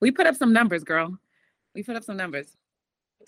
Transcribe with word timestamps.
We 0.00 0.10
put 0.10 0.26
up 0.26 0.36
some 0.36 0.52
numbers, 0.52 0.84
girl. 0.84 1.18
We 1.74 1.82
put 1.82 1.96
up 1.96 2.04
some 2.04 2.16
numbers. 2.16 2.56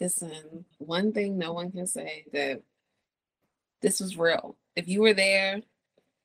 Listen, 0.01 0.65
one 0.79 1.13
thing 1.13 1.37
no 1.37 1.53
one 1.53 1.73
can 1.73 1.87
say 1.87 2.25
that 2.33 2.63
this 3.83 4.01
was 4.01 4.17
real. 4.17 4.57
If 4.77 4.89
you 4.89 5.03
were 5.03 5.15
there, 5.15 5.61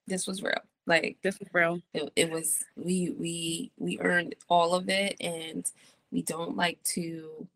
this 0.07 0.27
was 0.27 0.41
real. 0.43 0.61
Like 0.85 1.17
this 1.23 1.39
was 1.39 1.49
real. 1.51 1.81
It, 1.93 2.11
it 2.15 2.31
was 2.31 2.63
we 2.75 3.13
we 3.17 3.71
we 3.77 3.99
earned 3.99 4.35
all 4.47 4.75
of 4.75 4.87
it 4.87 5.15
and 5.19 5.69
we 6.11 6.21
don't 6.21 6.55
like 6.55 6.81
to 6.93 7.47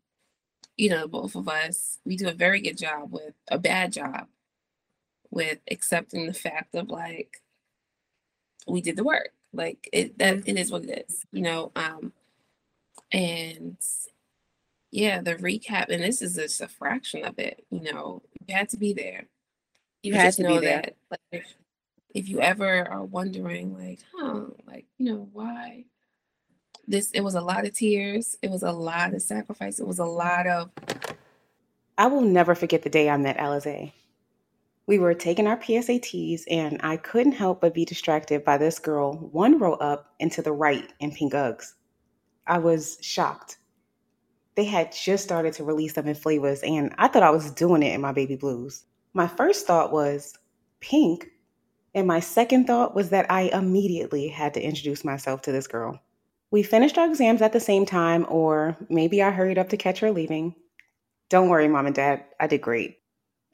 you 0.79 0.89
know, 0.89 1.09
both 1.09 1.35
of 1.35 1.49
us, 1.49 1.99
we 2.05 2.15
do 2.15 2.29
a 2.29 2.33
very 2.33 2.61
good 2.61 2.77
job 2.77 3.11
with 3.11 3.33
a 3.49 3.59
bad 3.59 3.91
job 3.91 4.27
with 5.29 5.59
accepting 5.69 6.25
the 6.25 6.33
fact 6.33 6.73
of 6.73 6.89
like 6.89 7.41
we 8.65 8.79
did 8.79 8.95
the 8.95 9.03
work. 9.03 9.31
Like 9.51 9.89
it 9.91 10.17
that 10.19 10.47
it 10.47 10.57
is 10.57 10.71
what 10.71 10.85
it 10.85 11.05
is, 11.09 11.25
you 11.33 11.41
know. 11.41 11.73
Um 11.75 12.13
and 13.11 13.77
yeah, 14.91 15.21
the 15.21 15.35
recap, 15.35 15.89
and 15.89 16.03
this 16.03 16.21
is 16.21 16.35
just 16.35 16.61
a 16.61 16.67
fraction 16.67 17.23
of 17.23 17.37
it, 17.39 17.63
you 17.69 17.81
know, 17.81 18.21
you 18.47 18.55
had 18.55 18.69
to 18.69 18.77
be 18.77 18.93
there. 18.93 19.25
You 20.01 20.13
had 20.13 20.33
to 20.33 20.43
know 20.43 20.61
that 20.61 20.95
like 21.11 21.19
if, 21.31 21.53
if 22.15 22.29
you 22.29 22.41
ever 22.41 22.87
are 22.87 23.03
wondering 23.03 23.77
like, 23.77 23.99
huh, 24.15 24.45
like, 24.65 24.85
you 24.97 25.11
know, 25.11 25.29
why 25.33 25.85
this 26.87 27.11
it 27.11 27.21
was 27.21 27.35
a 27.35 27.41
lot 27.41 27.65
of 27.65 27.73
tears, 27.73 28.37
it 28.41 28.49
was 28.49 28.63
a 28.63 28.71
lot 28.71 29.13
of 29.13 29.21
sacrifice, 29.21 29.79
it 29.79 29.87
was 29.87 29.99
a 29.99 30.05
lot 30.05 30.47
of 30.47 30.71
I 31.97 32.07
will 32.07 32.21
never 32.21 32.55
forget 32.55 32.81
the 32.81 32.89
day 32.89 33.09
I 33.09 33.17
met 33.17 33.37
Alize. 33.37 33.91
We 34.87 34.97
were 34.97 35.13
taking 35.13 35.45
our 35.45 35.57
PSATs, 35.57 36.43
and 36.49 36.79
I 36.81 36.97
couldn't 36.97 37.33
help 37.33 37.61
but 37.61 37.73
be 37.73 37.85
distracted 37.85 38.43
by 38.43 38.57
this 38.57 38.79
girl 38.79 39.13
one 39.31 39.59
row 39.59 39.73
up 39.73 40.15
and 40.19 40.31
to 40.31 40.41
the 40.41 40.53
right 40.53 40.91
in 40.99 41.11
pink 41.11 41.33
Uggs. 41.33 41.73
I 42.49 42.57
was 42.57 42.97
shocked. 43.01 43.57
They 44.55 44.65
had 44.65 44.91
just 44.91 45.23
started 45.23 45.53
to 45.53 45.63
release 45.63 45.93
them 45.93 46.07
in 46.07 46.15
flavors, 46.15 46.61
and 46.63 46.93
I 46.97 47.07
thought 47.07 47.23
I 47.23 47.29
was 47.29 47.51
doing 47.51 47.83
it 47.83 47.93
in 47.93 48.01
my 48.01 48.11
baby 48.11 48.35
blues. 48.35 48.85
My 49.13 49.27
first 49.27 49.65
thought 49.65 49.93
was 49.93 50.33
pink, 50.81 51.29
and 51.93 52.07
my 52.07 52.19
second 52.19 52.65
thought 52.65 52.95
was 52.95 53.11
that 53.11 53.31
I 53.31 53.43
immediately 53.53 54.27
had 54.27 54.53
to 54.55 54.61
introduce 54.61 55.05
myself 55.05 55.43
to 55.43 55.51
this 55.51 55.67
girl. 55.67 56.01
We 56.51 56.63
finished 56.63 56.97
our 56.97 57.05
exams 57.05 57.41
at 57.43 57.53
the 57.53 57.59
same 57.59 57.85
time, 57.85 58.25
or 58.27 58.75
maybe 58.89 59.21
I 59.21 59.29
hurried 59.29 59.59
up 59.59 59.69
to 59.69 59.77
catch 59.77 59.99
her 59.99 60.11
leaving. 60.11 60.55
Don't 61.29 61.49
worry, 61.49 61.67
mom 61.67 61.85
and 61.85 61.95
dad, 61.95 62.25
I 62.39 62.47
did 62.47 62.61
great. 62.61 62.97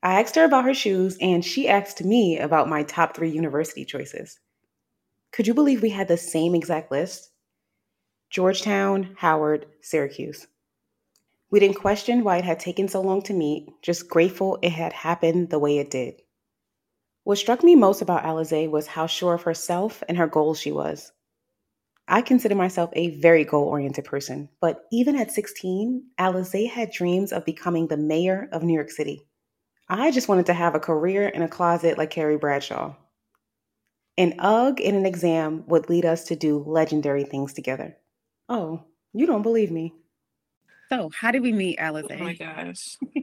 I 0.01 0.21
asked 0.21 0.35
her 0.35 0.45
about 0.45 0.63
her 0.63 0.73
shoes, 0.73 1.17
and 1.19 1.43
she 1.43 1.67
asked 1.67 2.03
me 2.03 2.39
about 2.39 2.69
my 2.69 2.83
top 2.83 3.15
three 3.15 3.29
university 3.29 3.83
choices. 3.83 4.39
Could 5.31 5.47
you 5.47 5.53
believe 5.53 5.81
we 5.81 5.89
had 5.89 6.07
the 6.07 6.15
same 6.15 6.55
exact 6.55 6.91
list? 6.91 7.31
Georgetown, 8.35 9.15
Howard, 9.19 9.65
Syracuse. 9.79 10.47
We 11.51 11.61
didn't 11.61 11.77
question 11.77 12.25
why 12.25 12.35
it 12.35 12.43
had 12.43 12.59
taken 12.59 12.89
so 12.89 12.99
long 12.99 13.21
to 13.21 13.33
meet, 13.33 13.69
just 13.81 14.09
grateful 14.09 14.59
it 14.61 14.73
had 14.73 14.91
happened 14.91 15.49
the 15.49 15.57
way 15.57 15.77
it 15.77 15.89
did. 15.89 16.15
What 17.23 17.37
struck 17.37 17.63
me 17.63 17.77
most 17.77 18.01
about 18.01 18.25
Alize 18.25 18.69
was 18.69 18.87
how 18.87 19.07
sure 19.07 19.35
of 19.35 19.43
herself 19.43 20.03
and 20.09 20.17
her 20.17 20.27
goals 20.27 20.59
she 20.59 20.73
was. 20.73 21.13
I 22.09 22.21
consider 22.21 22.55
myself 22.55 22.89
a 22.91 23.17
very 23.21 23.45
goal 23.45 23.69
oriented 23.69 24.03
person, 24.03 24.49
but 24.59 24.83
even 24.91 25.15
at 25.15 25.31
16, 25.31 26.03
Alize 26.19 26.69
had 26.69 26.91
dreams 26.91 27.31
of 27.31 27.45
becoming 27.45 27.87
the 27.87 27.95
mayor 27.95 28.49
of 28.51 28.63
New 28.63 28.73
York 28.73 28.91
City. 28.91 29.21
I 29.87 30.11
just 30.11 30.27
wanted 30.27 30.47
to 30.47 30.53
have 30.53 30.75
a 30.75 30.79
career 30.81 31.29
in 31.29 31.41
a 31.41 31.47
closet 31.47 31.97
like 31.97 32.09
Carrie 32.09 32.35
Bradshaw. 32.35 32.97
An 34.17 34.37
UGG 34.39 34.81
in 34.81 34.95
an 34.95 35.05
exam 35.05 35.63
would 35.67 35.89
lead 35.89 36.03
us 36.03 36.25
to 36.25 36.35
do 36.35 36.61
legendary 36.67 37.23
things 37.23 37.53
together. 37.53 37.95
Oh, 38.49 38.83
you 39.13 39.25
don't 39.25 39.41
believe 39.41 39.71
me. 39.71 39.93
So, 40.89 41.09
how 41.09 41.31
did 41.31 41.41
we 41.41 41.51
meet, 41.51 41.79
Alize? 41.79 42.05
Oh 42.11 42.17
my 42.17 42.33
gosh. 42.33 42.97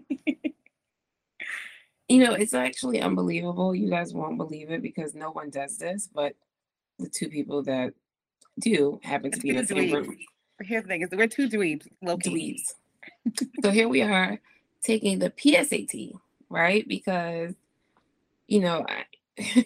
you 2.08 2.24
know, 2.24 2.32
it's 2.32 2.54
actually 2.54 3.00
unbelievable. 3.00 3.74
You 3.74 3.88
guys 3.88 4.12
won't 4.12 4.36
believe 4.36 4.70
it 4.70 4.82
because 4.82 5.14
no 5.14 5.30
one 5.30 5.50
does 5.50 5.78
this, 5.78 6.08
but 6.12 6.34
the 6.98 7.08
two 7.08 7.28
people 7.28 7.62
that 7.64 7.94
do 8.58 9.00
happen 9.02 9.30
to 9.30 9.38
be 9.38 9.50
in 9.50 9.56
the 9.56 9.66
same 9.66 9.92
room. 9.92 10.16
Here's 10.60 10.82
the 10.82 10.88
thing: 10.88 11.02
is 11.02 11.10
we're 11.12 11.28
two 11.28 11.48
dweebs, 11.48 11.86
low 12.02 12.16
dweebs. 12.16 12.74
so 13.62 13.70
here 13.70 13.88
we 13.88 14.02
are 14.02 14.40
taking 14.82 15.20
the 15.20 15.30
PSAT 15.30 16.12
right? 16.52 16.86
Because, 16.86 17.54
you 18.46 18.60
know, 18.60 18.86
I, 18.88 19.04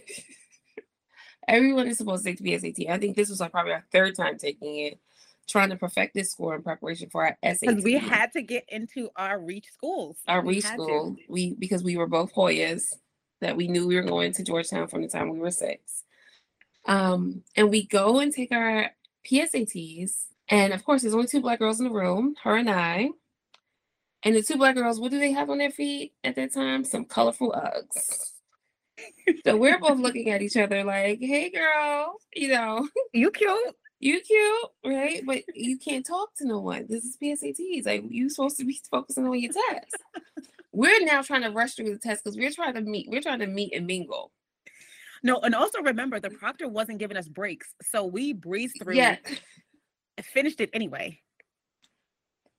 everyone 1.48 1.88
is 1.88 1.98
supposed 1.98 2.24
to 2.24 2.30
take 2.30 2.38
the 2.38 2.52
PSAT. 2.52 2.88
I 2.88 2.98
think 2.98 3.16
this 3.16 3.28
was 3.28 3.40
like 3.40 3.52
probably 3.52 3.72
our 3.72 3.84
third 3.92 4.14
time 4.14 4.38
taking 4.38 4.76
it, 4.78 5.00
trying 5.48 5.70
to 5.70 5.76
perfect 5.76 6.14
this 6.14 6.32
score 6.32 6.54
in 6.54 6.62
preparation 6.62 7.08
for 7.10 7.24
our 7.24 7.36
SAT. 7.44 7.60
Because 7.60 7.84
we 7.84 7.94
had 7.94 8.32
to 8.32 8.42
get 8.42 8.64
into 8.68 9.10
our 9.16 9.38
reach 9.38 9.68
schools. 9.72 10.18
Our 10.26 10.42
we 10.42 10.56
reach 10.56 10.64
school. 10.64 11.16
To. 11.16 11.22
We 11.28 11.54
because 11.54 11.82
we 11.82 11.96
were 11.96 12.06
both 12.06 12.34
Hoyas 12.34 12.92
that 13.40 13.56
we 13.56 13.68
knew 13.68 13.86
we 13.86 13.96
were 13.96 14.02
going 14.02 14.32
to 14.32 14.42
Georgetown 14.42 14.88
from 14.88 15.02
the 15.02 15.08
time 15.08 15.30
we 15.30 15.38
were 15.38 15.50
six. 15.50 16.04
Um, 16.86 17.42
and 17.56 17.70
we 17.70 17.86
go 17.86 18.20
and 18.20 18.32
take 18.32 18.52
our 18.52 18.90
PSATs. 19.30 20.26
And 20.48 20.72
of 20.72 20.84
course, 20.84 21.02
there's 21.02 21.14
only 21.14 21.26
two 21.26 21.40
black 21.40 21.58
girls 21.58 21.80
in 21.80 21.86
the 21.86 21.92
room, 21.92 22.34
her 22.44 22.56
and 22.56 22.70
I. 22.70 23.10
And 24.22 24.34
the 24.34 24.42
two 24.42 24.56
black 24.56 24.74
girls, 24.74 24.98
what 24.98 25.10
do 25.10 25.18
they 25.18 25.32
have 25.32 25.50
on 25.50 25.58
their 25.58 25.70
feet 25.70 26.12
at 26.24 26.36
that 26.36 26.54
time? 26.54 26.84
Some 26.84 27.04
colorful 27.04 27.52
Uggs. 27.52 28.32
so 29.44 29.56
we're 29.56 29.78
both 29.78 29.98
looking 29.98 30.30
at 30.30 30.42
each 30.42 30.56
other 30.56 30.84
like, 30.84 31.18
hey 31.20 31.50
girl, 31.50 32.16
you 32.34 32.48
know, 32.48 32.88
you 33.12 33.30
cute. 33.30 33.76
You 33.98 34.20
cute, 34.20 34.70
right? 34.84 35.22
But 35.24 35.44
you 35.54 35.78
can't 35.78 36.04
talk 36.04 36.34
to 36.36 36.46
no 36.46 36.60
one. 36.60 36.86
This 36.88 37.04
is 37.04 37.16
PSATs. 37.22 37.86
Like 37.86 38.04
you 38.08 38.28
supposed 38.28 38.58
to 38.58 38.64
be 38.64 38.80
focusing 38.90 39.26
on 39.26 39.38
your 39.38 39.52
test. 39.52 39.96
we're 40.72 41.04
now 41.04 41.22
trying 41.22 41.42
to 41.42 41.50
rush 41.50 41.74
through 41.74 41.92
the 41.92 41.98
test 41.98 42.24
because 42.24 42.36
we're 42.36 42.50
trying 42.50 42.74
to 42.74 42.82
meet, 42.82 43.08
we're 43.08 43.22
trying 43.22 43.40
to 43.40 43.46
meet 43.46 43.74
and 43.74 43.86
mingle. 43.86 44.32
No, 45.22 45.38
and 45.40 45.54
also 45.54 45.80
remember 45.80 46.20
the 46.20 46.30
proctor 46.30 46.68
wasn't 46.68 46.98
giving 46.98 47.16
us 47.16 47.26
breaks. 47.26 47.74
So 47.90 48.04
we 48.04 48.32
breezed 48.32 48.76
through 48.82 48.94
yeah. 48.94 49.16
finished 50.22 50.60
it 50.60 50.70
anyway 50.72 51.20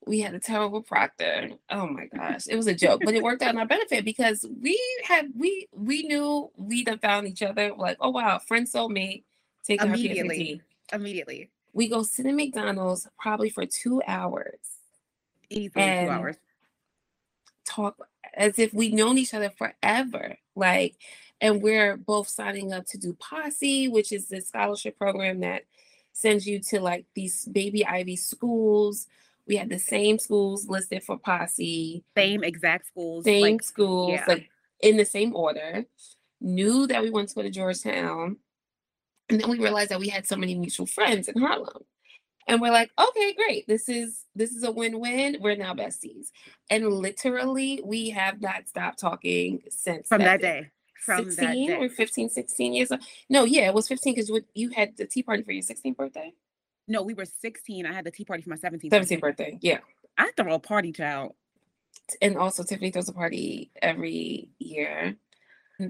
we 0.07 0.21
had 0.21 0.33
a 0.33 0.39
terrible 0.39 0.81
proctor. 0.81 1.49
Oh 1.69 1.87
my 1.87 2.05
gosh, 2.05 2.47
it 2.47 2.55
was 2.55 2.67
a 2.67 2.73
joke, 2.73 3.01
but 3.03 3.13
it 3.13 3.21
worked 3.21 3.41
out 3.41 3.53
in 3.53 3.59
our 3.59 3.65
benefit 3.65 4.05
because 4.05 4.45
we 4.61 4.79
had 5.03 5.31
we 5.35 5.67
we 5.71 6.03
knew 6.03 6.49
we'd 6.55 6.87
have 6.87 7.01
found 7.01 7.27
each 7.27 7.43
other. 7.43 7.73
Like, 7.77 7.97
oh 7.99 8.09
wow, 8.09 8.39
friend 8.39 8.67
soulmate, 8.67 9.23
take 9.65 9.81
immediately, 9.81 10.61
immediately. 10.91 11.49
We 11.73 11.87
go 11.87 12.03
sit 12.03 12.25
in 12.25 12.35
McDonald's 12.35 13.07
probably 13.19 13.49
for 13.49 13.65
two 13.65 14.01
hours, 14.07 14.57
easily 15.49 15.83
two 15.83 16.09
hours. 16.09 16.35
Talk 17.65 17.97
as 18.33 18.57
if 18.57 18.73
we'd 18.73 18.93
known 18.93 19.17
each 19.17 19.33
other 19.33 19.49
forever. 19.49 20.37
Like, 20.55 20.95
and 21.39 21.61
we're 21.61 21.97
both 21.97 22.27
signing 22.27 22.73
up 22.73 22.85
to 22.87 22.97
do 22.97 23.13
Posse, 23.13 23.87
which 23.89 24.11
is 24.11 24.27
the 24.27 24.41
scholarship 24.41 24.97
program 24.97 25.41
that 25.41 25.63
sends 26.13 26.47
you 26.47 26.59
to 26.59 26.79
like 26.79 27.05
these 27.13 27.45
baby 27.45 27.85
Ivy 27.85 28.15
schools 28.15 29.07
we 29.47 29.55
had 29.55 29.69
the 29.69 29.79
same 29.79 30.19
schools 30.19 30.67
listed 30.67 31.03
for 31.03 31.17
posse. 31.17 32.03
Same 32.15 32.43
exact 32.43 32.87
schools. 32.87 33.23
Same 33.23 33.41
like, 33.41 33.63
schools, 33.63 34.11
yeah. 34.11 34.25
like 34.27 34.49
in 34.81 34.97
the 34.97 35.05
same 35.05 35.35
order. 35.35 35.85
Knew 36.41 36.85
that 36.87 37.01
we 37.01 37.09
wanted 37.09 37.29
to 37.29 37.35
go 37.35 37.41
to 37.43 37.49
Georgetown. 37.49 38.37
And 39.29 39.41
then 39.41 39.49
we 39.49 39.59
realized 39.59 39.91
that 39.91 39.99
we 39.99 40.09
had 40.09 40.25
so 40.25 40.35
many 40.35 40.55
mutual 40.55 40.85
friends 40.85 41.27
in 41.27 41.41
Harlem. 41.41 41.83
And 42.47 42.61
we're 42.61 42.71
like, 42.71 42.91
okay, 42.97 43.33
great. 43.33 43.67
This 43.67 43.89
is 43.89 44.23
this 44.35 44.51
is 44.51 44.63
a 44.63 44.71
win-win. 44.71 45.37
We're 45.41 45.57
now 45.57 45.73
besties. 45.73 46.27
And 46.69 46.87
literally, 46.87 47.81
we 47.83 48.09
have 48.11 48.41
not 48.41 48.69
stopped 48.69 48.99
talking 48.99 49.63
since 49.69 50.07
from 50.07 50.21
that, 50.21 50.41
day. 50.41 50.61
day. 50.61 50.71
From 51.03 51.29
16 51.31 51.71
or 51.73 51.89
15, 51.89 52.29
16 52.29 52.73
years 52.73 52.91
old. 52.91 53.01
No, 53.29 53.43
yeah, 53.43 53.67
it 53.67 53.73
was 53.73 53.87
15 53.87 54.15
because 54.15 54.31
you, 54.53 54.69
had 54.69 54.97
the 54.97 55.05
tea 55.05 55.23
party 55.23 55.43
for 55.43 55.51
your 55.51 55.63
16th 55.63 55.95
birthday. 55.95 56.33
No, 56.87 57.01
we 57.01 57.13
were 57.13 57.25
16. 57.25 57.85
I 57.85 57.93
had 57.93 58.05
the 58.05 58.11
tea 58.11 58.25
party 58.25 58.43
for 58.43 58.49
my 58.49 58.55
17th 58.57 58.89
17th 58.89 59.19
birthday. 59.19 59.57
Yeah. 59.61 59.79
I 60.17 60.31
throw 60.35 60.53
a 60.53 60.59
party 60.59 60.91
child. 60.91 61.33
And 62.21 62.37
also 62.37 62.63
Tiffany 62.63 62.91
throws 62.91 63.09
a 63.09 63.13
party 63.13 63.71
every 63.81 64.49
year. 64.59 65.15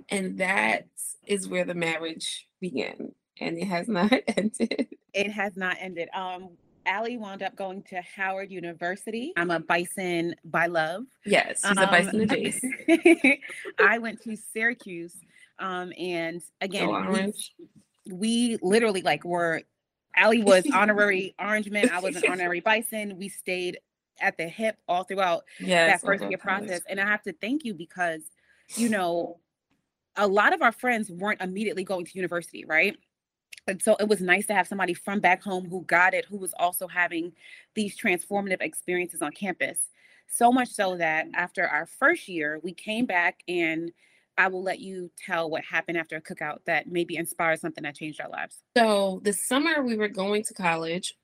And 0.10 0.40
that 0.40 0.88
is 1.26 1.48
where 1.48 1.66
the 1.66 1.76
marriage 1.76 2.48
began. 2.60 3.14
And 3.40 3.58
it 3.58 3.66
has 3.66 3.88
not 3.88 4.12
ended. 4.38 4.88
It 5.14 5.32
has 5.32 5.56
not 5.56 5.78
ended. 5.80 6.10
Um 6.14 6.50
Ali 6.88 7.18
wound 7.18 7.44
up 7.44 7.56
going 7.56 7.84
to 7.90 8.02
Howard 8.02 8.50
University. 8.50 9.34
I'm 9.36 9.52
a 9.52 9.60
bison 9.60 10.36
by 10.46 10.68
love. 10.68 11.04
Yes, 11.26 11.62
she's 11.62 11.78
um, 11.78 11.84
a 11.84 11.88
bison 11.88 12.22
adjacent. 12.22 12.74
I 13.80 13.98
went 13.98 14.22
to 14.24 14.38
Syracuse. 14.38 15.14
Um, 15.60 15.92
and 15.98 16.42
again, 16.62 17.12
we, 17.12 17.34
we 18.10 18.58
literally 18.62 19.02
like 19.02 19.26
were 19.26 19.64
Ali 20.18 20.44
was 20.44 20.66
honorary 20.74 21.36
Orangeman. 21.40 21.92
I 21.92 22.00
was 22.00 22.16
an 22.16 22.24
honorary 22.30 22.60
Bison. 22.60 23.18
We 23.18 23.30
stayed 23.30 23.80
at 24.20 24.38
the 24.38 24.48
hip 24.48 24.78
all 24.88 25.04
throughout 25.04 25.44
yes, 25.60 26.02
that 26.02 26.06
first 26.06 26.24
year 26.24 26.38
process. 26.38 26.82
And 26.90 27.00
I 27.00 27.06
have 27.06 27.22
to 27.24 27.34
thank 27.34 27.64
you 27.64 27.74
because, 27.74 28.22
you 28.76 28.90
know, 28.90 29.40
a 30.16 30.28
lot 30.28 30.54
of 30.54 30.62
our 30.62 30.72
friends 30.72 31.12
weren't 31.12 31.42
immediately 31.42 31.84
going 31.84 32.06
to 32.06 32.12
university, 32.16 32.66
right? 32.66 32.98
And 33.68 33.82
so 33.82 33.96
it 34.00 34.08
was 34.08 34.22
nice 34.22 34.48
to 34.48 34.54
have 34.54 34.68
somebody 34.68 34.94
from 34.94 35.20
back 35.20 35.44
home 35.44 35.70
who 35.70 35.84
got 35.84 36.14
it, 36.14 36.26
who 36.26 36.38
was 36.38 36.54
also 36.58 36.88
having 36.88 37.34
these 37.76 37.98
transformative 37.98 38.62
experiences 38.62 39.22
on 39.22 39.32
campus. 39.32 39.80
So 40.30 40.52
much 40.52 40.70
so 40.70 40.98
that 40.98 41.28
after 41.34 41.68
our 41.68 41.86
first 41.86 42.28
year, 42.28 42.60
we 42.64 42.74
came 42.74 43.06
back 43.06 43.42
and 43.48 43.92
I 44.38 44.48
will 44.48 44.64
let 44.64 44.80
you 44.80 45.10
tell 45.26 45.50
what 45.50 45.64
happened 45.64 45.98
after 45.98 46.16
a 46.16 46.22
cookout 46.22 46.60
that 46.66 46.88
maybe 46.88 47.16
inspired 47.16 47.60
something 47.60 47.84
that 47.84 47.96
changed 47.96 48.22
our 48.22 48.30
lives. 48.30 48.62
So 48.78 49.20
the 49.24 49.34
summer 49.34 49.82
we 49.82 49.98
were 49.98 50.10
going 50.10 50.44
to 50.44 50.54
college 50.54 51.16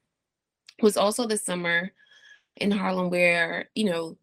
was 0.82 0.98
also 0.98 1.28
the 1.28 1.38
summer 1.38 1.92
in 2.58 2.72
Harlem 2.72 3.10
where, 3.10 3.70
you 3.76 3.86
know, 3.86 4.18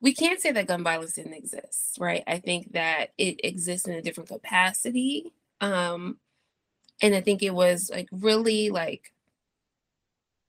we 0.00 0.12
can't 0.12 0.40
say 0.40 0.52
that 0.52 0.66
gun 0.66 0.82
violence 0.82 1.14
didn't 1.14 1.34
exist, 1.34 1.96
right? 1.98 2.24
I 2.26 2.38
think 2.38 2.72
that 2.72 3.12
it 3.16 3.40
exists 3.44 3.88
in 3.88 3.94
a 3.94 4.02
different 4.02 4.28
capacity. 4.28 5.32
Um, 5.60 6.18
and 7.04 7.14
I 7.14 7.20
think 7.20 7.42
it 7.42 7.54
was 7.54 7.90
like 7.92 8.08
really 8.10 8.70
like 8.70 9.12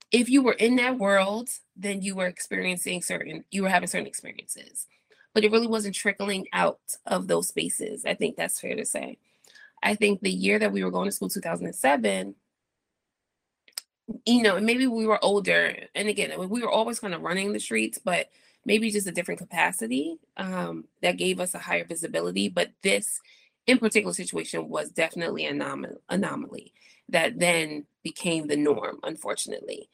if 0.10 0.30
you 0.30 0.42
were 0.42 0.54
in 0.54 0.78
that 0.78 0.98
world, 0.98 1.50
then 1.76 2.02
you 2.02 2.16
were 2.16 2.28
experiencing 2.28 3.02
certain, 3.02 3.44
you 3.52 3.62
were 3.62 3.70
having 3.70 3.90
certain 3.90 4.08
experiences, 4.08 4.88
but 5.34 5.44
it 5.44 5.52
really 5.52 5.68
wasn't 5.68 5.96
trickling 5.96 6.48
out 6.54 6.80
of 7.06 7.28
those 7.28 7.50
spaces. 7.50 8.06
I 8.06 8.14
think 8.14 8.38
that's 8.38 8.62
fair 8.62 8.78
to 8.78 8.86
say. 8.86 9.18
I 9.84 9.96
think 9.96 10.22
the 10.22 10.32
year 10.32 10.58
that 10.58 10.72
we 10.72 10.82
were 10.82 10.92
going 10.92 11.10
to 11.10 11.12
school, 11.12 11.28
2007, 11.28 12.36
you 14.26 14.42
know, 14.42 14.58
maybe 14.58 14.88
we 14.88 15.06
were 15.06 15.24
older. 15.24 15.76
And 15.94 16.08
again, 16.08 16.32
we 16.50 16.62
were 16.62 16.72
always 16.72 17.02
kind 17.02 17.14
of 17.14 17.22
running 17.22 17.52
the 17.52 17.60
streets, 17.60 18.00
but 18.02 18.30
maybe 18.66 18.92
just 18.92 19.08
a 19.08 19.12
different 19.12 19.42
capacity 19.42 20.20
um, 20.38 20.86
that 21.02 21.18
gave 21.18 21.42
us 21.42 21.54
a 21.54 21.60
higher 21.60 21.84
visibility. 21.84 22.48
But 22.48 22.70
this 22.82 23.20
in 23.68 23.78
particular 23.78 24.14
situation 24.14 24.70
was 24.70 24.90
definitely 24.90 25.46
an 25.46 25.60
anom- 25.60 25.98
anomaly 26.10 26.74
that 27.10 27.40
then 27.40 27.86
became 28.04 28.48
the 28.48 28.58
norm, 28.58 29.00
unfortunately. 29.04 29.90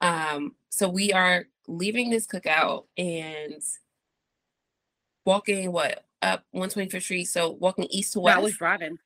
Um, 0.00 0.54
so 0.68 0.88
we 0.88 1.12
are 1.12 1.46
leaving 1.66 2.10
this 2.10 2.26
cookout 2.26 2.84
and 2.96 3.62
walking 5.24 5.72
what 5.72 6.04
up 6.22 6.44
125th 6.54 7.02
Street. 7.02 7.24
So 7.24 7.50
walking 7.50 7.86
east 7.90 8.12
to 8.14 8.20
west. 8.20 8.36
No, 8.36 8.40
I 8.40 8.44
was 8.44 8.56
driving. 8.56 8.98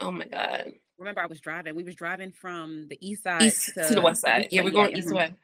Oh 0.00 0.10
my 0.10 0.26
god! 0.26 0.72
Remember, 0.98 1.20
I 1.20 1.26
was 1.26 1.40
driving. 1.40 1.74
We 1.74 1.84
was 1.84 1.94
driving 1.94 2.32
from 2.32 2.86
the 2.88 2.98
east 3.06 3.24
side 3.24 3.42
east 3.42 3.74
to, 3.74 3.88
to 3.88 3.94
the 3.94 4.00
west 4.00 4.22
side. 4.22 4.48
Yeah, 4.50 4.62
we're 4.62 4.70
going 4.70 4.92
yeah, 4.92 4.98
east 4.98 5.08
to 5.08 5.14
west. 5.14 5.34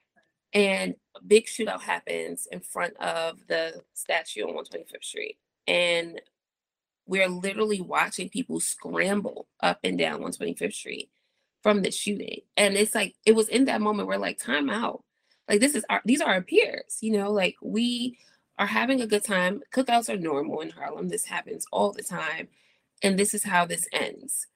And 0.52 0.94
a 1.16 1.22
big 1.24 1.46
shootout 1.46 1.82
happens 1.82 2.46
in 2.50 2.60
front 2.60 2.96
of 2.98 3.44
the 3.48 3.82
statue 3.92 4.42
on 4.42 4.54
125th 4.54 5.02
Street, 5.02 5.38
and 5.66 6.20
we're 7.06 7.28
literally 7.28 7.80
watching 7.80 8.28
people 8.28 8.60
scramble 8.60 9.46
up 9.60 9.78
and 9.84 9.98
down 9.98 10.20
125th 10.20 10.72
Street 10.72 11.10
from 11.62 11.82
the 11.82 11.90
shooting. 11.90 12.40
And 12.56 12.74
it's 12.74 12.94
like 12.94 13.14
it 13.24 13.34
was 13.34 13.48
in 13.48 13.66
that 13.66 13.80
moment 13.80 14.08
where 14.08 14.18
like 14.18 14.38
time 14.38 14.70
out. 14.70 15.02
Like 15.48 15.60
this 15.60 15.74
is 15.74 15.84
our 15.90 16.00
these 16.04 16.20
are 16.20 16.32
our 16.32 16.42
peers, 16.42 16.98
you 17.00 17.12
know, 17.12 17.30
like 17.30 17.56
we 17.62 18.18
are 18.58 18.66
having 18.66 19.00
a 19.00 19.06
good 19.06 19.24
time. 19.24 19.60
Cookouts 19.74 20.08
are 20.08 20.16
normal 20.16 20.60
in 20.60 20.70
Harlem. 20.70 21.08
This 21.08 21.24
happens 21.24 21.66
all 21.72 21.92
the 21.92 22.02
time. 22.02 22.48
And 23.02 23.18
this 23.18 23.34
is 23.34 23.44
how 23.44 23.66
this 23.66 23.86
ends. 23.92 24.46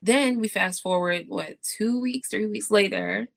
Then 0.00 0.38
we 0.38 0.48
fast 0.48 0.80
forward, 0.80 1.24
what, 1.28 1.56
two 1.62 2.00
weeks, 2.00 2.28
three 2.28 2.46
weeks 2.46 2.70
later, 2.70 3.28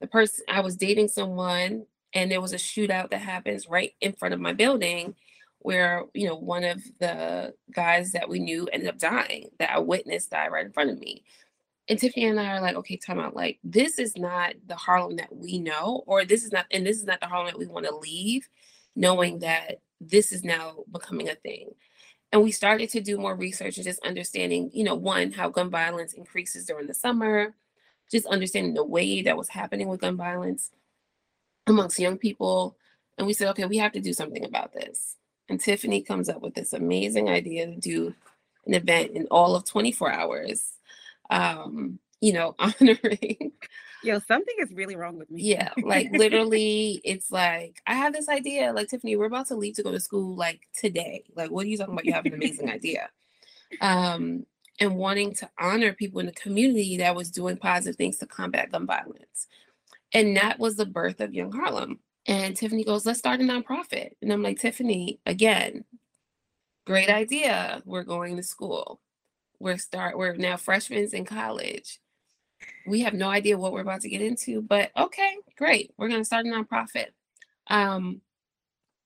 the 0.00 0.06
person 0.06 0.44
I 0.48 0.60
was 0.60 0.76
dating 0.76 1.08
someone 1.08 1.86
and 2.14 2.30
there 2.30 2.40
was 2.40 2.52
a 2.52 2.56
shootout 2.56 3.10
that 3.10 3.22
happens 3.22 3.68
right 3.68 3.92
in 4.00 4.12
front 4.12 4.34
of 4.34 4.40
my 4.40 4.52
building 4.52 5.14
where, 5.62 6.04
you 6.14 6.26
know, 6.26 6.36
one 6.36 6.64
of 6.64 6.82
the 6.98 7.54
guys 7.72 8.12
that 8.12 8.28
we 8.28 8.38
knew 8.38 8.68
ended 8.72 8.88
up 8.88 8.98
dying, 8.98 9.48
that 9.58 9.70
I 9.70 9.78
witnessed 9.78 10.30
die 10.30 10.48
right 10.48 10.66
in 10.66 10.72
front 10.72 10.90
of 10.90 10.98
me. 10.98 11.24
And 11.88 11.98
Tiffany 11.98 12.26
and 12.26 12.38
I 12.38 12.56
are 12.56 12.60
like, 12.60 12.76
okay, 12.76 12.96
time 12.96 13.18
out. 13.18 13.34
Like, 13.34 13.58
this 13.64 13.98
is 13.98 14.16
not 14.16 14.54
the 14.66 14.76
Harlem 14.76 15.16
that 15.16 15.34
we 15.34 15.58
know, 15.58 16.04
or 16.06 16.24
this 16.24 16.44
is 16.44 16.52
not, 16.52 16.66
and 16.70 16.86
this 16.86 16.98
is 16.98 17.04
not 17.04 17.20
the 17.20 17.26
Harlem 17.26 17.46
that 17.46 17.58
we 17.58 17.66
want 17.66 17.86
to 17.86 17.96
leave, 17.96 18.48
knowing 18.94 19.40
that 19.40 19.80
this 20.00 20.32
is 20.32 20.44
now 20.44 20.84
becoming 20.92 21.28
a 21.28 21.34
thing. 21.34 21.70
And 22.32 22.42
we 22.42 22.50
started 22.50 22.88
to 22.90 23.00
do 23.00 23.18
more 23.18 23.34
research 23.34 23.76
and 23.76 23.84
just 23.84 24.04
understanding, 24.06 24.70
you 24.72 24.84
know, 24.84 24.94
one, 24.94 25.32
how 25.32 25.48
gun 25.48 25.70
violence 25.70 26.14
increases 26.14 26.66
during 26.66 26.86
the 26.86 26.94
summer, 26.94 27.54
just 28.10 28.26
understanding 28.26 28.74
the 28.74 28.84
way 28.84 29.22
that 29.22 29.36
was 29.36 29.48
happening 29.48 29.88
with 29.88 30.00
gun 30.00 30.16
violence 30.16 30.70
amongst 31.66 31.98
young 31.98 32.16
people. 32.16 32.76
And 33.18 33.26
we 33.26 33.34
said, 33.34 33.48
okay, 33.50 33.66
we 33.66 33.78
have 33.78 33.92
to 33.92 34.00
do 34.00 34.12
something 34.12 34.44
about 34.44 34.72
this. 34.72 35.16
And 35.52 35.60
Tiffany 35.60 36.00
comes 36.00 36.30
up 36.30 36.40
with 36.40 36.54
this 36.54 36.72
amazing 36.72 37.28
idea 37.28 37.66
to 37.66 37.76
do 37.76 38.14
an 38.66 38.72
event 38.72 39.10
in 39.10 39.26
all 39.30 39.54
of 39.54 39.66
24 39.66 40.10
hours, 40.10 40.72
um, 41.28 41.98
you 42.22 42.32
know, 42.32 42.54
honoring 42.58 43.52
Yo, 44.02 44.18
something 44.26 44.54
is 44.60 44.72
really 44.72 44.96
wrong 44.96 45.18
with 45.18 45.30
me. 45.30 45.42
Yeah, 45.42 45.68
like 45.82 46.10
literally, 46.12 47.02
it's 47.04 47.30
like 47.30 47.82
I 47.86 47.94
have 47.94 48.14
this 48.14 48.30
idea. 48.30 48.72
Like 48.72 48.88
Tiffany, 48.88 49.14
we're 49.14 49.26
about 49.26 49.48
to 49.48 49.54
leave 49.54 49.74
to 49.74 49.82
go 49.82 49.92
to 49.92 50.00
school 50.00 50.34
like 50.34 50.62
today. 50.74 51.22
Like, 51.36 51.50
what 51.50 51.66
are 51.66 51.68
you 51.68 51.76
talking 51.76 51.92
about? 51.92 52.06
You 52.06 52.14
have 52.14 52.24
an 52.24 52.32
amazing 52.32 52.70
idea. 52.78 53.10
Um, 53.82 54.46
and 54.80 54.96
wanting 54.96 55.34
to 55.34 55.50
honor 55.60 55.92
people 55.92 56.18
in 56.18 56.26
the 56.26 56.32
community 56.32 56.96
that 56.96 57.14
was 57.14 57.30
doing 57.30 57.58
positive 57.58 57.96
things 57.96 58.16
to 58.18 58.26
combat 58.26 58.72
gun 58.72 58.86
violence. 58.86 59.48
And 60.14 60.34
that 60.38 60.58
was 60.58 60.76
the 60.76 60.86
birth 60.86 61.20
of 61.20 61.34
Young 61.34 61.52
Harlem. 61.52 62.00
And 62.26 62.56
Tiffany 62.56 62.84
goes, 62.84 63.04
let's 63.04 63.18
start 63.18 63.40
a 63.40 63.44
nonprofit. 63.44 64.10
And 64.22 64.32
I'm 64.32 64.42
like, 64.42 64.60
Tiffany, 64.60 65.18
again, 65.26 65.84
great 66.86 67.10
idea. 67.10 67.82
We're 67.84 68.04
going 68.04 68.36
to 68.36 68.42
school. 68.42 69.00
We're 69.58 69.78
start, 69.78 70.16
we're 70.16 70.36
now 70.36 70.56
freshmen 70.56 71.08
in 71.12 71.24
college 71.24 72.00
we 72.86 73.00
have 73.00 73.14
no 73.14 73.28
idea 73.28 73.58
what 73.58 73.72
we're 73.72 73.80
about 73.80 74.00
to 74.02 74.08
get 74.08 74.20
into, 74.20 74.62
but 74.62 74.90
okay, 74.96 75.36
great. 75.56 75.92
We're 75.96 76.08
to 76.20 76.24
start 76.24 76.46
a 76.46 76.48
nonprofit. 76.48 77.08
Um, 77.68 78.20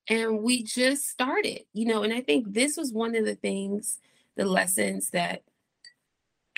and 0.09 0.43
we 0.43 0.63
just 0.63 1.09
started, 1.09 1.63
you 1.73 1.87
know, 1.87 2.03
and 2.03 2.13
I 2.13 2.21
think 2.21 2.53
this 2.53 2.77
was 2.77 2.93
one 2.93 3.15
of 3.15 3.25
the 3.25 3.35
things, 3.35 3.99
the 4.37 4.45
lessons 4.45 5.11
that 5.11 5.43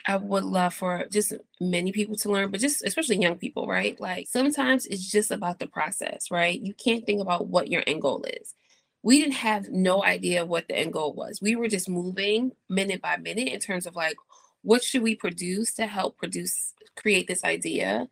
I 0.09 0.17
would 0.17 0.45
love 0.45 0.73
for 0.73 1.05
just 1.13 1.35
many 1.61 1.93
people 1.93 2.17
to 2.17 2.33
learn, 2.33 2.51
but 2.51 2.61
just 2.61 2.83
especially 2.83 3.19
young 3.21 3.37
people, 3.37 3.67
right? 3.67 4.01
Like 4.01 4.27
sometimes 4.27 4.87
it's 4.87 5.07
just 5.07 5.31
about 5.31 5.59
the 5.59 5.67
process, 5.67 6.31
right? 6.31 6.59
You 6.59 6.73
can't 6.73 7.05
think 7.05 7.21
about 7.21 7.49
what 7.49 7.69
your 7.69 7.83
end 7.87 8.01
goal 8.01 8.25
is. 8.25 8.55
We 9.03 9.21
didn't 9.21 9.35
have 9.35 9.69
no 9.69 10.03
idea 10.03 10.47
what 10.47 10.67
the 10.67 10.79
end 10.79 10.95
goal 10.95 11.13
was. 11.13 11.43
We 11.43 11.57
were 11.57 11.69
just 11.69 11.91
moving 11.91 12.53
minute 12.71 13.03
by 13.03 13.19
minute 13.19 13.49
in 13.49 13.61
terms 13.61 13.87
of 13.87 13.97
like, 13.97 14.17
what 14.63 14.83
should 14.83 15.03
we 15.03 15.15
produce 15.15 15.75
to 15.75 15.87
help 15.87 16.17
produce 16.17 16.73
create 16.97 17.29
this 17.29 17.45
idea 17.45 18.09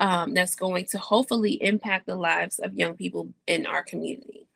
um, 0.00 0.34
that's 0.34 0.54
going 0.54 0.84
to 0.90 0.98
hopefully 0.98 1.52
impact 1.62 2.06
the 2.06 2.14
lives 2.14 2.58
of 2.58 2.74
young 2.74 2.94
people 2.94 3.32
in 3.46 3.64
our 3.66 3.82
community 3.82 4.47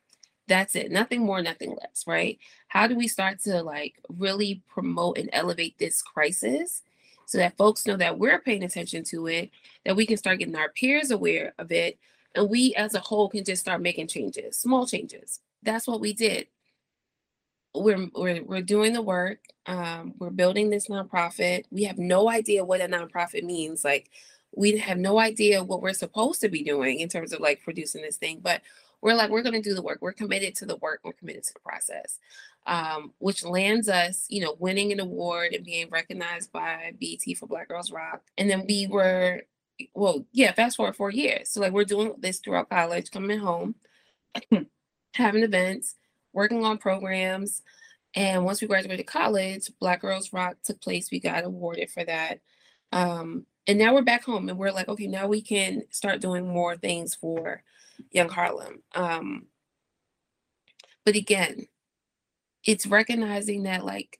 that's 0.49 0.75
it 0.75 0.91
nothing 0.91 1.25
more 1.25 1.41
nothing 1.43 1.71
less 1.71 2.05
right 2.07 2.39
how 2.69 2.87
do 2.87 2.97
we 2.97 3.09
start 3.09 3.39
to 3.39 3.63
like 3.63 3.95
really 4.09 4.63
promote 4.69 5.19
and 5.19 5.31
elevate 5.33 5.79
this 5.79 6.03
crisis 6.03 6.83
so 7.27 7.39
that 7.39 7.57
folks 7.57 7.87
know 7.87 7.97
that 7.97 8.19
we're 8.19 8.41
paying 8.41 8.65
attention 8.65 9.05
to 9.05 9.27
it 9.27 9.51
that 9.85 9.97
we 9.97 10.05
can 10.05 10.17
start 10.17 10.39
getting 10.39 10.57
our 10.57 10.71
peers 10.71 11.11
aware 11.11 11.55
of 11.59 11.71
it 11.71 11.99
and 12.35 12.49
we 12.49 12.75
as 12.75 12.95
a 12.95 13.01
whole 13.01 13.29
can 13.29 13.45
just 13.45 13.63
start 13.63 13.81
making 13.81 14.07
changes 14.07 14.59
small 14.59 14.87
changes 14.87 15.41
that's 15.63 15.87
what 15.87 16.01
we 16.01 16.13
did 16.13 16.47
we're 17.75 18.09
we're 18.15 18.43
we're 18.45 18.63
doing 18.63 18.93
the 18.93 19.03
work. 19.03 19.41
Um, 19.67 20.15
we're 20.19 20.31
building 20.31 20.71
this 20.71 20.89
nonprofit. 20.89 21.65
We 21.71 21.85
have 21.85 21.99
no 21.99 22.29
idea 22.29 22.65
what 22.65 22.81
a 22.81 22.89
nonprofit 22.89 23.45
means. 23.45 23.85
Like 23.85 24.11
we 24.55 24.77
have 24.79 24.99
no 24.99 25.19
idea 25.19 25.65
what 25.65 25.81
we're 25.81 25.95
supposed 25.95 26.41
to 26.43 26.49
be 26.49 26.63
doing 26.63 27.01
in 27.01 27.09
terms 27.09 27.33
of 27.33 27.41
like 27.41 27.63
producing 27.63 28.03
this 28.03 28.17
thing, 28.17 28.41
but 28.43 28.61
we're 29.02 29.14
like 29.14 29.30
we're 29.30 29.42
going 29.42 29.61
to 29.61 29.68
do 29.68 29.75
the 29.75 29.82
work. 29.82 29.99
We're 30.00 30.12
committed 30.12 30.54
to 30.56 30.66
the 30.66 30.76
work. 30.76 31.00
We're 31.02 31.12
committed 31.12 31.42
to 31.44 31.52
the 31.52 31.61
process, 31.61 32.18
um, 32.66 33.12
which 33.18 33.44
lands 33.44 33.88
us, 33.88 34.26
you 34.30 34.40
know, 34.40 34.56
winning 34.59 34.92
an 34.92 35.00
award 35.00 35.52
and 35.52 35.64
being 35.64 35.90
recognized 35.90 36.52
by 36.52 36.92
BET 37.00 37.37
for 37.37 37.47
Black 37.47 37.68
Girls 37.68 37.90
Rock. 37.90 38.23
And 38.38 38.49
then 38.49 38.64
we 38.66 38.87
were, 38.87 39.42
well, 39.94 40.25
yeah, 40.32 40.52
fast 40.52 40.76
forward 40.76 40.97
four 40.97 41.11
years. 41.11 41.50
So 41.50 41.61
like 41.61 41.73
we're 41.73 41.85
doing 41.85 42.14
this 42.18 42.38
throughout 42.38 42.71
college, 42.71 43.11
coming 43.11 43.40
home, 43.40 43.75
having 45.14 45.42
events 45.42 45.97
working 46.32 46.64
on 46.64 46.78
programs. 46.78 47.62
And 48.14 48.44
once 48.44 48.61
we 48.61 48.68
graduated 48.68 49.06
college, 49.06 49.68
Black 49.80 50.00
Girls 50.00 50.32
Rock 50.32 50.56
took 50.62 50.80
place. 50.80 51.11
We 51.11 51.18
got 51.18 51.44
awarded 51.44 51.90
for 51.90 52.04
that. 52.04 52.38
Um, 52.92 53.47
and 53.66 53.78
now 53.78 53.94
we're 53.94 54.02
back 54.02 54.25
home 54.25 54.49
and 54.49 54.59
we're 54.59 54.71
like, 54.71 54.88
okay, 54.88 55.06
now 55.06 55.26
we 55.26 55.40
can 55.40 55.82
start 55.90 56.21
doing 56.21 56.47
more 56.47 56.76
things 56.76 57.14
for 57.14 57.62
Young 58.11 58.28
Harlem. 58.28 58.82
Um, 58.94 59.47
but 61.04 61.16
again, 61.16 61.66
it's 62.64 62.87
recognizing 62.87 63.64
that, 63.64 63.85
like, 63.85 64.18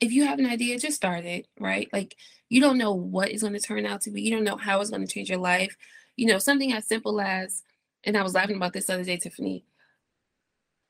if 0.00 0.12
you 0.12 0.26
have 0.26 0.38
an 0.38 0.46
idea, 0.46 0.78
just 0.78 0.96
start 0.96 1.24
it, 1.24 1.46
right? 1.58 1.88
Like, 1.92 2.16
you 2.48 2.60
don't 2.60 2.78
know 2.78 2.92
what 2.92 3.30
is 3.30 3.42
going 3.42 3.54
to 3.54 3.60
turn 3.60 3.86
out 3.86 4.02
to 4.02 4.10
be, 4.10 4.22
you 4.22 4.30
don't 4.30 4.44
know 4.44 4.56
how 4.56 4.80
it's 4.80 4.90
going 4.90 5.06
to 5.06 5.12
change 5.12 5.30
your 5.30 5.38
life. 5.38 5.76
You 6.16 6.26
know, 6.26 6.38
something 6.38 6.72
as 6.72 6.86
simple 6.86 7.20
as, 7.20 7.62
and 8.04 8.16
I 8.16 8.22
was 8.22 8.34
laughing 8.34 8.56
about 8.56 8.72
this 8.72 8.90
other 8.90 9.04
day, 9.04 9.16
Tiffany 9.16 9.64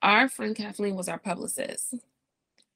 our 0.02 0.28
friend 0.28 0.56
Kathleen 0.56 0.96
was 0.96 1.08
our 1.08 1.18
publicist 1.18 1.94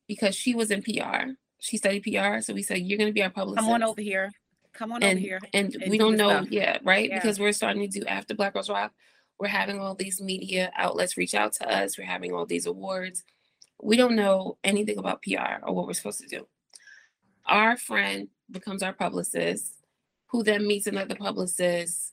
because 0.06 0.36
she 0.36 0.54
was 0.54 0.70
in 0.70 0.80
PR 0.80 1.32
she 1.58 1.76
studied 1.76 2.02
PR, 2.02 2.40
so 2.40 2.54
we 2.54 2.62
said 2.62 2.78
you're 2.78 2.98
going 2.98 3.10
to 3.10 3.14
be 3.14 3.22
our 3.22 3.30
publicist. 3.30 3.64
Come 3.64 3.72
on 3.72 3.82
over 3.82 4.00
here. 4.00 4.30
Come 4.76 4.92
on 4.92 5.02
and, 5.02 5.18
over 5.18 5.20
here. 5.20 5.40
And, 5.52 5.74
and 5.74 5.90
we 5.90 5.98
do 5.98 6.04
don't 6.04 6.16
know 6.16 6.30
stuff. 6.30 6.50
yet, 6.50 6.80
right? 6.84 7.08
Yeah. 7.08 7.16
Because 7.16 7.38
we're 7.40 7.52
starting 7.52 7.82
to 7.88 8.00
do 8.00 8.06
after 8.06 8.34
Black 8.34 8.52
Girls 8.54 8.68
Rock. 8.70 8.92
We're 9.38 9.48
having 9.48 9.80
all 9.80 9.94
these 9.94 10.20
media 10.20 10.72
outlets 10.76 11.16
reach 11.16 11.34
out 11.34 11.52
to 11.54 11.68
us. 11.68 11.98
We're 11.98 12.04
having 12.06 12.32
all 12.32 12.46
these 12.46 12.66
awards. 12.66 13.22
We 13.82 13.96
don't 13.96 14.16
know 14.16 14.56
anything 14.64 14.96
about 14.98 15.22
PR 15.22 15.62
or 15.62 15.74
what 15.74 15.86
we're 15.86 15.92
supposed 15.92 16.20
to 16.20 16.28
do. 16.28 16.46
Our 17.46 17.76
friend 17.76 18.28
becomes 18.50 18.82
our 18.82 18.92
publicist, 18.94 19.74
who 20.28 20.42
then 20.42 20.66
meets 20.66 20.86
another 20.86 21.14
publicist, 21.14 22.12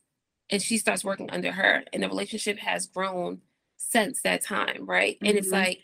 and 0.50 0.62
she 0.62 0.77
starts 0.77 1.03
working 1.05 1.29
under 1.32 1.51
her. 1.51 1.84
And 1.93 2.03
the 2.03 2.10
relationship 2.10 2.60
has 2.60 2.88
grown 2.88 3.41
since 3.77 4.22
that 4.24 4.43
time, 4.43 4.86
right? 4.86 5.17
And 5.22 5.38
it's 5.38 5.48
Mhm. 5.48 5.53
like 5.53 5.79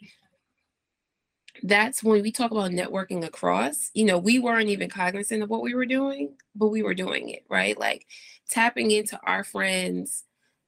that's 1.64 2.04
when 2.04 2.22
we 2.22 2.32
talk 2.32 2.52
about 2.52 2.72
networking 2.72 3.26
across, 3.26 3.92
you 3.94 4.06
know, 4.06 4.18
we 4.18 4.40
weren't 4.40 4.70
even 4.70 4.90
cognizant 4.90 5.44
of 5.44 5.50
what 5.50 5.62
we 5.62 5.74
were 5.74 5.86
doing, 5.86 6.36
but 6.56 6.68
we 6.70 6.84
were 6.84 6.94
doing 6.94 7.30
it, 7.30 7.46
right? 7.50 7.78
Like 7.78 8.08
tapping 8.50 8.92
into 8.92 9.20
our 9.24 9.44
friends 9.44 10.26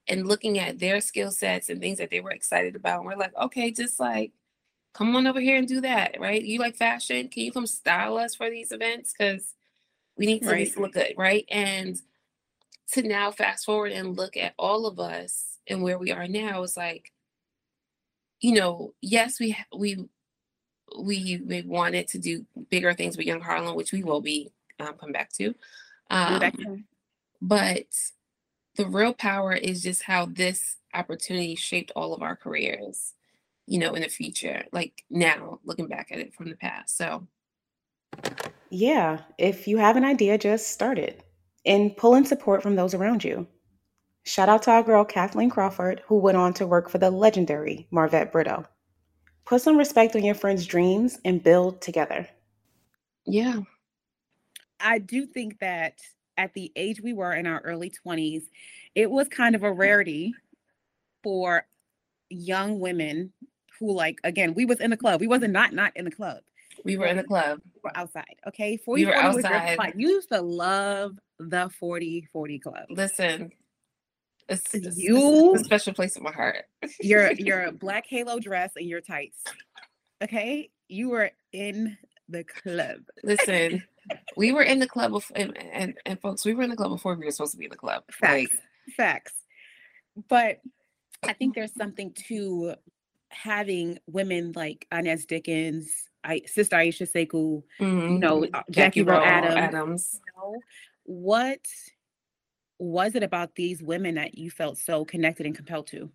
and 0.08 0.28
looking 0.28 0.60
at 0.60 0.80
their 0.80 1.02
skill 1.02 1.32
sets 1.32 1.70
and 1.70 1.80
things 1.80 1.98
that 2.00 2.10
they 2.10 2.20
were 2.20 2.32
excited 2.32 2.76
about. 2.76 3.00
And 3.00 3.08
we're 3.08 3.16
like, 3.16 3.36
okay, 3.38 3.72
just 3.72 4.00
like 4.00 4.32
come 4.94 5.16
on 5.16 5.28
over 5.28 5.40
here 5.40 5.58
and 5.58 5.68
do 5.68 5.82
that, 5.82 6.18
right? 6.20 6.44
You 6.44 6.60
like 6.60 6.76
fashion? 6.76 7.30
Can 7.30 7.44
you 7.44 7.52
come 7.52 7.68
style 7.68 8.18
us 8.18 8.36
for 8.36 8.50
these 8.50 8.72
events? 8.72 9.14
Because 9.18 9.54
we 10.18 10.26
need 10.26 10.44
to 10.44 10.50
Right. 10.50 10.78
look 10.78 10.94
good, 10.94 11.14
right? 11.18 11.46
And 11.50 12.00
to 12.94 13.04
now 13.04 13.32
fast 13.32 13.66
forward 13.66 13.92
and 13.94 14.18
look 14.18 14.36
at 14.36 14.54
all 14.60 14.86
of 14.86 15.00
us 15.00 15.58
and 15.68 15.82
where 15.82 15.98
we 15.98 16.12
are 16.12 16.28
now 16.28 16.64
is 16.64 16.76
like, 16.76 17.12
you 18.42 18.54
know, 18.54 18.94
yes, 19.02 19.40
we 19.40 19.56
we 19.76 20.10
we 21.00 21.42
we 21.46 21.62
wanted 21.64 22.08
to 22.10 22.20
do 22.20 22.46
bigger 22.70 22.94
things 22.94 23.18
with 23.18 23.26
Young 23.26 23.42
Harlem, 23.42 23.76
which 23.76 23.92
we 23.92 24.04
will 24.04 24.22
be 24.22 24.52
um, 24.80 24.94
come 25.00 25.12
back 25.12 25.32
to. 25.34 25.54
Um, 26.10 26.40
back 26.40 26.58
to- 26.58 26.84
but 27.42 27.86
the 28.76 28.86
real 28.86 29.14
power 29.14 29.54
is 29.54 29.82
just 29.84 30.04
how 30.04 30.26
this 30.26 30.78
opportunity 30.94 31.56
shaped 31.56 31.92
all 31.96 32.14
of 32.14 32.22
our 32.22 32.36
careers, 32.36 33.14
you 33.66 33.80
know, 33.80 33.94
in 33.94 34.02
the 34.04 34.10
future, 34.10 34.64
like 34.72 35.04
now 35.10 35.60
looking 35.66 35.88
back 35.88 36.10
at 36.12 36.20
it 36.20 36.34
from 36.34 36.50
the 36.50 36.56
past. 36.56 36.98
So 36.98 37.28
Yeah, 38.70 39.20
if 39.38 39.68
you 39.68 39.78
have 39.78 39.98
an 39.98 40.06
idea, 40.06 40.38
just 40.38 40.68
start 40.70 40.98
it 40.98 41.24
and 41.66 41.96
pull 41.98 42.16
in 42.16 42.26
support 42.26 42.64
from 42.64 42.76
those 42.76 42.94
around 42.94 43.24
you. 43.24 43.48
Shout 44.24 44.50
out 44.50 44.64
to 44.64 44.72
our 44.72 44.84
girl 44.84 45.04
Kathleen 45.04 45.50
Crawford, 45.50 46.02
who 46.06 46.18
went 46.18 46.38
on 46.38 46.54
to 46.54 46.68
work 46.68 46.90
for 46.90 46.98
the 47.00 47.10
legendary 47.10 47.88
Marvet 47.92 48.32
Britto. 48.32 48.66
Put 49.46 49.62
some 49.62 49.78
respect 49.78 50.16
on 50.16 50.24
your 50.24 50.36
friends' 50.36 50.66
dreams 50.66 51.20
and 51.26 51.44
build 51.44 51.82
together. 51.82 52.28
yeah, 53.26 53.60
I 54.80 54.98
do 54.98 55.26
think 55.26 55.60
that 55.60 56.00
at 56.38 56.54
the 56.54 56.72
age 56.76 57.02
we 57.02 57.14
were 57.14 57.34
in 57.34 57.46
our 57.46 57.60
early 57.62 57.92
20s, 58.06 58.44
it 58.96 59.10
was 59.10 59.28
kind 59.28 59.56
of 59.56 59.64
a 59.64 59.72
rarity 59.72 60.34
for 61.24 61.66
young 62.30 62.80
women 62.80 63.32
who 63.80 63.92
like 63.92 64.20
again, 64.24 64.54
we 64.54 64.66
was 64.66 64.80
in 64.80 64.90
the 64.90 64.98
club. 64.98 65.22
We 65.22 65.28
wasn't 65.28 65.54
not 65.54 65.74
not 65.74 65.92
in 65.96 66.06
the 66.06 66.12
club. 66.12 66.40
we 66.84 66.98
were 66.98 67.06
in 67.06 67.18
the 67.18 67.24
club. 67.24 67.60
We 67.76 67.82
were 67.84 67.98
outside. 67.98 68.36
Okay. 68.48 68.78
40 68.78 69.02
We 69.02 69.08
were 69.08 69.14
40 69.14 69.36
was 69.36 69.44
your 69.44 69.54
outside. 69.54 69.94
You 69.96 70.10
used 70.10 70.30
to 70.30 70.42
love 70.42 71.18
the 71.40 71.70
40 71.80 72.28
40 72.32 72.60
club. 72.60 72.86
Listen, 72.90 73.52
it's, 74.74 74.98
You- 74.98 75.54
it's 75.54 75.62
a 75.62 75.66
special 75.66 75.94
place 75.94 76.16
in 76.18 76.24
my 76.24 76.32
heart. 76.32 76.66
Your 77.00 77.32
your 77.38 77.72
black 77.72 78.06
halo 78.08 78.40
dress 78.40 78.72
and 78.76 78.86
your 78.88 79.02
tights. 79.02 79.44
Okay. 80.24 80.70
You 80.88 81.10
were 81.10 81.32
in 81.54 81.98
the 82.30 82.44
club. 82.44 83.00
Listen, 83.24 83.84
we 84.36 84.52
were 84.52 84.62
in 84.64 84.80
the 84.80 84.88
club 84.88 85.12
before, 85.12 85.38
and, 85.38 85.58
and 85.58 85.94
and 86.06 86.20
folks, 86.22 86.46
we 86.46 86.54
were 86.54 86.64
in 86.64 86.70
the 86.70 86.76
club 86.76 86.92
before 86.92 87.16
we 87.16 87.26
were 87.26 87.32
supposed 87.32 87.54
to 87.54 87.58
be 87.58 87.66
in 87.66 87.72
the 87.72 87.78
club. 87.78 88.04
Like, 88.22 88.50
Facts. 88.50 88.58
Facts. 88.98 89.34
But 90.28 90.60
I 91.24 91.34
think 91.34 91.56
there's 91.56 91.74
something 91.76 92.14
to 92.28 92.76
having 93.30 94.00
women 94.08 94.52
like 94.56 94.86
Inez 94.92 95.26
Dickens, 95.26 95.90
I, 96.24 96.42
Sister 96.46 96.76
Iesha 96.76 97.10
Sekou, 97.10 97.64
you 97.80 97.86
mhm, 97.86 98.20
know, 98.20 98.46
uh, 98.54 98.64
Jackie 98.70 99.04
Rowe 99.04 99.18
Rowe 99.20 99.24
Adams. 99.24 99.56
Adams. 99.56 100.20
you 100.26 100.42
know, 100.42 100.60
what 101.04 101.60
was 102.82 103.14
it 103.14 103.22
about 103.22 103.54
these 103.54 103.84
women 103.84 104.16
that 104.16 104.40
you 104.40 104.50
felt 104.50 104.76
so 104.76 105.06
connected 105.06 105.46
and 105.46 105.56
compelled 105.56 105.86
to? 105.86 106.10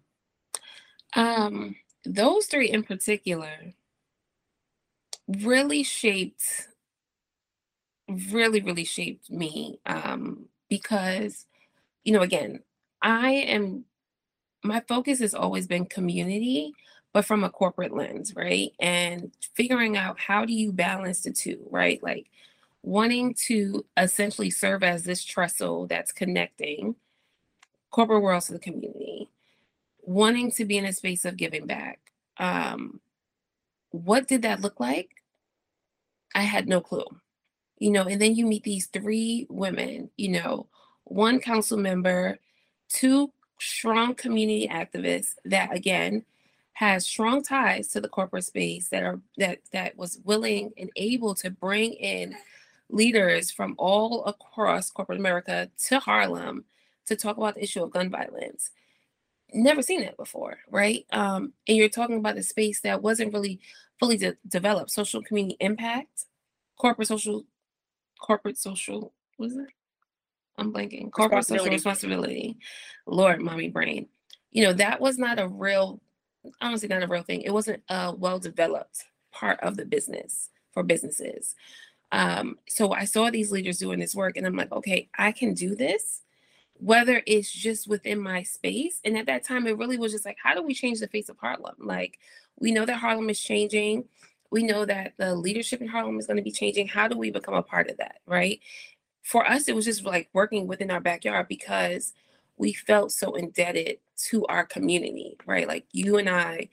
Um, 1.15 1.77
those 2.05 2.47
three 2.47 2.71
in 2.71 2.83
particular 2.83 3.73
really 5.29 5.85
shaped, 5.85 6.67
really, 8.09 8.61
really 8.61 8.85
shaped 8.85 9.31
me. 9.31 9.79
Um, 9.87 10.47
because, 10.69 11.47
you 12.03 12.13
know, 12.13 12.23
again, 12.23 12.65
I 13.01 13.31
am, 13.31 13.85
my 14.65 14.83
focus 14.89 15.21
has 15.21 15.35
always 15.35 15.69
been 15.69 15.87
community, 15.87 16.73
but 17.13 17.25
from 17.25 17.45
a 17.45 17.51
corporate 17.51 17.95
lens, 17.95 18.35
right? 18.35 18.73
And 18.81 19.31
figuring 19.55 19.97
out 19.97 20.19
how 20.19 20.45
do 20.45 20.53
you 20.53 20.73
balance 20.73 21.21
the 21.21 21.31
two, 21.31 21.65
right? 21.71 22.03
Like 22.03 22.27
wanting 22.87 23.35
to 23.35 23.85
essentially 23.97 24.49
serve 24.49 24.85
as 24.85 25.03
this 25.03 25.25
trestle 25.25 25.87
that's 25.89 26.13
connecting 26.13 26.95
corporate 27.91 28.23
world 28.23 28.43
to 28.45 28.53
the 28.53 28.59
community 28.59 29.29
wanting 30.07 30.53
to 30.53 30.65
be 30.65 30.79
in 30.79 30.85
a 30.85 30.93
space 30.93 31.25
of 31.25 31.37
giving 31.37 31.67
back. 31.67 31.99
Um, 32.39 33.01
what 33.91 34.29
did 34.29 34.43
that 34.43 34.61
look 34.61 34.81
like? 34.81 35.11
I 36.35 36.43
had 36.43 36.69
no 36.69 36.81
clue. 36.81 37.05
You 37.79 37.91
know, 37.91 38.05
and 38.05 38.21
then 38.21 38.35
you 38.35 38.47
meet 38.47 38.63
these 38.63 38.87
three 38.87 39.47
women, 39.51 40.11
you 40.17 40.31
know, 40.31 40.69
one 41.05 41.41
council 41.41 41.77
member, 41.77 42.39
two 42.89 43.33
strong 43.59 44.15
community 44.15 44.69
activists 44.69 45.35
that 45.45 45.75
again 45.75 46.25
has 46.75 47.07
strong 47.07 47.43
ties 47.43 47.89
to 47.89 48.01
the 48.01 48.09
corporate 48.09 48.45
space 48.45 48.89
that 48.91 49.03
are 49.03 49.21
that 49.39 49.59
that 49.73 49.97
was 49.97 50.21
willing 50.25 50.73
and 50.79 50.91
able 50.97 51.35
to 51.35 51.51
bring 51.51 51.93
in 51.95 52.35
leaders 52.89 53.51
from 53.51 53.75
all 53.79 54.25
across 54.25 54.91
corporate 54.91 55.19
America 55.19 55.71
to 55.85 55.99
Harlem 55.99 56.65
to 57.07 57.17
talk 57.17 57.37
about 57.37 57.55
the 57.55 57.63
issue 57.63 57.83
of 57.83 57.91
gun 57.91 58.11
violence 58.11 58.71
never 59.53 59.83
seen 59.83 60.03
it 60.03 60.17
before, 60.17 60.59
right? 60.71 61.07
Um, 61.13 61.53
and 61.67 61.77
you're 61.77 61.89
talking 61.89 62.19
about 62.19 62.37
a 62.37 62.43
space 62.43 62.81
that 62.81 63.03
wasn't 63.03 63.33
really 63.33 63.61
fully 63.99 64.17
de- 64.17 64.37
developed. 64.49 64.91
Social 64.91 65.23
community 65.23 65.57
impact, 65.61 66.27
corporate 66.77 67.09
social, 67.09 67.45
corporate 68.21 68.59
social, 68.59 69.13
what 69.37 69.51
is 69.51 69.57
it? 69.57 69.69
I'm 70.59 70.73
blanking. 70.73 71.11
Corporate 71.11 71.45
social 71.45 71.67
Responsibility. 71.71 71.75
responsibility. 71.75 72.59
Lord, 73.07 73.41
mommy 73.43 73.69
brain. 73.69 74.09
You 74.51 74.65
know, 74.65 74.73
that 74.75 75.01
was 75.01 75.19
not 75.19 75.39
a 75.39 75.49
real, 75.49 76.01
honestly, 76.61 76.89
not 76.89 77.03
a 77.03 77.07
real 77.07 77.23
thing. 77.23 77.43
It 77.43 77.53
wasn't 77.53 77.83
a 77.91 78.15
well 78.15 78.39
developed 78.39 79.05
part 79.33 79.61
of 79.61 79.77
the 79.77 79.85
business 79.85 80.49
for 80.73 80.83
businesses. 80.83 81.55
Um, 82.13 82.59
so 82.69 82.93
I 82.93 83.05
saw 83.05 83.31
these 83.31 83.51
leaders 83.51 83.79
doing 83.79 83.99
this 83.99 84.15
work, 84.15 84.37
and 84.37 84.47
I'm 84.47 84.57
like, 84.57 84.73
okay, 84.73 85.09
I 85.19 85.33
can 85.33 85.55
do 85.55 85.75
this 85.75 86.23
whether 86.79 87.23
it's 87.27 87.51
just 87.51 87.89
within 87.89 88.21
my 88.21 88.43
space. 88.43 89.01
And 89.05 89.17
at 89.17 89.27
that 89.27 89.45
time, 89.45 89.67
it 89.67 89.79
really 89.79 89.99
was 89.99 90.13
just 90.13 90.27
like, 90.27 90.37
how 90.43 90.55
do 90.55 90.63
we 90.63 90.75
change 90.75 91.01
the 91.01 91.09
face 91.09 91.29
of 91.29 91.39
Harlem? 91.39 91.77
Like, 91.79 92.19
we 92.59 92.73
know 92.73 92.85
that 92.85 92.99
Harlem 92.99 93.31
is 93.31 93.41
changing. 93.41 94.05
We 94.51 94.63
know 94.63 94.85
that 94.85 95.15
the 95.17 95.35
leadership 95.35 95.81
in 95.81 95.89
Harlem 95.89 96.19
is 96.19 96.27
going 96.27 96.37
to 96.37 96.43
be 96.43 96.53
changing. 96.53 96.89
How 96.89 97.09
do 97.09 97.17
we 97.17 97.31
become 97.31 97.55
a 97.55 97.63
part 97.63 97.91
of 97.91 97.97
that? 97.99 98.21
Right. 98.27 98.61
For 99.23 99.47
us, 99.47 99.69
it 99.69 99.75
was 99.75 99.85
just 99.85 100.05
like 100.05 100.29
working 100.33 100.67
within 100.67 100.91
our 100.91 101.01
backyard 101.01 101.49
because 101.49 102.13
we 102.57 102.73
felt 102.73 103.13
so 103.13 103.35
indebted 103.35 103.99
to 104.29 104.47
our 104.47 104.65
community, 104.65 105.37
right? 105.47 105.67
Like, 105.67 105.85
you 105.93 106.17
and 106.17 106.29
I 106.29 106.69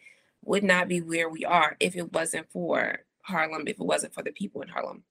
would 0.46 0.64
not 0.64 0.88
be 0.88 1.02
where 1.02 1.30
we 1.30 1.46
are 1.46 1.76
if 1.80 1.96
it 1.96 2.14
wasn't 2.14 2.50
for 2.52 3.00
Harlem, 3.22 3.68
if 3.68 3.80
it 3.80 3.86
wasn't 3.86 4.14
for 4.14 4.24
the 4.24 4.32
people 4.32 4.62
in 4.62 4.68
Harlem. 4.68 5.04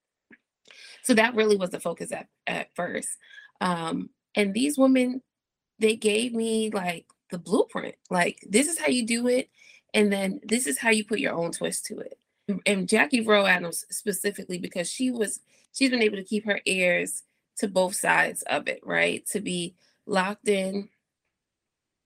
So 1.03 1.15
that 1.15 1.35
really 1.35 1.57
was 1.57 1.71
the 1.71 1.81
focus 1.81 2.13
at, 2.13 2.29
at 2.47 2.75
first. 2.75 3.09
Um, 3.61 4.11
and 4.35 4.55
these 4.55 4.79
women 4.79 5.23
they 5.79 5.97
gave 5.97 6.33
me 6.33 6.71
like 6.71 7.07
the 7.31 7.39
blueprint 7.39 7.95
like 8.11 8.39
this 8.49 8.69
is 8.69 8.79
how 8.79 8.87
you 8.87 9.07
do 9.07 9.27
it 9.27 9.49
and 9.95 10.13
then 10.13 10.41
this 10.45 10.67
is 10.67 10.79
how 10.79 10.91
you 10.91 11.05
put 11.05 11.19
your 11.19 11.35
own 11.35 11.51
twist 11.51 11.87
to 11.87 11.99
it. 11.99 12.19
And 12.67 12.89
jackie 12.89 13.21
rowe 13.21 13.47
adams 13.47 13.85
specifically 13.91 14.59
because 14.59 14.91
she 14.91 15.11
was 15.11 15.41
she's 15.73 15.91
been 15.91 16.03
able 16.03 16.17
to 16.17 16.25
keep 16.25 16.45
her 16.47 16.61
ears 16.67 17.23
to 17.59 17.69
both 17.69 17.95
sides 17.95 18.43
of 18.43 18.69
it 18.69 18.81
right? 18.85 19.27
To 19.29 19.41
be 19.41 19.75
locked 20.07 20.49
in 20.49 20.89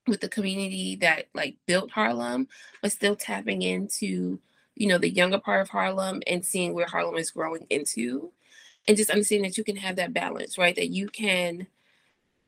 with 0.06 0.20
the 0.20 0.28
community 0.28 0.96
that 0.96 1.26
like 1.34 1.56
built 1.66 1.90
harlem 1.90 2.46
but 2.80 2.92
still 2.92 3.16
tapping 3.16 3.62
into 3.62 4.38
you 4.76 4.86
know 4.86 4.98
the 4.98 5.10
younger 5.10 5.38
part 5.38 5.60
of 5.60 5.68
harlem 5.68 6.22
and 6.26 6.44
seeing 6.44 6.74
where 6.74 6.86
harlem 6.86 7.16
is 7.16 7.30
growing 7.30 7.66
into 7.70 8.30
and 8.88 8.96
just 8.96 9.10
understanding 9.10 9.48
that 9.48 9.58
you 9.58 9.64
can 9.64 9.76
have 9.76 9.96
that 9.96 10.12
balance 10.12 10.58
right? 10.58 10.76
That 10.76 10.90
you 10.90 11.08
can 11.08 11.66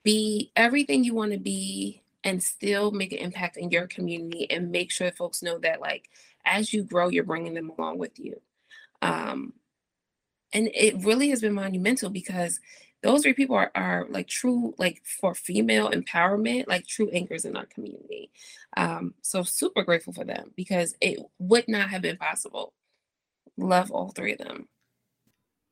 be 0.03 0.53
everything 0.57 1.05
you 1.05 1.15
want 1.15 1.33
to 1.33 1.39
be 1.39 2.03
and 2.25 2.43
still 2.43 2.91
make 2.91 3.13
an 3.13 3.19
impact 3.19 3.57
in 3.57 3.71
your 3.71 3.87
community 3.87 4.51
and 4.51 4.71
make 4.71 4.91
sure 4.91 5.11
folks 5.13 5.43
know 5.43 5.59
that 5.59 5.81
like 5.81 6.09
as 6.45 6.73
you 6.73 6.83
grow 6.83 7.09
you're 7.09 7.25
bringing 7.25 7.55
them 7.55 7.71
along 7.71 7.99
with 7.99 8.19
you. 8.19 8.41
Um 9.03 9.53
and 10.53 10.71
it 10.75 10.97
really 11.05 11.31
has 11.31 11.41
been 11.41 11.53
monumental 11.53 12.11
because 12.11 12.59
those 13.03 13.23
three 13.23 13.35
people 13.35 13.55
are, 13.55 13.71
are 13.75 14.07
like 14.09 14.29
true 14.29 14.75
like 14.79 15.03
for 15.05 15.35
female 15.35 15.91
empowerment 15.91 16.67
like 16.69 16.87
true 16.87 17.11
anchors 17.11 17.45
in 17.45 17.57
our 17.57 17.67
community. 17.67 18.31
Um 18.77 19.15
so 19.23 19.43
super 19.43 19.83
grateful 19.83 20.13
for 20.13 20.25
them 20.25 20.53
because 20.57 20.97
it 21.01 21.19
would 21.39 21.69
not 21.69 21.91
have 21.91 22.03
been 22.03 22.17
possible. 22.17 22.73
Love 23.57 23.91
all 23.91 24.11
three 24.11 24.33
of 24.33 24.39
them 24.39 24.69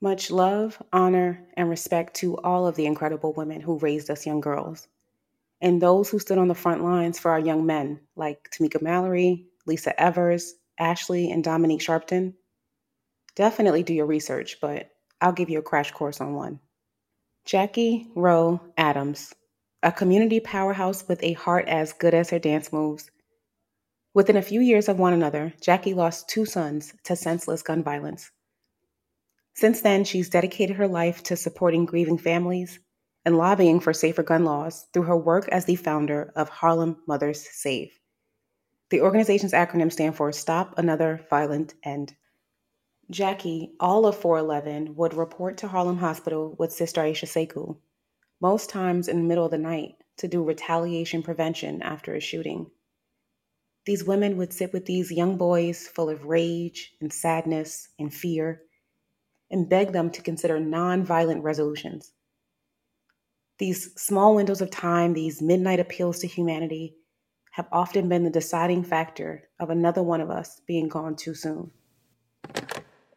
much 0.01 0.31
love 0.31 0.81
honor 0.93 1.47
and 1.57 1.71
respect 1.71 2.15
to 2.15 2.37
all 2.39 2.67
of 2.67 2.77
the 2.77 2.87
incredible 2.87 3.33
women 3.33 3.61
who 3.61 3.79
raised 3.79 4.11
us 4.11 4.27
young 4.27 4.41
girls 4.41 4.89
and 5.61 5.81
those 5.81 6.11
who 6.11 6.19
stood 6.19 6.39
on 6.39 6.49
the 6.49 6.55
front 6.55 6.85
lines 6.85 7.19
for 7.19 7.31
our 7.31 7.41
young 7.41 7.67
men 7.67 8.01
like 8.17 8.51
tamika 8.51 8.81
mallory 8.83 9.47
lisa 9.67 9.99
evers 10.01 10.55
ashley 10.79 11.31
and 11.31 11.45
dominique 11.45 11.81
sharpton 11.81 12.35
definitely 13.35 13.83
do 13.83 13.95
your 13.95 14.07
research 14.07 14.59
but 14.61 14.91
i'll 15.21 15.33
give 15.33 15.51
you 15.51 15.59
a 15.59 15.63
crash 15.63 15.93
course 15.93 16.21
on 16.21 16.35
one 16.35 16.61
Jackie 17.47 18.09
Rowe 18.17 18.61
Adams, 18.77 19.33
a 19.81 19.93
community 19.93 20.41
powerhouse 20.41 21.07
with 21.07 21.23
a 21.23 21.35
heart 21.35 21.69
as 21.69 21.93
good 21.93 22.13
as 22.13 22.31
her 22.31 22.41
dance 22.41 22.73
moves. 22.73 23.09
Within 24.15 24.37
a 24.37 24.43
few 24.43 24.61
years 24.61 24.89
of 24.89 24.99
one 24.99 25.13
another, 25.13 25.55
Jackie 25.61 25.95
lost 25.95 26.29
two 26.29 26.45
sons 26.45 26.93
to 27.05 27.15
senseless 27.15 27.63
gun 27.63 27.85
violence. 27.85 28.33
Since 29.57 29.81
then, 29.81 30.05
she's 30.05 30.29
dedicated 30.29 30.77
her 30.77 30.87
life 30.87 31.23
to 31.25 31.35
supporting 31.35 31.87
grieving 31.87 32.19
families 32.19 32.79
and 33.25 33.39
lobbying 33.39 33.81
for 33.81 33.95
safer 33.95 34.23
gun 34.23 34.45
laws 34.45 34.87
through 34.93 35.05
her 35.05 35.17
work 35.17 35.49
as 35.49 35.65
the 35.65 35.77
founder 35.77 36.31
of 36.37 36.51
Harlem 36.51 37.03
Mothers 37.09 37.49
Save. 37.53 37.99
The 38.91 39.01
organization's 39.01 39.55
acronym 39.55 39.91
stands 39.91 40.19
for 40.19 40.31
Stop 40.31 40.77
Another 40.77 41.25
Violent 41.31 41.73
End. 41.83 42.15
Jackie, 43.09 43.73
all 43.81 44.05
of 44.05 44.19
411, 44.19 44.95
would 44.95 45.15
report 45.15 45.57
to 45.59 45.69
Harlem 45.69 45.97
Hospital 45.97 46.55
with 46.59 46.71
Sister 46.71 47.01
Iesha 47.01 47.27
Sekou, 47.27 47.79
most 48.43 48.69
times 48.69 49.09
in 49.09 49.17
the 49.17 49.27
middle 49.27 49.47
of 49.47 49.53
the 49.53 49.59
night, 49.59 49.95
to 50.19 50.29
do 50.29 50.45
retaliation 50.45 51.23
prevention 51.23 51.81
after 51.81 52.15
a 52.15 52.21
shooting. 52.21 52.71
These 53.87 54.05
women 54.05 54.37
would 54.37 54.53
sit 54.53 54.75
with 54.75 54.85
these 54.85 55.11
young 55.11 55.39
boys 55.39 55.89
full 55.89 56.11
of 56.11 56.27
rage 56.27 56.93
and 57.01 57.11
sadness 57.11 57.89
and 57.99 58.13
fear 58.13 58.66
and 59.51 59.69
beg 59.69 59.93
them 59.93 60.11
to 60.11 60.23
consider 60.23 60.59
non-violent 60.59 61.43
resolutions. 61.43 62.13
These 63.59 63.95
small 63.97 64.35
windows 64.35 64.61
of 64.61 64.71
time, 64.71 65.15
these 65.15 65.41
midnight 65.41 65.81
appeals 65.81 66.19
to 66.21 66.27
humanity, 66.27 66.95
have 67.53 67.69
often 67.73 68.09
been 68.09 68.23
the 68.23 68.31
deciding 68.31 68.85
factor 68.85 69.49
of 69.61 69.71
another 69.71 70.03
one 70.03 70.21
of 70.21 70.31
us 70.31 70.61
being 70.67 70.89
gone 70.89 71.17
too 71.17 71.35
soon. 71.35 71.71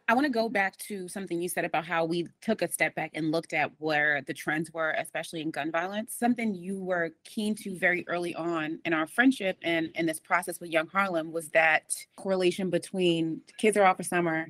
I 0.08 0.14
want 0.14 0.24
to 0.24 0.32
go 0.32 0.48
back 0.48 0.76
to 0.88 1.06
something 1.06 1.40
you 1.40 1.48
said 1.48 1.64
about 1.64 1.84
how 1.84 2.04
we 2.04 2.26
took 2.40 2.62
a 2.62 2.72
step 2.72 2.96
back 2.96 3.12
and 3.14 3.30
looked 3.30 3.52
at 3.52 3.70
where 3.78 4.22
the 4.26 4.34
trends 4.34 4.72
were, 4.72 4.90
especially 4.98 5.40
in 5.40 5.52
gun 5.52 5.70
violence. 5.70 6.16
Something 6.18 6.52
you 6.52 6.82
were 6.82 7.10
keen 7.22 7.54
to 7.56 7.78
very 7.78 8.04
early 8.08 8.34
on 8.34 8.80
in 8.84 8.92
our 8.92 9.06
friendship 9.06 9.56
and 9.62 9.90
in 9.94 10.06
this 10.06 10.18
process 10.18 10.58
with 10.58 10.70
Young 10.70 10.88
Harlem 10.88 11.30
was 11.30 11.50
that 11.50 11.94
correlation 12.16 12.70
between 12.70 13.40
kids 13.56 13.76
are 13.76 13.84
off 13.84 13.98
for 13.98 14.02
summer, 14.02 14.48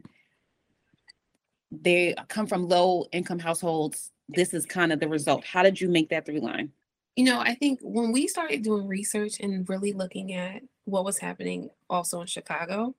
they 1.71 2.15
come 2.29 2.47
from 2.47 2.69
low 2.69 3.07
income 3.13 3.39
households. 3.39 4.13
This 4.29 4.55
is 4.55 4.67
kind 4.67 4.93
of 4.93 5.01
the 5.01 5.09
result. 5.09 5.45
How 5.45 5.63
did 5.63 5.81
you 5.81 5.89
make 5.89 6.09
that 6.11 6.27
through 6.27 6.41
line? 6.41 6.73
You 7.17 7.25
know, 7.25 7.41
I 7.41 7.55
think 7.55 7.81
when 7.83 8.13
we 8.13 8.27
started 8.27 8.63
doing 8.63 8.87
research 8.87 9.41
and 9.41 9.69
really 9.69 9.93
looking 9.93 10.35
at 10.35 10.63
what 10.85 11.05
was 11.05 11.19
happening 11.19 11.71
also 11.89 12.21
in 12.21 12.27
Chicago, 12.27 12.95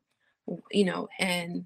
you 0.71 0.85
know, 0.85 1.07
and 1.19 1.65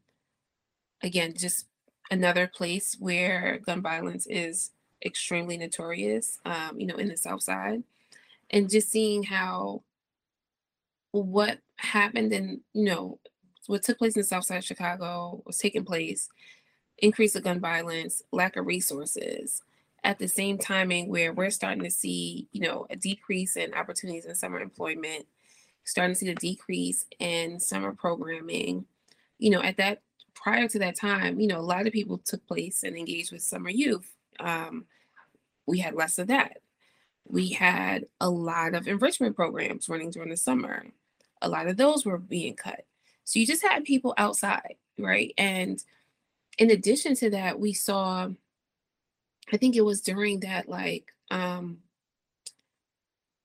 again, 1.01 1.33
just 1.35 1.65
another 2.11 2.47
place 2.47 2.95
where 2.99 3.59
gun 3.65 3.81
violence 3.81 4.27
is 4.27 4.71
extremely 5.03 5.57
notorious, 5.57 6.39
um, 6.45 6.79
you 6.79 6.87
know, 6.87 6.97
in 6.97 7.07
the 7.07 7.17
South 7.17 7.41
Side. 7.41 7.83
And 8.51 8.69
just 8.69 8.89
seeing 8.89 9.23
how 9.23 9.81
what 11.11 11.59
happened 11.77 12.31
and, 12.31 12.61
you 12.73 12.85
know, 12.85 13.19
what 13.67 13.83
took 13.83 13.97
place 13.97 14.15
in 14.15 14.21
the 14.21 14.27
South 14.27 14.45
Side 14.45 14.57
of 14.57 14.63
Chicago 14.65 15.41
was 15.45 15.57
taking 15.57 15.83
place, 15.83 16.29
increase 16.99 17.35
of 17.35 17.43
gun 17.43 17.59
violence, 17.59 18.21
lack 18.31 18.55
of 18.55 18.65
resources, 18.65 19.61
at 20.03 20.19
the 20.19 20.27
same 20.27 20.57
timing 20.57 21.09
where 21.09 21.33
we're 21.33 21.49
starting 21.49 21.83
to 21.83 21.91
see, 21.91 22.47
you 22.51 22.61
know, 22.61 22.85
a 22.89 22.95
decrease 22.95 23.57
in 23.57 23.73
opportunities 23.73 24.25
in 24.25 24.35
summer 24.35 24.59
employment, 24.59 25.25
starting 25.83 26.13
to 26.13 26.19
see 26.19 26.27
the 26.27 26.35
decrease 26.35 27.05
in 27.19 27.59
summer 27.59 27.91
programming. 27.91 28.85
You 29.39 29.49
know, 29.49 29.61
at 29.61 29.77
that 29.77 30.01
prior 30.35 30.67
to 30.67 30.79
that 30.79 30.95
time, 30.95 31.39
you 31.39 31.47
know, 31.47 31.59
a 31.59 31.61
lot 31.61 31.87
of 31.87 31.93
people 31.93 32.19
took 32.19 32.45
place 32.47 32.83
and 32.83 32.95
engaged 32.95 33.31
with 33.31 33.41
summer 33.41 33.69
youth. 33.69 34.13
Um, 34.39 34.85
we 35.65 35.79
had 35.79 35.95
less 35.95 36.19
of 36.19 36.27
that. 36.27 36.57
We 37.27 37.49
had 37.49 38.05
a 38.21 38.29
lot 38.29 38.75
of 38.75 38.87
enrichment 38.87 39.35
programs 39.35 39.89
running 39.89 40.11
during 40.11 40.29
the 40.29 40.37
summer. 40.37 40.85
A 41.41 41.49
lot 41.49 41.67
of 41.67 41.77
those 41.77 42.05
were 42.05 42.19
being 42.19 42.55
cut. 42.55 42.85
So 43.23 43.39
you 43.39 43.47
just 43.47 43.63
had 43.63 43.83
people 43.83 44.13
outside, 44.17 44.75
right? 44.99 45.33
And 45.39 45.83
in 46.57 46.71
addition 46.71 47.15
to 47.15 47.29
that, 47.31 47.59
we 47.59 47.73
saw, 47.73 48.29
I 49.51 49.57
think 49.57 49.75
it 49.75 49.81
was 49.81 50.01
during 50.01 50.41
that, 50.41 50.69
like, 50.69 51.05
um, 51.31 51.79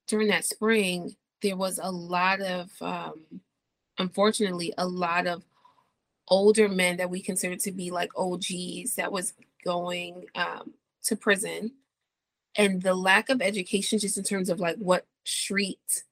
during 0.07 0.29
that 0.29 0.44
spring, 0.44 1.14
there 1.42 1.57
was 1.57 1.79
a 1.83 1.90
lot 1.90 2.40
of, 2.40 2.70
um, 2.81 3.40
unfortunately, 3.99 4.73
a 4.79 4.87
lot 4.87 5.27
of 5.27 5.44
older 6.29 6.68
men 6.68 6.96
that 6.99 7.11
we 7.11 7.20
consider 7.20 7.57
to 7.57 7.73
be 7.73 7.90
like 7.90 8.11
OGs 8.16 8.94
that 8.96 9.11
was 9.11 9.35
going 9.64 10.27
um, 10.35 10.75
to 11.05 11.16
prison. 11.16 11.73
And 12.57 12.83
the 12.83 12.94
lack 12.94 13.29
of 13.29 13.42
education 13.42 13.99
just 13.99 14.18
in 14.18 14.25
terms 14.25 14.49
of 14.49 14.61
like 14.61 14.77
what 14.77 15.07
street 15.25 16.05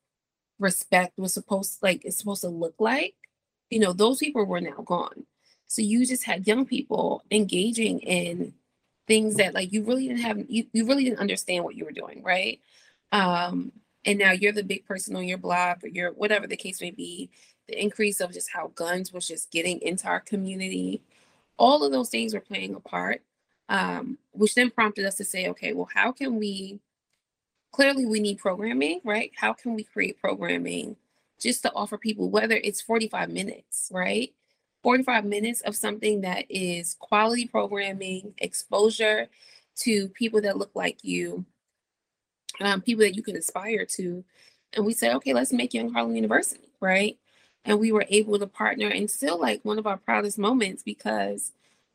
respect 0.58 1.16
was 1.16 1.32
supposed 1.32 1.78
like 1.82 2.04
it's 2.04 2.18
supposed 2.18 2.40
to 2.40 2.48
look 2.48 2.74
like 2.78 3.14
you 3.70 3.78
know 3.78 3.92
those 3.92 4.18
people 4.18 4.44
were 4.44 4.61
now 4.61 4.82
gone 4.84 5.24
so 5.68 5.83
you 5.83 6.04
just 6.04 6.24
had 6.24 6.46
young 6.46 6.66
people 6.66 7.22
engaging 7.31 8.00
in 8.00 8.52
things 9.07 9.37
that 9.37 9.54
like 9.54 9.72
you 9.72 9.85
really 9.85 10.09
didn't 10.09 10.22
have 10.22 10.38
you, 10.48 10.66
you 10.72 10.87
really 10.87 11.04
didn't 11.04 11.20
understand 11.20 11.64
what 11.64 11.76
you 11.76 11.85
were 11.85 11.92
doing 11.92 12.22
right 12.22 12.61
um 13.12 13.72
and 14.04 14.18
now 14.18 14.33
you're 14.33 14.52
the 14.52 14.62
big 14.62 14.85
person 14.85 15.16
on 15.16 15.24
your 15.24 15.38
block 15.38 15.83
or 15.85 15.88
you're 15.88 16.12
whatever 16.12 16.46
the 16.46 16.57
case 16.57 16.81
may 16.81 16.90
be 16.90 17.31
the 17.68 17.81
increase 17.81 18.20
of 18.20 18.33
just 18.33 18.50
how 18.50 18.68
guns 18.74 19.12
was 19.12 19.28
just 19.28 19.50
getting 19.50 19.81
into 19.83 20.09
our 20.09 20.20
community, 20.20 21.02
all 21.59 21.85
of 21.85 21.92
those 21.92 22.09
things 22.09 22.35
were 22.35 22.40
playing 22.40 22.74
a 22.74 22.81
part, 22.81 23.22
um, 23.68 24.18
which 24.33 24.54
then 24.54 24.70
prompted 24.70 25.04
us 25.04 25.16
to 25.16 25.24
say, 25.24 25.48
okay, 25.48 25.72
well, 25.74 25.88
how 25.94 26.11
can 26.11 26.37
we? 26.37 26.81
Clearly, 27.70 28.07
we 28.07 28.18
need 28.18 28.38
programming, 28.38 29.00
right? 29.04 29.31
How 29.37 29.52
can 29.52 29.74
we 29.74 29.85
create 29.85 30.18
programming 30.20 30.96
just 31.38 31.62
to 31.62 31.72
offer 31.74 31.98
people, 31.98 32.31
whether 32.31 32.57
it's 32.57 32.81
45 32.81 33.28
minutes, 33.28 33.90
right? 33.92 34.33
45 34.82 35.24
minutes 35.24 35.60
of 35.62 35.76
something 35.76 36.20
that 36.22 36.44
is 36.48 36.96
quality 36.98 37.46
programming, 37.46 38.34
exposure 38.38 39.28
to 39.80 40.08
people 40.08 40.40
that 40.42 40.56
look 40.56 40.70
like 40.74 40.98
you, 41.02 41.44
um, 42.60 42.80
people 42.80 43.04
that 43.04 43.16
you 43.16 43.22
can 43.22 43.36
aspire 43.36 43.84
to. 43.84 44.24
And 44.72 44.84
we 44.84 44.92
said, 44.92 45.14
okay, 45.16 45.34
let's 45.34 45.52
make 45.52 45.74
Young 45.74 45.92
Harlem 45.92 46.14
University, 46.14 46.68
right? 46.80 47.18
and 47.68 47.78
we 47.78 47.92
were 47.92 48.06
able 48.08 48.38
to 48.38 48.46
partner 48.46 48.88
and 48.88 49.10
still 49.10 49.38
like 49.38 49.64
one 49.64 49.78
of 49.78 49.86
our 49.86 49.98
proudest 49.98 50.38
moments 50.38 50.82
because 50.82 51.52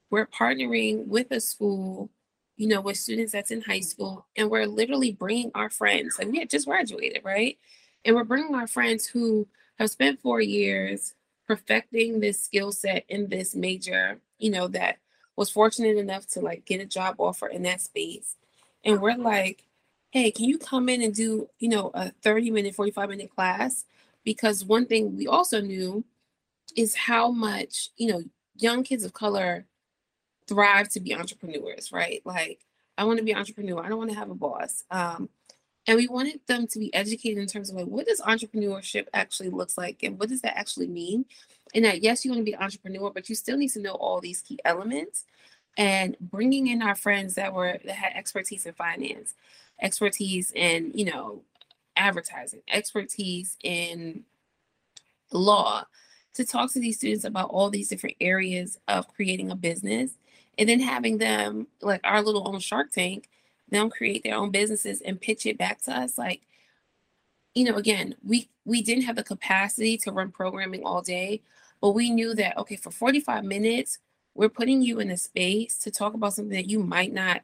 we're 0.09 0.27
partnering 0.27 1.07
with 1.07 1.31
a 1.31 1.39
school 1.39 2.09
you 2.55 2.67
know 2.67 2.79
with 2.79 2.97
students 2.97 3.31
that's 3.31 3.51
in 3.51 3.61
high 3.61 3.79
school 3.79 4.27
and 4.37 4.49
we're 4.49 4.67
literally 4.67 5.11
bringing 5.11 5.51
our 5.55 5.69
friends 5.69 6.19
and 6.19 6.31
we 6.31 6.39
had 6.39 6.49
just 6.49 6.67
graduated 6.67 7.23
right 7.23 7.57
and 8.05 8.15
we're 8.15 8.23
bringing 8.23 8.53
our 8.53 8.67
friends 8.67 9.07
who 9.07 9.47
have 9.79 9.89
spent 9.89 10.21
four 10.21 10.39
years 10.39 11.15
perfecting 11.47 12.19
this 12.19 12.41
skill 12.41 12.71
set 12.71 13.05
in 13.09 13.29
this 13.29 13.55
major 13.55 14.19
you 14.37 14.49
know 14.49 14.67
that 14.67 14.97
was 15.35 15.49
fortunate 15.49 15.97
enough 15.97 16.27
to 16.27 16.39
like 16.39 16.65
get 16.65 16.81
a 16.81 16.85
job 16.85 17.15
offer 17.17 17.47
in 17.47 17.63
that 17.63 17.81
space. 17.81 18.35
And 18.83 19.01
we're 19.01 19.15
like 19.15 19.63
hey 20.11 20.29
can 20.31 20.45
you 20.45 20.57
come 20.57 20.89
in 20.89 21.01
and 21.01 21.13
do 21.13 21.49
you 21.59 21.69
know 21.69 21.91
a 21.93 22.11
30 22.21 22.51
minute 22.51 22.75
45 22.75 23.09
minute 23.09 23.29
class? 23.33 23.85
Because 24.23 24.63
one 24.63 24.85
thing 24.85 25.17
we 25.17 25.27
also 25.27 25.59
knew 25.59 26.03
is 26.75 26.95
how 26.95 27.31
much 27.31 27.89
you 27.97 28.11
know 28.11 28.23
young 28.55 28.83
kids 28.83 29.03
of 29.03 29.13
color 29.13 29.65
thrive 30.47 30.89
to 30.89 30.99
be 30.99 31.15
entrepreneurs 31.15 31.91
right? 31.91 32.21
Like 32.25 32.65
i 32.97 33.03
want 33.05 33.17
to 33.17 33.25
be 33.25 33.31
an 33.31 33.39
entrepreneur. 33.39 33.83
I 33.83 33.89
don't 33.89 33.97
want 33.97 34.11
to 34.11 34.17
have 34.17 34.29
a 34.29 34.35
boss. 34.35 34.83
Um, 34.91 35.29
and 35.87 35.97
we 35.97 36.07
wanted 36.07 36.39
them 36.47 36.65
to 36.67 36.79
be 36.79 36.93
educated 36.93 37.37
in 37.37 37.47
terms 37.47 37.69
of 37.69 37.75
like 37.75 37.85
what 37.85 38.07
does 38.07 38.21
entrepreneurship 38.21 39.07
actually 39.13 39.49
looks 39.49 39.77
like 39.77 40.03
and 40.03 40.19
what 40.19 40.29
does 40.29 40.41
that 40.41 40.57
actually 40.57 40.87
mean? 40.87 41.25
And 41.75 41.85
that 41.85 42.03
yes 42.03 42.23
you 42.23 42.31
want 42.31 42.41
to 42.41 42.45
be 42.45 42.53
an 42.53 42.61
entrepreneur 42.61 43.11
but 43.11 43.29
you 43.29 43.35
still 43.35 43.57
need 43.57 43.69
to 43.69 43.79
know 43.79 43.93
all 43.93 44.19
these 44.19 44.41
key 44.41 44.59
elements 44.65 45.25
and 45.77 46.15
bringing 46.19 46.67
in 46.67 46.81
our 46.81 46.95
friends 46.95 47.35
that 47.35 47.53
were 47.53 47.79
that 47.83 47.95
had 47.95 48.13
expertise 48.13 48.65
in 48.65 48.73
finance 48.73 49.33
expertise 49.81 50.51
in 50.51 50.91
you 50.93 51.05
know 51.05 51.41
advertising, 51.95 52.61
expertise 52.67 53.57
in 53.63 54.23
law, 55.31 55.83
to 56.33 56.45
talk 56.45 56.71
to 56.73 56.79
these 56.79 56.97
students 56.97 57.25
about 57.25 57.49
all 57.49 57.69
these 57.69 57.89
different 57.89 58.15
areas 58.19 58.79
of 58.87 59.07
creating 59.07 59.51
a 59.51 59.55
business 59.55 60.11
and 60.57 60.69
then 60.69 60.79
having 60.79 61.17
them 61.17 61.67
like 61.81 62.01
our 62.03 62.21
little 62.21 62.47
own 62.47 62.59
Shark 62.59 62.91
Tank, 62.91 63.29
them 63.73 63.89
create 63.89 64.23
their 64.23 64.35
own 64.35 64.51
businesses 64.51 65.01
and 65.01 65.19
pitch 65.19 65.45
it 65.45 65.57
back 65.57 65.81
to 65.83 65.91
us. 65.91 66.17
Like, 66.17 66.41
you 67.55 67.65
know, 67.65 67.75
again, 67.75 68.15
we 68.23 68.49
we 68.65 68.81
didn't 68.81 69.03
have 69.03 69.15
the 69.15 69.23
capacity 69.23 69.97
to 69.97 70.11
run 70.11 70.31
programming 70.31 70.83
all 70.85 71.01
day, 71.01 71.41
but 71.81 71.91
we 71.91 72.09
knew 72.09 72.33
that 72.35 72.57
okay, 72.57 72.75
for 72.75 72.91
45 72.91 73.43
minutes, 73.43 73.99
we're 74.35 74.49
putting 74.49 74.81
you 74.81 74.99
in 74.99 75.11
a 75.11 75.17
space 75.17 75.77
to 75.79 75.91
talk 75.91 76.13
about 76.13 76.33
something 76.33 76.55
that 76.55 76.69
you 76.69 76.79
might 76.79 77.13
not 77.13 77.41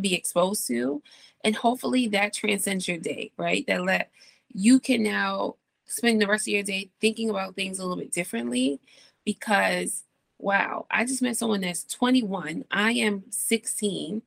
be 0.00 0.14
exposed 0.14 0.66
to. 0.68 1.02
And 1.44 1.54
hopefully 1.54 2.08
that 2.08 2.32
transcends 2.32 2.88
your 2.88 2.98
day, 2.98 3.32
right? 3.36 3.66
That 3.66 3.84
let 3.84 4.10
you 4.52 4.80
can 4.80 5.02
now 5.02 5.56
spend 5.86 6.20
the 6.20 6.26
rest 6.26 6.48
of 6.48 6.54
your 6.54 6.62
day 6.62 6.90
thinking 7.00 7.30
about 7.30 7.54
things 7.54 7.78
a 7.78 7.82
little 7.82 7.96
bit 8.02 8.12
differently 8.12 8.80
because 9.24 10.04
wow, 10.42 10.86
I 10.90 11.04
just 11.04 11.22
met 11.22 11.36
someone 11.36 11.60
that's 11.60 11.84
21. 11.84 12.64
I 12.70 12.92
am 12.92 13.22
16 13.30 14.22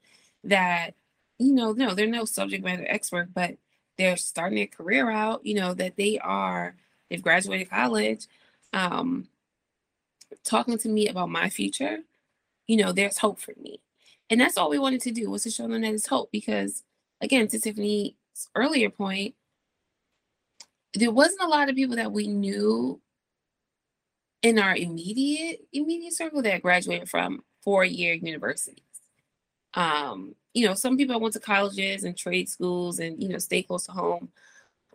that, 0.46 0.96
you 1.40 1.54
know, 1.54 1.74
no, 1.74 1.94
they're 1.94 2.08
no 2.08 2.26
subject 2.26 2.64
matter 2.64 2.86
expert, 2.88 3.34
but 3.34 3.56
they're 3.98 4.18
starting 4.18 4.58
their 4.58 4.68
career 4.68 5.10
out, 5.10 5.46
you 5.46 5.56
know, 5.56 5.74
that 5.74 5.96
they 5.96 6.18
are, 6.20 6.76
they've 7.10 7.22
graduated 7.22 7.70
college, 7.70 8.28
um, 8.74 9.28
talking 10.44 10.78
to 10.78 10.90
me 10.90 11.08
about 11.08 11.30
my 11.30 11.50
future, 11.50 12.00
you 12.68 12.78
know, 12.78 12.92
there's 12.92 13.18
hope 13.18 13.40
for 13.40 13.54
me. 13.62 13.80
And 14.30 14.42
that's 14.42 14.58
all 14.58 14.70
we 14.70 14.80
wanted 14.80 15.02
to 15.02 15.12
do 15.12 15.30
was 15.30 15.44
to 15.44 15.52
show 15.52 15.64
them 15.64 15.82
that 15.82 15.88
there's 15.88 16.08
hope 16.08 16.32
because 16.32 16.84
again, 17.22 17.48
to 17.48 17.60
Tiffany's 17.60 18.14
earlier 18.56 18.90
point, 18.90 19.36
there 20.94 21.12
wasn't 21.12 21.42
a 21.42 21.48
lot 21.48 21.70
of 21.70 21.76
people 21.76 21.96
that 21.98 22.12
we 22.12 22.28
knew 22.28 23.02
in 24.42 24.60
our 24.60 24.76
immediate 24.76 25.62
immediate 25.74 26.14
circle 26.14 26.42
that 26.42 26.62
graduated 26.62 27.10
from 27.10 27.44
four-year 27.64 28.14
universities. 28.14 28.80
Um, 29.74 30.36
you 30.56 30.66
know, 30.66 30.74
some 30.74 30.98
people 30.98 31.20
went 31.20 31.34
to 31.34 31.40
colleges 31.40 32.06
and 32.06 32.18
trade 32.18 32.50
schools 32.50 33.00
and 33.00 33.22
you 33.22 33.30
know 33.30 33.38
stay 33.38 33.62
close 33.62 33.86
to 33.86 33.92
home. 33.92 34.30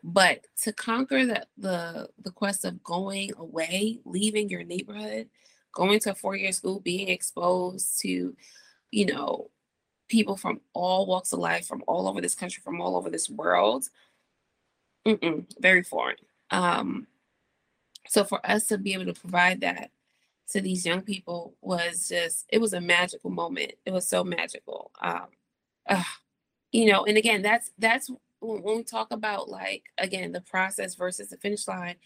But 0.03 0.47
to 0.63 0.73
conquer 0.73 1.27
the 1.27 1.47
the 1.59 2.09
the 2.19 2.31
quest 2.31 2.65
of 2.65 2.83
going 2.83 3.33
away, 3.37 4.01
leaving 4.07 4.49
your 4.49 4.65
neighborhood, 4.65 5.29
going 5.73 6.01
to 6.01 6.13
a 6.13 6.15
four-year 6.15 6.53
school, 6.53 6.81
being 6.81 7.09
exposed 7.09 8.01
to, 8.01 8.35
you 8.91 9.07
know, 9.07 9.51
people 10.09 10.37
from 10.37 10.63
all 10.73 11.07
walks 11.07 11.35
of 11.35 11.39
life, 11.39 11.67
from 11.67 11.85
all 11.87 12.09
over 12.09 12.23
this 12.23 12.35
country, 12.35 12.63
from 12.65 12.81
all 12.81 12.97
over 12.97 13.11
this 13.11 13.29
world, 13.29 13.85
very 15.61 15.83
foreign. 15.83 16.17
Um, 16.51 17.07
so 18.09 18.25
for 18.25 18.45
us 18.45 18.67
to 18.69 18.79
be 18.79 18.95
able 18.95 19.13
to 19.13 19.21
provide 19.21 19.61
that 19.61 19.91
to 20.53 20.63
these 20.63 20.87
young 20.87 21.03
people 21.03 21.55
was 21.61 22.09
just 22.09 22.47
it 22.49 22.63
was 22.63 22.73
a 22.73 22.81
magical 22.81 23.29
moment. 23.29 23.75
It 23.85 23.93
was 23.93 24.09
so 24.09 24.25
magical. 24.25 24.91
Um, 25.03 25.27
uh, 25.91 26.03
you 26.73 26.91
know, 26.91 27.05
and 27.05 27.19
again, 27.19 27.43
that's 27.43 27.73
that's 27.79 28.11
when 28.41 28.63
we 28.63 28.83
talk 28.85 29.13
about 29.13 29.49
like 29.49 29.85
again 29.99 30.33
the 30.33 30.41
process 30.41 30.95
versus 30.95 31.29
the 31.29 31.37
finish 31.37 31.69
line. 31.69 31.97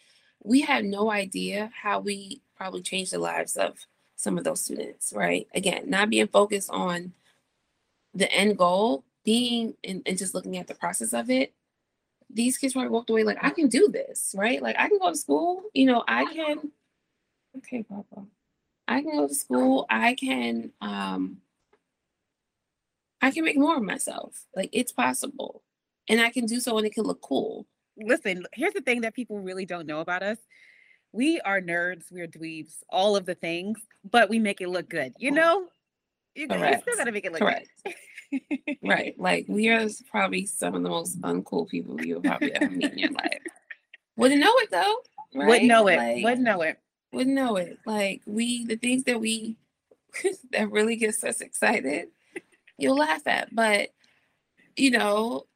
We 0.43 0.63
had 0.63 0.85
no 0.85 1.11
idea 1.11 1.71
how 1.75 2.01
we 2.01 2.43
probably 2.57 2.83
changed 2.83 3.13
the 3.13 3.19
lives 3.19 3.57
of 3.57 3.79
some 4.17 4.39
of 4.39 4.45
those 4.45 4.61
students, 4.63 5.13
right? 5.15 5.47
Again, 5.55 5.89
not 5.89 6.11
being 6.11 6.29
focused 6.29 6.71
on 6.71 7.13
the 8.15 8.31
end 8.33 8.59
goal, 8.59 9.05
being 9.25 9.75
and, 9.85 10.03
and 10.07 10.19
just 10.19 10.35
looking 10.35 10.57
at 10.57 10.67
the 10.67 10.75
process 10.75 11.13
of 11.13 11.31
it. 11.31 11.53
These 12.31 12.59
kids 12.59 12.73
probably 12.73 12.91
walked 12.91 13.11
away 13.11 13.23
like, 13.23 13.39
I 13.43 13.51
can 13.51 13.69
do 13.69 13.89
this, 13.89 14.35
right? 14.37 14.63
Like 14.63 14.77
I 14.79 14.89
can 14.89 14.99
go 14.99 15.11
to 15.11 15.17
school, 15.17 15.65
you 15.75 15.87
know, 15.87 16.05
I 16.09 16.25
can 16.33 16.73
okay, 17.59 17.83
Papa. 17.83 18.25
I 18.89 19.03
can 19.03 19.17
go 19.19 19.29
to 19.29 19.35
school, 19.35 19.87
I 19.91 20.15
can 20.15 20.73
um 20.81 21.39
I 23.25 23.31
can 23.31 23.45
make 23.45 23.57
more 23.57 23.77
of 23.77 23.83
myself. 23.83 24.45
Like 24.55 24.69
it's 24.73 24.93
possible. 24.93 25.63
And 26.09 26.21
I 26.21 26.29
can 26.29 26.45
do 26.45 26.61
so 26.61 26.77
and 26.77 26.87
it 26.87 26.95
can 26.95 27.05
look 27.05 27.23
cool. 27.23 27.67
Listen, 27.97 28.45
here's 28.53 28.75
the 28.75 28.83
thing 28.83 29.01
that 29.01 29.15
people 29.15 29.41
really 29.41 29.65
don't 29.65 29.87
know 29.87 30.01
about 30.01 30.23
us. 30.23 30.37
We 31.13 31.41
are 31.41 31.61
nerds, 31.61 32.05
we're 32.11 32.27
dweebs, 32.27 32.75
all 32.91 33.17
of 33.17 33.25
the 33.25 33.35
things, 33.35 33.79
but 34.11 34.29
we 34.29 34.39
make 34.39 34.61
it 34.61 34.69
look 34.69 34.91
good. 34.91 35.15
You 35.17 35.31
know, 35.31 35.69
you, 36.35 36.49
you 36.51 36.79
still 36.81 36.97
gotta 36.97 37.13
make 37.13 37.25
it 37.25 37.33
look 37.33 37.41
Correct. 37.41 37.69
good. 38.31 38.59
right. 38.83 39.19
Like 39.19 39.47
we 39.49 39.69
are 39.71 39.89
probably 40.11 40.45
some 40.45 40.75
of 40.75 40.83
the 40.83 40.91
most 40.91 41.19
uncool 41.23 41.67
people 41.67 42.05
you'll 42.05 42.21
probably 42.21 42.53
ever 42.53 42.69
meet 42.69 42.93
in 42.93 42.99
your 42.99 43.13
life. 43.23 43.41
Wouldn't 44.17 44.41
know 44.41 44.55
it 44.59 44.71
though. 44.71 44.97
Right? 45.35 45.49
Wouldn't 45.49 45.69
know 45.69 45.87
it. 45.87 45.97
Like, 45.97 46.25
wouldn't 46.25 46.43
know 46.43 46.61
it. 46.61 46.79
Wouldn't 47.13 47.35
know 47.35 47.57
it. 47.57 47.79
Like 47.87 48.21
we 48.27 48.67
the 48.67 48.77
things 48.77 49.05
that 49.05 49.19
we 49.19 49.57
that 50.53 50.71
really 50.71 50.97
gets 50.97 51.25
us 51.25 51.41
excited, 51.41 52.09
you'll 52.79 52.97
laugh 52.97 53.27
at. 53.27 53.55
But 53.55 53.91
you 54.77 54.91
know, 54.91 55.47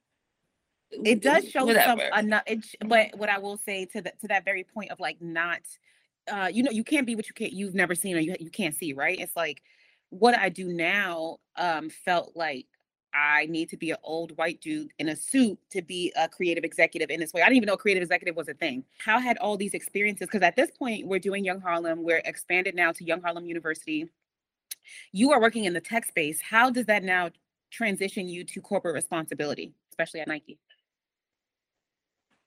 it 0.91 1.23
does 1.23 1.49
show 1.49 1.65
whatever. 1.65 2.09
some 2.11 2.25
enough 2.25 2.43
it, 2.47 2.65
but 2.87 3.09
what 3.17 3.29
i 3.29 3.39
will 3.39 3.59
say 3.59 3.85
to 3.85 4.01
that 4.01 4.19
to 4.21 4.29
that 4.29 4.45
very 4.45 4.65
point 4.65 4.91
of 4.91 4.99
like 4.99 5.21
not 5.21 5.61
uh 6.33 6.49
you 6.51 6.63
know 6.63 6.71
you 6.71 6.85
can't 6.85 7.07
be 7.07 7.15
what 7.15 7.29
you 7.29 7.35
can't 7.35 7.53
you've 7.53 7.75
never 7.75 7.95
seen 7.95 8.17
or 8.17 8.21
you, 8.21 8.35
you 8.41 8.51
can't 8.51 8.75
see 8.75 8.93
right 8.93 9.19
it's 9.21 9.37
like 9.37 9.63
what 10.11 10.37
i 10.39 10.49
do 10.49 10.69
now 10.69 11.37
um 11.57 11.91
felt 11.91 12.33
like 12.35 12.67
I 13.15 13.47
need 13.47 13.71
to 13.71 13.77
be 13.77 13.91
an 13.91 13.97
old 14.03 14.37
white 14.37 14.61
dude 14.61 14.93
in 14.99 15.09
a 15.09 15.17
suit 15.17 15.59
to 15.71 15.81
be 15.81 16.13
a 16.15 16.29
creative 16.29 16.63
executive 16.63 17.11
in 17.11 17.19
this 17.19 17.33
way. 17.33 17.41
I 17.41 17.47
didn't 17.47 17.57
even 17.57 17.67
know 17.67 17.77
creative 17.77 18.03
executive 18.03 18.37
was 18.37 18.49
a 18.49 18.55
thing. 18.55 18.85
How 18.99 19.19
had 19.19 19.39
all 19.39 19.57
these 19.57 19.73
experiences? 19.73 20.27
Because 20.27 20.43
at 20.43 20.57
this 20.57 20.71
point, 20.71 21.07
we're 21.07 21.19
doing 21.19 21.43
Young 21.43 21.59
Harlem. 21.61 22.03
We're 22.03 22.23
expanded 22.27 22.75
now 22.75 22.93
to 22.93 23.05
Young 23.05 23.23
Harlem 23.23 23.47
University. 23.47 24.09
You 25.13 25.33
are 25.33 25.41
working 25.41 25.65
in 25.65 25.73
the 25.73 25.81
tech 25.81 26.05
space. 26.07 26.41
How 26.41 26.71
does 26.71 26.87
that 26.87 27.05
now 27.05 27.31
transition 27.71 28.29
you 28.29 28.45
to 28.45 28.61
corporate 28.61 28.95
responsibility, 28.95 29.73
especially 29.91 30.21
at 30.21 30.29
Nike? 30.29 30.59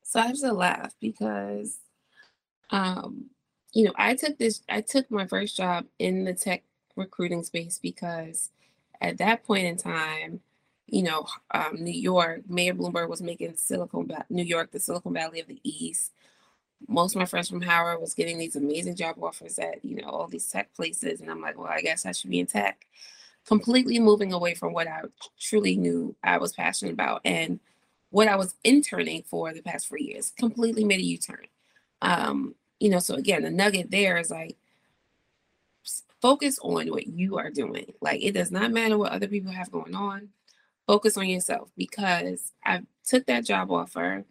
So 0.03 0.19
I 0.19 0.31
to 0.31 0.51
laugh 0.51 0.93
because, 0.99 1.77
um, 2.69 3.29
you 3.73 3.85
know, 3.85 3.93
I 3.95 4.15
took 4.15 4.37
this, 4.37 4.61
I 4.67 4.81
took 4.81 5.09
my 5.09 5.25
first 5.25 5.55
job 5.55 5.85
in 5.99 6.25
the 6.25 6.33
tech 6.33 6.63
recruiting 6.95 7.43
space 7.43 7.79
because 7.81 8.49
at 8.99 9.17
that 9.19 9.45
point 9.45 9.65
in 9.65 9.77
time, 9.77 10.41
you 10.87 11.03
know, 11.03 11.25
um, 11.51 11.77
New 11.79 11.93
York, 11.93 12.41
Mayor 12.49 12.73
Bloomberg 12.73 13.07
was 13.07 13.21
making 13.21 13.55
Silicon 13.55 14.11
New 14.29 14.43
York, 14.43 14.71
the 14.71 14.79
Silicon 14.79 15.13
Valley 15.13 15.39
of 15.39 15.47
the 15.47 15.61
East. 15.63 16.11
Most 16.87 17.15
of 17.15 17.19
my 17.19 17.25
friends 17.25 17.49
from 17.49 17.61
Howard 17.61 18.01
was 18.01 18.13
getting 18.13 18.37
these 18.37 18.55
amazing 18.55 18.95
job 18.95 19.15
offers 19.21 19.59
at, 19.59 19.83
you 19.83 19.95
know, 20.01 20.09
all 20.09 20.27
these 20.27 20.49
tech 20.49 20.73
places. 20.73 21.21
And 21.21 21.29
I'm 21.29 21.41
like, 21.41 21.57
well, 21.57 21.67
I 21.67 21.81
guess 21.81 22.05
I 22.05 22.11
should 22.11 22.29
be 22.29 22.39
in 22.39 22.47
tech. 22.47 22.85
Completely 23.45 23.99
moving 23.99 24.33
away 24.33 24.53
from 24.53 24.73
what 24.73 24.87
I 24.87 25.01
truly 25.39 25.75
knew 25.75 26.15
I 26.23 26.37
was 26.37 26.53
passionate 26.53 26.93
about. 26.93 27.21
And 27.25 27.59
what 28.11 28.27
I 28.27 28.35
was 28.35 28.55
interning 28.63 29.23
for 29.23 29.53
the 29.53 29.61
past 29.61 29.87
four 29.87 29.97
years. 29.97 30.31
Completely 30.37 30.83
made 30.83 30.99
a 30.99 31.03
U-turn. 31.03 31.47
Um, 32.01 32.55
you 32.79 32.89
know, 32.89 32.99
so 32.99 33.15
again, 33.15 33.43
the 33.43 33.49
nugget 33.49 33.89
there 33.89 34.17
is 34.17 34.29
like 34.29 34.57
focus 36.21 36.59
on 36.61 36.89
what 36.89 37.07
you 37.07 37.37
are 37.37 37.49
doing. 37.49 37.93
Like 38.01 38.21
it 38.21 38.33
does 38.33 38.51
not 38.51 38.71
matter 38.71 38.97
what 38.97 39.11
other 39.11 39.27
people 39.27 39.51
have 39.51 39.71
going 39.71 39.95
on. 39.95 40.29
Focus 40.87 41.17
on 41.17 41.27
yourself 41.27 41.71
because 41.77 42.51
I 42.65 42.81
took 43.05 43.25
that 43.27 43.45
job 43.45 43.71
offer 43.71 44.25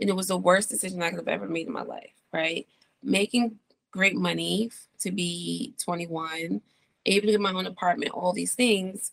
and 0.00 0.10
it 0.10 0.16
was 0.16 0.28
the 0.28 0.36
worst 0.36 0.68
decision 0.68 1.02
I 1.02 1.10
could 1.10 1.18
have 1.18 1.28
ever 1.28 1.48
made 1.48 1.66
in 1.66 1.72
my 1.72 1.82
life, 1.82 2.12
right? 2.32 2.66
Making 3.02 3.58
great 3.90 4.16
money 4.16 4.70
to 5.00 5.10
be 5.10 5.74
21, 5.82 6.60
able 7.06 7.26
to 7.26 7.32
get 7.32 7.40
my 7.40 7.52
own 7.52 7.66
apartment, 7.66 8.12
all 8.12 8.32
these 8.32 8.54
things 8.54 9.12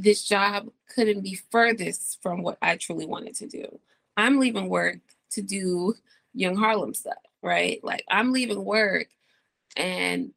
this 0.00 0.24
job 0.24 0.70
couldn't 0.94 1.20
be 1.20 1.38
furthest 1.50 2.22
from 2.22 2.42
what 2.42 2.56
I 2.62 2.76
truly 2.76 3.04
wanted 3.04 3.34
to 3.36 3.46
do. 3.46 3.78
I'm 4.16 4.40
leaving 4.40 4.70
work 4.70 4.98
to 5.32 5.42
do 5.42 5.94
Young 6.32 6.56
Harlem 6.56 6.94
stuff, 6.94 7.18
right? 7.42 7.84
Like 7.84 8.04
I'm 8.08 8.32
leaving 8.32 8.64
work 8.64 9.08
and 9.76 10.32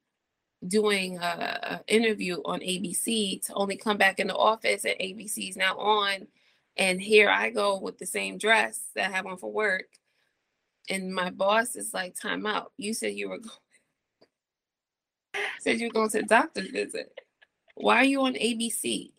doing 0.68 1.18
a, 1.18 1.82
a, 1.88 1.94
interview 1.94 2.42
on 2.46 2.60
ABC 2.60 3.46
to 3.46 3.54
only 3.54 3.78
come 3.78 3.98
back 3.98 4.20
in 4.20 4.28
the 4.28 4.36
office 4.36 4.86
at 4.86 5.00
ABC's 5.00 5.56
now 5.56 5.78
on, 5.78 6.28
and 6.78 7.02
here 7.02 7.30
I 7.30 7.50
go 7.50 7.80
with 7.80 7.98
the 7.98 8.06
same 8.06 8.38
dress 8.38 8.82
that 8.96 9.10
I 9.10 9.16
have 9.16 9.26
on 9.26 9.38
for 9.38 9.52
work, 9.52 9.88
and 10.90 11.14
my 11.14 11.30
boss 11.30 11.76
is 11.76 11.94
like, 11.94 12.20
"Time 12.20 12.46
out! 12.46 12.72
You 12.78 12.94
said 12.94 13.14
you 13.14 13.30
were 13.30 13.38
going, 13.40 13.58
said 15.60 15.80
you 15.80 15.88
were 15.88 15.94
going 15.94 16.10
to 16.10 16.20
the 16.20 16.28
doctor's 16.28 16.70
visit. 16.70 17.20
Why 17.76 17.98
are 17.98 18.06
you 18.06 18.22
on 18.22 18.34
ABC?" 18.34 19.12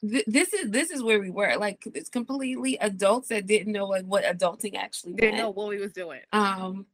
this 0.00 0.52
is 0.54 0.70
this 0.70 0.90
is 0.90 1.02
where 1.02 1.18
we 1.18 1.30
were 1.30 1.56
like 1.56 1.82
it's 1.92 2.08
completely 2.08 2.78
adults 2.80 3.28
that 3.28 3.46
didn't 3.48 3.72
know 3.72 3.86
like 3.86 4.04
what 4.04 4.22
adulting 4.22 4.76
actually 4.76 5.12
didn't 5.12 5.38
know 5.38 5.50
what 5.50 5.68
we 5.68 5.78
was 5.78 5.92
doing 5.92 6.20
um 6.32 6.86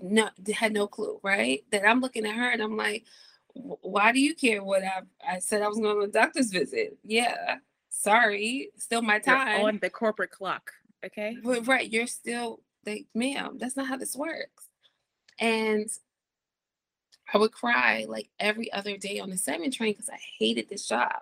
no 0.00 0.28
had 0.54 0.72
no 0.72 0.86
clue 0.86 1.18
right 1.24 1.64
that 1.72 1.86
i'm 1.86 2.00
looking 2.00 2.24
at 2.24 2.36
her 2.36 2.50
and 2.50 2.62
i'm 2.62 2.76
like 2.76 3.04
why 3.54 4.12
do 4.12 4.20
you 4.20 4.36
care 4.36 4.62
what 4.62 4.84
i 4.84 5.00
i 5.28 5.38
said 5.40 5.62
i 5.62 5.68
was 5.68 5.78
going 5.78 5.98
on 5.98 6.04
a 6.04 6.08
doctor's 6.08 6.50
visit 6.50 6.96
yeah 7.02 7.56
sorry 7.92 8.70
still 8.76 9.02
my 9.02 9.18
time 9.18 9.60
you're 9.60 9.68
on 9.68 9.78
the 9.80 9.90
corporate 9.90 10.30
clock 10.30 10.72
okay 11.04 11.36
but, 11.42 11.66
right 11.66 11.92
you're 11.92 12.06
still 12.06 12.60
like 12.84 13.06
ma'am 13.14 13.56
that's 13.58 13.76
not 13.76 13.86
how 13.86 13.96
this 13.96 14.16
works 14.16 14.68
and 15.38 15.88
I 17.32 17.38
would 17.38 17.52
cry 17.52 18.04
like 18.08 18.28
every 18.38 18.70
other 18.72 18.96
day 18.96 19.18
on 19.18 19.30
the 19.30 19.38
seven 19.38 19.70
train 19.70 19.92
because 19.92 20.08
I 20.10 20.18
hated 20.38 20.68
this 20.68 20.86
job. 20.86 21.12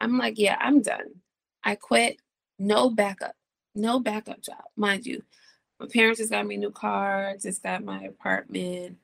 I'm 0.00 0.18
like, 0.18 0.38
yeah, 0.38 0.56
I'm 0.60 0.82
done. 0.82 1.20
I 1.62 1.76
quit. 1.76 2.18
No 2.58 2.90
backup. 2.90 3.34
No 3.74 4.00
backup 4.00 4.42
job. 4.42 4.64
Mind 4.76 5.06
you, 5.06 5.22
my 5.80 5.86
parents 5.86 6.18
just 6.18 6.30
got 6.30 6.46
me 6.46 6.56
new 6.56 6.70
car, 6.70 7.34
just 7.40 7.62
got 7.62 7.84
my 7.84 8.02
apartment. 8.02 8.98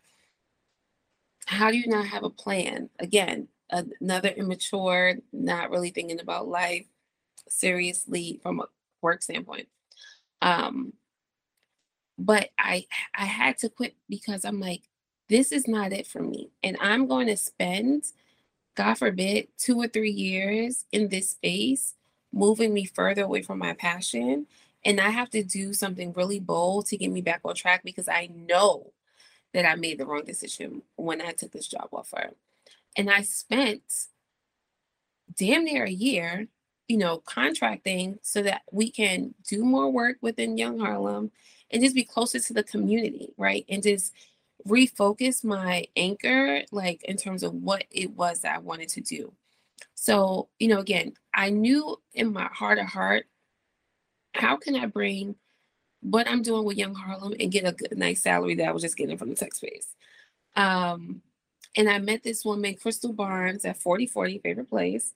How 1.47 1.71
do 1.71 1.79
you 1.79 1.89
not 1.89 2.07
have 2.07 2.23
a 2.23 2.31
plan? 2.31 2.91
Again, 2.99 3.49
another 3.73 4.29
immature, 4.29 5.17
not 5.33 5.71
really 5.71 5.91
thinking 5.91 6.21
about 6.21 6.49
life 6.49 6.87
seriously 7.49 8.41
from 8.43 8.61
a 8.61 8.65
work 9.03 9.23
standpoint. 9.23 9.69
Um, 10.43 10.93
but 12.19 12.51
I 12.59 12.87
I 13.15 13.25
had 13.25 13.59
to 13.59 13.69
quit 13.69 13.95
because 14.09 14.45
I'm 14.45 14.61
like, 14.61 14.83
this 15.29 15.53
is 15.53 15.67
not 15.67 15.93
it 15.93 16.07
for 16.07 16.21
me. 16.23 16.51
And 16.63 16.77
I'm 16.81 17.07
going 17.07 17.29
to 17.29 17.37
spend, 17.37 18.05
God 18.75 18.95
forbid, 18.95 19.49
two 19.59 19.79
or 19.79 19.89
three 19.89 20.11
years 20.11 20.85
in 20.93 21.09
this 21.09 21.31
space, 21.31 21.95
moving 22.33 22.75
me 22.75 22.85
further 22.85 23.23
away 23.23 23.43
from 23.43 23.59
my 23.59 23.73
passion. 23.75 24.47
And 24.85 25.01
I 25.01 25.11
have 25.11 25.31
to 25.31 25.43
do 25.43 25.73
something 25.73 26.13
really 26.13 26.41
bold 26.41 26.87
to 26.87 26.97
get 26.97 27.11
me 27.11 27.21
back 27.21 27.43
on 27.45 27.55
track 27.55 27.83
because 27.85 28.09
I 28.09 28.29
know 28.35 28.93
that 29.53 29.67
I 29.67 29.75
made 29.75 29.99
the 29.99 30.07
wrong 30.07 30.25
decision 30.25 30.83
when 30.97 31.21
I 31.21 31.33
took 31.33 31.53
this 31.53 31.69
job 31.69 31.89
offer. 31.93 32.31
And 32.96 33.11
I 33.11 33.22
spent 33.22 33.83
damn 35.37 35.64
near 35.64 35.85
a 35.85 35.90
year, 35.90 36.48
you 36.88 36.96
know, 36.96 37.18
contracting 37.18 38.18
so 38.22 38.42
that 38.42 38.62
we 38.72 38.90
can 38.90 39.35
do 39.46 39.64
more 39.64 39.90
work 39.90 40.16
within 40.20 40.59
Young 40.59 40.79
Harlem 40.79 41.31
and 41.70 41.83
just 41.83 41.94
be 41.94 42.05
closer 42.05 42.40
to 42.40 42.53
the 42.53 42.64
community, 42.64 43.33
right? 43.37 43.64
And 43.68 43.83
just 43.83 44.12
refocus 44.66 45.44
my 45.44 45.87
anchor, 45.96 46.62
like 46.72 47.03
in 47.05 47.16
terms 47.16 47.42
of 47.42 47.55
what 47.55 47.85
it 47.90 48.11
was 48.11 48.40
that 48.40 48.57
I 48.57 48.59
wanted 48.59 48.88
to 48.90 49.00
do. 49.00 49.33
So, 49.94 50.48
you 50.59 50.68
know, 50.68 50.79
again, 50.79 51.14
I 51.35 51.50
knew 51.50 51.96
in 52.14 52.33
my 52.33 52.48
heart 52.53 52.79
of 52.79 52.87
heart, 52.87 53.26
how 54.35 54.57
can 54.57 54.76
I 54.76 54.87
bring 54.87 55.37
what 56.00 56.29
I'm 56.29 56.42
doing 56.42 56.64
with 56.64 56.79
Young 56.79 56.94
Harlem 56.94 57.35
and 57.38 57.53
get 57.53 57.66
a 57.66 57.72
good, 57.72 57.96
nice 57.96 58.22
salary 58.22 58.55
that 58.57 58.68
I 58.68 58.72
was 58.72 58.83
just 58.83 58.96
getting 58.96 59.18
from 59.18 59.29
the 59.29 59.35
tech 59.35 59.55
space? 59.55 59.94
Um, 60.57 61.22
and 61.77 61.89
I 61.89 61.99
met 61.99 62.23
this 62.23 62.45
woman, 62.45 62.75
Crystal 62.75 63.13
Barnes, 63.13 63.65
at 63.65 63.77
4040 63.77 64.39
Favorite 64.39 64.71
Place. 64.71 65.13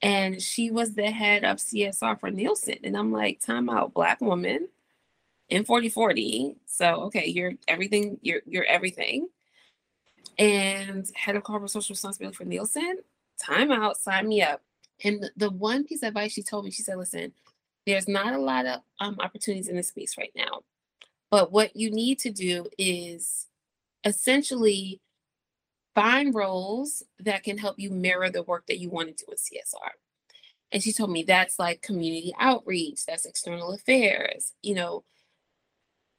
And 0.00 0.40
she 0.40 0.70
was 0.70 0.94
the 0.94 1.10
head 1.10 1.44
of 1.44 1.58
CSR 1.58 2.20
for 2.20 2.30
Nielsen. 2.30 2.78
And 2.84 2.96
I'm 2.96 3.12
like, 3.12 3.40
time 3.40 3.68
out, 3.68 3.94
black 3.94 4.20
woman 4.20 4.68
in 5.48 5.64
4040. 5.64 6.56
So 6.66 7.02
okay, 7.04 7.26
you're 7.26 7.54
everything, 7.66 8.18
you're 8.22 8.42
you're 8.46 8.64
everything. 8.64 9.28
And 10.38 11.10
head 11.14 11.34
of 11.34 11.42
corporate 11.42 11.70
social 11.70 11.94
responsibility 11.94 12.36
for 12.36 12.44
Nielsen, 12.44 12.98
time 13.42 13.72
out, 13.72 13.96
sign 13.96 14.28
me 14.28 14.42
up. 14.42 14.62
And 15.02 15.30
the 15.36 15.50
one 15.50 15.84
piece 15.84 16.02
of 16.02 16.08
advice 16.08 16.32
she 16.32 16.42
told 16.42 16.64
me, 16.64 16.70
she 16.70 16.82
said, 16.82 16.96
listen, 16.96 17.32
there's 17.86 18.08
not 18.08 18.34
a 18.34 18.38
lot 18.38 18.66
of 18.66 18.80
um, 19.00 19.16
opportunities 19.20 19.68
in 19.68 19.76
this 19.76 19.88
space 19.88 20.16
right 20.16 20.32
now. 20.36 20.62
But 21.30 21.50
what 21.52 21.74
you 21.74 21.90
need 21.90 22.18
to 22.20 22.30
do 22.30 22.66
is 22.78 23.46
essentially 24.04 25.00
find 26.00 26.34
roles 26.34 27.02
that 27.18 27.42
can 27.42 27.58
help 27.58 27.78
you 27.78 27.90
mirror 27.90 28.30
the 28.30 28.42
work 28.42 28.66
that 28.66 28.78
you 28.78 28.88
want 28.88 29.08
to 29.08 29.24
do 29.24 29.26
with 29.28 29.42
CSR. 29.42 29.90
And 30.70 30.82
she 30.82 30.92
told 30.92 31.10
me 31.10 31.22
that's 31.22 31.58
like 31.58 31.82
community 31.82 32.32
outreach, 32.38 33.04
that's 33.06 33.24
external 33.24 33.72
affairs, 33.72 34.52
you 34.62 34.74
know, 34.74 35.04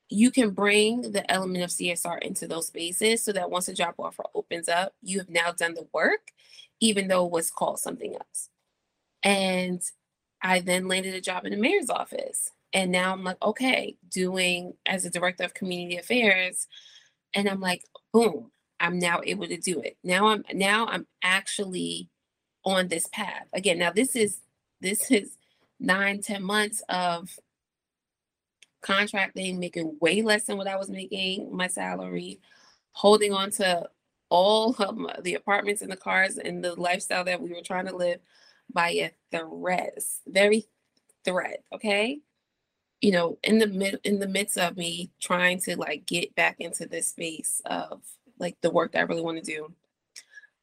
you 0.10 0.32
can 0.32 0.50
bring 0.50 1.12
the 1.12 1.30
element 1.32 1.64
of 1.64 1.70
CSR 1.70 2.20
into 2.24 2.48
those 2.48 2.68
spaces 2.68 3.24
so 3.24 3.32
that 3.32 3.52
once 3.52 3.68
a 3.68 3.74
job 3.74 3.94
offer 4.00 4.24
opens 4.34 4.68
up, 4.68 4.94
you 5.04 5.20
have 5.20 5.30
now 5.30 5.52
done 5.52 5.76
the 5.76 5.88
work, 5.94 6.32
even 6.80 7.08
though 7.08 7.26
it 7.26 7.32
was 7.32 7.52
called 7.52 7.80
something 7.80 8.16
else. 8.16 8.50
And 9.22 9.82
I 10.42 10.62
then 10.62 10.88
landed 10.88 11.14
a 11.14 11.22
job 11.22 11.46
in 11.46 11.52
the 11.52 11.58
mayor's 11.58 11.92
office. 11.92 12.50
And 12.74 12.92
now 12.92 13.14
I'm 13.14 13.24
like, 13.24 13.38
okay, 13.42 13.98
doing 14.10 14.74
as 14.86 15.06
a 15.06 15.12
director 15.12 15.44
of 15.44 15.54
community 15.54 15.98
affairs. 15.98 16.68
And 17.36 17.48
I'm 17.48 17.60
like, 17.60 17.84
boom, 18.12 18.50
I'm 18.80 19.00
now 19.00 19.22
able 19.24 19.48
to 19.48 19.58
do 19.58 19.82
it. 19.82 19.98
Now 20.04 20.28
I'm 20.28 20.44
now 20.54 20.88
I'm 20.88 21.08
actually 21.24 22.10
on 22.66 22.88
this 22.88 23.08
path. 23.08 23.48
Again, 23.54 23.80
now 23.80 23.92
this 23.92 24.16
is 24.16 24.40
this 24.82 25.12
is 25.12 25.38
nine, 25.80 26.22
ten 26.22 26.44
months 26.44 26.82
of 26.90 27.30
contracting, 28.82 29.60
making 29.60 29.98
way 30.00 30.22
less 30.22 30.46
than 30.46 30.58
what 30.58 30.68
I 30.68 30.78
was 30.78 30.90
making 30.90 31.56
my 31.56 31.68
salary, 31.68 32.40
holding 32.92 33.34
on 33.34 33.52
to 33.52 33.90
all 34.30 34.76
of 34.80 34.98
my, 34.98 35.16
the 35.22 35.36
apartments 35.36 35.82
and 35.82 35.92
the 35.92 35.98
cars 35.98 36.38
and 36.38 36.64
the 36.64 36.80
lifestyle 36.80 37.24
that 37.26 37.42
we 37.42 37.50
were 37.50 37.62
trying 37.62 37.88
to 37.88 37.96
live 37.96 38.20
by 38.72 38.90
a 38.90 39.12
thread, 39.32 39.94
very 40.28 40.66
thread. 41.26 41.58
Okay, 41.74 42.20
you 43.02 43.12
know, 43.12 43.38
in 43.44 43.60
the 43.60 43.68
mid 43.68 44.00
in 44.04 44.20
the 44.20 44.28
midst 44.28 44.58
of 44.58 44.78
me 44.78 45.12
trying 45.22 45.60
to 45.62 45.78
like 45.78 46.06
get 46.06 46.36
back 46.36 46.58
into 46.60 46.86
this 46.86 47.10
space 47.10 47.62
of 47.66 48.02
like 48.40 48.58
the 48.62 48.70
work 48.70 48.94
that 48.94 49.00
I 49.00 49.04
really 49.04 49.22
want 49.22 49.44
to 49.44 49.44
do, 49.44 49.74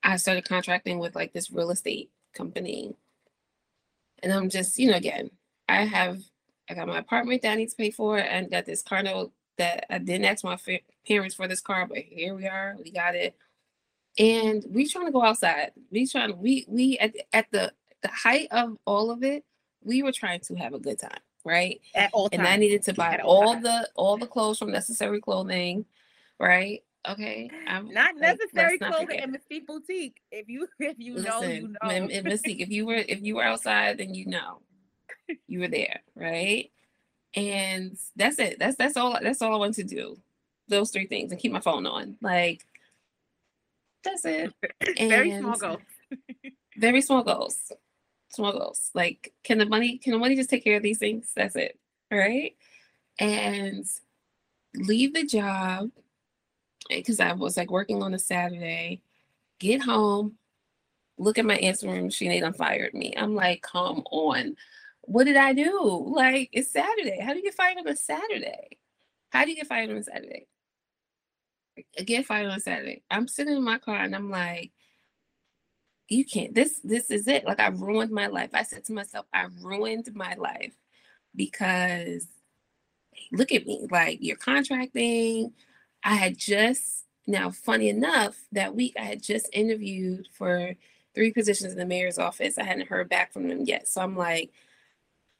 I 0.03 0.17
started 0.17 0.49
contracting 0.49 0.99
with 0.99 1.15
like 1.15 1.33
this 1.33 1.51
real 1.51 1.71
estate 1.71 2.11
company, 2.35 2.95
and 4.23 4.33
I'm 4.33 4.49
just 4.49 4.79
you 4.79 4.91
know 4.91 4.97
again 4.97 5.31
I 5.69 5.85
have 5.85 6.21
I 6.69 6.75
got 6.75 6.89
my 6.89 6.99
apartment 6.99 7.43
that 7.43 7.53
I 7.53 7.57
need 7.57 7.71
to 7.71 7.77
pay 7.77 7.91
for, 7.91 8.19
and 8.19 8.51
got 8.51 8.67
this 8.67 8.83
car 8.83 9.03
note 9.03 9.33
that 9.59 9.87
I 9.91 9.99
didn't 9.99 10.27
ask 10.27 10.45
my 10.45 10.57
fa- 10.57 10.81
parents 11.07 11.35
for 11.35 11.49
this 11.49 11.61
car, 11.61 11.87
but 11.87 11.99
here 11.99 12.35
we 12.35 12.47
are. 12.47 12.77
We 12.83 12.91
got 12.91 13.15
it, 13.15 13.37
and 14.19 14.65
we 14.71 14.89
trying 14.89 15.07
to 15.07 15.13
go 15.13 15.23
outside. 15.23 15.73
We 15.91 16.07
trying. 16.07 16.31
to 16.31 16.37
We 16.37 16.67
we 16.69 16.99
at 16.99 17.15
at 17.33 17.47
the 17.51 17.73
the 18.03 18.09
height 18.09 18.49
of 18.51 18.77
all 18.85 19.11
of 19.11 19.23
it, 19.23 19.45
we 19.83 20.03
were 20.03 20.13
trying 20.13 20.41
to 20.41 20.55
have 20.57 20.75
a 20.75 20.79
good 20.79 20.99
time, 20.99 21.21
right? 21.45 21.81
At 21.95 22.11
all 22.13 22.29
times. 22.29 22.41
And 22.41 22.49
I 22.49 22.57
needed 22.57 22.83
to 22.85 22.95
buy 22.95 23.21
all, 23.25 23.49
all 23.49 23.61
the 23.61 23.89
all 23.95 24.17
the 24.17 24.27
clothes 24.27 24.59
from 24.59 24.71
necessary 24.71 25.21
clothing, 25.21 25.85
right? 26.39 26.83
Okay, 27.09 27.51
I'm 27.67 27.89
not 27.93 28.17
like, 28.17 28.39
necessary 28.39 28.79
clothing 28.79 29.21
at 29.21 29.31
Mystique 29.31 29.67
Boutique. 29.67 30.21
If 30.31 30.49
you 30.49 30.67
if 30.81 30.99
you 30.99 31.15
Listen, 31.15 31.77
know, 31.83 31.91
you 31.93 32.01
know. 32.01 32.31
Mystique, 32.31 32.61
if 32.61 32.71
you 32.71 32.87
were 32.87 32.95
if 32.95 33.23
you 33.23 33.37
were 33.37 33.45
outside, 33.45 33.99
then 33.99 34.15
you 34.15 34.27
know 34.27 34.61
you 35.47 35.61
were 35.61 35.69
there, 35.69 36.01
right? 36.15 36.71
And 37.35 37.97
that's 38.17 38.39
it. 38.39 38.59
That's 38.59 38.77
that's 38.77 38.97
all 38.97 39.19
that's 39.23 39.43
all 39.43 39.55
I 39.55 39.59
want 39.59 39.75
to 39.75 39.85
do. 39.85 40.17
Those 40.69 40.91
three 40.91 41.07
things 41.07 41.31
and 41.31 41.41
keep 41.41 41.53
my 41.53 41.61
phone 41.61 41.87
on. 41.87 42.17
Like 42.21 42.67
that's 44.03 44.25
it. 44.25 44.53
And 44.99 45.09
very 45.11 45.39
small 45.39 45.57
goals. 45.57 45.81
very 46.77 47.01
small 47.03 47.23
goals. 47.23 47.73
Small 48.31 48.53
goals. 48.53 48.91
Like 48.95 49.33
can 49.45 49.59
the 49.59 49.67
money 49.67 49.99
can 49.99 50.13
the 50.13 50.19
money 50.19 50.35
just 50.35 50.51
take 50.51 50.65
care 50.65 50.77
of 50.77 50.83
these 50.83 50.99
things? 50.99 51.31
That's 51.37 51.57
it. 51.57 51.79
Right. 52.11 52.57
And 53.19 53.85
leave 54.75 55.15
the 55.15 55.25
job 55.25 55.91
because 56.89 57.21
I 57.21 57.33
was 57.33 57.57
like 57.57 57.71
working 57.71 58.03
on 58.03 58.15
a 58.15 58.19
Saturday, 58.19 59.03
get 59.59 59.83
home, 59.83 60.37
look 61.19 61.39
at 61.39 61.45
my 61.45 61.59
Instagram 61.59 62.05
machine, 62.05 62.31
they 62.31 62.41
done 62.41 62.53
fired 62.53 62.95
me. 62.95 63.15
I'm 63.17 63.35
like, 63.35 63.63
come 63.63 64.03
on 64.11 64.57
what 65.07 65.25
did 65.25 65.37
I 65.37 65.53
do? 65.53 66.13
Like, 66.15 66.51
it's 66.53 66.71
Saturday. 66.71 67.21
How 67.21 67.33
do 67.33 67.39
you 67.39 67.45
get 67.45 67.55
fired 67.55 67.79
on 67.79 67.89
a 67.89 67.97
Saturday? 67.97 68.77
How 69.31 69.45
do 69.45 69.51
you 69.51 69.57
get 69.57 69.69
fired 69.69 69.91
on 69.91 69.97
a 69.97 70.03
Saturday? 70.03 70.47
I 71.99 72.03
get 72.03 72.27
fired 72.27 72.51
on 72.51 72.61
Saturday. 72.61 73.03
I'm 73.11 73.29
sitting 73.29 73.57
in 73.57 73.63
my 73.63 73.79
car 73.79 73.97
and 73.97 74.15
I'm 74.15 74.31
like, 74.31 74.73
you 76.09 76.25
can't. 76.25 76.55
This 76.55 76.81
this 76.85 77.11
is 77.11 77.27
it. 77.27 77.45
Like 77.45 77.61
I've 77.61 77.81
ruined 77.81 78.13
my 78.13 78.29
life. 78.29 78.51
I 78.55 78.63
said 78.63 78.85
to 78.85 78.93
myself, 78.93 79.27
I 79.35 79.47
ruined 79.61 80.09
my 80.15 80.35
life 80.35 80.73
because 81.35 82.27
look 83.33 83.53
at 83.53 83.67
me. 83.67 83.87
Like 83.91 84.19
you're 84.21 84.37
contracting. 84.37 85.53
I 86.07 86.15
had 86.15 86.39
just 86.39 87.05
now, 87.27 87.51
funny 87.51 87.89
enough, 87.89 88.37
that 88.53 88.77
week 88.77 88.95
I 88.97 89.03
had 89.03 89.21
just 89.21 89.49
interviewed 89.53 90.29
for 90.33 90.77
three 91.17 91.33
positions 91.33 91.73
in 91.73 91.79
the 91.79 91.85
mayor's 91.85 92.17
office. 92.17 92.59
I 92.59 92.63
hadn't 92.63 92.89
heard 92.89 93.09
back 93.09 93.33
from 93.33 93.49
them 93.49 93.65
yet. 93.65 93.89
So 93.89 94.01
I'm 94.01 94.17
like, 94.17 94.53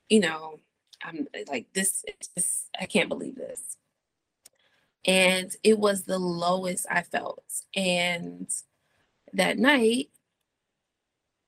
you 0.09 0.19
know, 0.19 0.59
I'm 1.05 1.29
eh, 1.35 1.45
like, 1.47 1.69
this 1.73 2.05
is 2.21 2.29
just, 2.37 2.65
I 2.81 2.87
can't 2.87 3.09
believe 3.09 3.37
this. 3.37 3.77
And 5.05 5.55
it 5.63 5.79
was 5.79 6.03
the 6.03 6.19
lowest 6.19 6.85
I 6.91 7.03
felt. 7.03 7.45
And 7.77 8.51
that 9.33 9.59
night, 9.59 10.11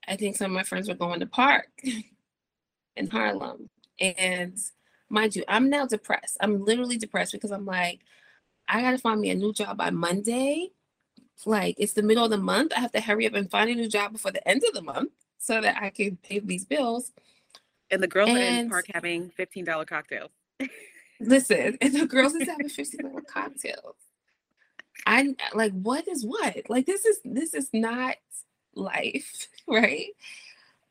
I 0.07 0.15
think 0.15 0.37
some 0.37 0.51
of 0.51 0.55
my 0.55 0.63
friends 0.63 0.87
were 0.87 0.95
going 0.95 1.19
to 1.19 1.25
park 1.25 1.67
in 2.95 3.07
Harlem. 3.09 3.69
And 3.99 4.57
mind 5.09 5.35
you, 5.35 5.43
I'm 5.49 5.69
now 5.69 5.85
depressed. 5.87 6.37
I'm 6.39 6.63
literally 6.63 6.97
depressed 6.97 7.33
because 7.33 7.51
I'm 7.51 7.65
like, 7.65 7.99
I 8.69 8.81
gotta 8.81 8.99
find 8.99 9.19
me 9.19 9.31
a 9.31 9.35
new 9.35 9.51
job 9.51 9.77
by 9.77 9.89
Monday. 9.89 10.69
Like 11.45 11.75
it's 11.79 11.93
the 11.93 12.03
middle 12.03 12.23
of 12.23 12.31
the 12.31 12.37
month. 12.37 12.71
I 12.75 12.79
have 12.79 12.91
to 12.91 13.01
hurry 13.01 13.25
up 13.25 13.33
and 13.33 13.49
find 13.49 13.69
a 13.69 13.75
new 13.75 13.89
job 13.89 14.13
before 14.13 14.31
the 14.31 14.47
end 14.47 14.61
of 14.67 14.73
the 14.73 14.81
month 14.81 15.11
so 15.39 15.59
that 15.59 15.81
I 15.81 15.89
can 15.89 16.17
pay 16.17 16.39
these 16.39 16.65
bills. 16.65 17.11
And 17.89 18.03
the 18.03 18.07
girls 18.07 18.29
and, 18.29 18.37
are 18.37 18.41
in 18.41 18.63
the 18.65 18.69
park 18.69 18.85
having 18.93 19.31
$15 19.31 19.87
cocktails. 19.87 20.29
listen, 21.19 21.77
and 21.81 21.95
the 21.95 22.05
girls 22.05 22.35
is 22.35 22.47
having 22.47 22.67
$15 22.67 23.25
cocktails. 23.25 23.95
I 25.05 25.35
like 25.53 25.71
what 25.71 26.07
is 26.07 26.25
what? 26.25 26.69
Like 26.69 26.85
this 26.85 27.05
is 27.05 27.19
this 27.23 27.53
is 27.53 27.69
not 27.73 28.15
life, 28.75 29.47
right? 29.67 30.09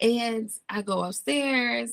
And 0.01 0.51
I 0.69 0.83
go 0.83 1.03
upstairs. 1.03 1.93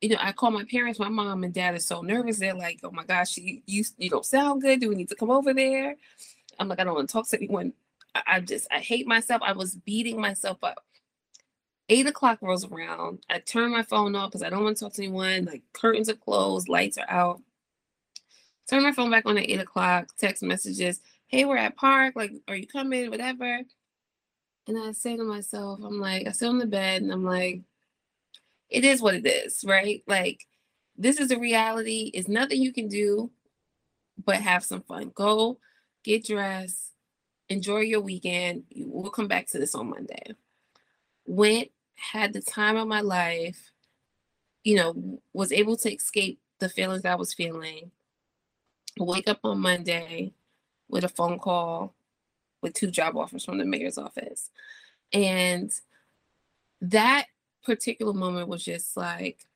You 0.00 0.10
know, 0.10 0.16
I 0.20 0.32
call 0.32 0.50
my 0.50 0.64
parents. 0.64 0.98
My 0.98 1.08
mom 1.08 1.44
and 1.44 1.52
dad 1.52 1.74
are 1.74 1.78
so 1.80 2.00
nervous. 2.02 2.38
They're 2.38 2.54
like, 2.54 2.80
"Oh 2.82 2.90
my 2.90 3.04
gosh, 3.04 3.36
you 3.36 3.60
you, 3.66 3.84
you 3.98 4.10
don't 4.10 4.24
sound 4.24 4.62
good. 4.62 4.80
Do 4.80 4.88
we 4.88 4.94
need 4.94 5.08
to 5.10 5.14
come 5.14 5.30
over 5.30 5.52
there?" 5.54 5.96
I'm 6.58 6.68
like, 6.68 6.80
"I 6.80 6.84
don't 6.84 6.94
want 6.94 7.08
to 7.08 7.12
talk 7.12 7.28
to 7.28 7.36
anyone." 7.36 7.74
I, 8.14 8.22
I 8.26 8.40
just 8.40 8.66
I 8.70 8.78
hate 8.78 9.06
myself. 9.06 9.42
I 9.44 9.52
was 9.52 9.74
beating 9.76 10.20
myself 10.20 10.58
up. 10.62 10.84
Eight 11.88 12.06
o'clock 12.06 12.38
rolls 12.40 12.64
around. 12.64 13.24
I 13.28 13.40
turn 13.40 13.72
my 13.72 13.82
phone 13.82 14.14
off 14.16 14.30
because 14.30 14.42
I 14.42 14.50
don't 14.50 14.64
want 14.64 14.76
to 14.78 14.84
talk 14.84 14.94
to 14.94 15.02
anyone. 15.02 15.44
Like 15.44 15.62
curtains 15.72 16.08
are 16.08 16.14
closed, 16.14 16.68
lights 16.68 16.98
are 16.98 17.10
out. 17.10 17.40
Turn 18.68 18.82
my 18.84 18.92
phone 18.92 19.10
back 19.10 19.26
on 19.26 19.36
at 19.38 19.48
eight 19.48 19.60
o'clock. 19.60 20.08
Text 20.18 20.42
messages 20.42 21.00
hey, 21.30 21.44
we're 21.44 21.56
at 21.56 21.76
park, 21.76 22.14
like, 22.16 22.32
are 22.48 22.56
you 22.56 22.66
coming? 22.66 23.08
Whatever. 23.08 23.60
And 24.66 24.78
I 24.78 24.92
say 24.92 25.16
to 25.16 25.22
myself, 25.22 25.80
I'm 25.82 26.00
like, 26.00 26.26
I 26.26 26.32
sit 26.32 26.48
on 26.48 26.58
the 26.58 26.66
bed 26.66 27.02
and 27.02 27.12
I'm 27.12 27.24
like, 27.24 27.62
it 28.70 28.84
is 28.84 29.02
what 29.02 29.14
it 29.14 29.26
is, 29.26 29.64
right? 29.66 30.02
Like, 30.06 30.46
this 30.96 31.18
is 31.18 31.30
a 31.30 31.38
reality. 31.38 32.10
It's 32.14 32.28
nothing 32.28 32.62
you 32.62 32.72
can 32.72 32.88
do 32.88 33.30
but 34.24 34.36
have 34.36 34.64
some 34.64 34.82
fun. 34.82 35.12
Go 35.14 35.58
get 36.04 36.26
dressed, 36.26 36.92
enjoy 37.48 37.80
your 37.80 38.00
weekend. 38.00 38.64
We'll 38.74 39.10
come 39.10 39.28
back 39.28 39.46
to 39.48 39.58
this 39.58 39.74
on 39.74 39.90
Monday. 39.90 40.34
Went, 41.26 41.70
had 41.94 42.32
the 42.32 42.40
time 42.40 42.76
of 42.76 42.88
my 42.88 43.00
life, 43.00 43.72
you 44.64 44.76
know, 44.76 45.20
was 45.32 45.52
able 45.52 45.76
to 45.78 45.94
escape 45.94 46.40
the 46.58 46.68
feelings 46.68 47.04
I 47.04 47.14
was 47.14 47.34
feeling. 47.34 47.90
Wake 48.98 49.28
up 49.28 49.40
on 49.44 49.60
Monday, 49.60 50.32
with 50.90 51.04
a 51.04 51.08
phone 51.08 51.38
call 51.38 51.94
with 52.62 52.74
two 52.74 52.90
job 52.90 53.16
offers 53.16 53.44
from 53.44 53.58
the 53.58 53.64
mayor's 53.64 53.98
office. 53.98 54.50
And 55.12 55.70
that 56.82 57.26
particular 57.64 58.12
moment 58.12 58.48
was 58.48 58.64
just 58.64 58.96
like, 58.96 59.46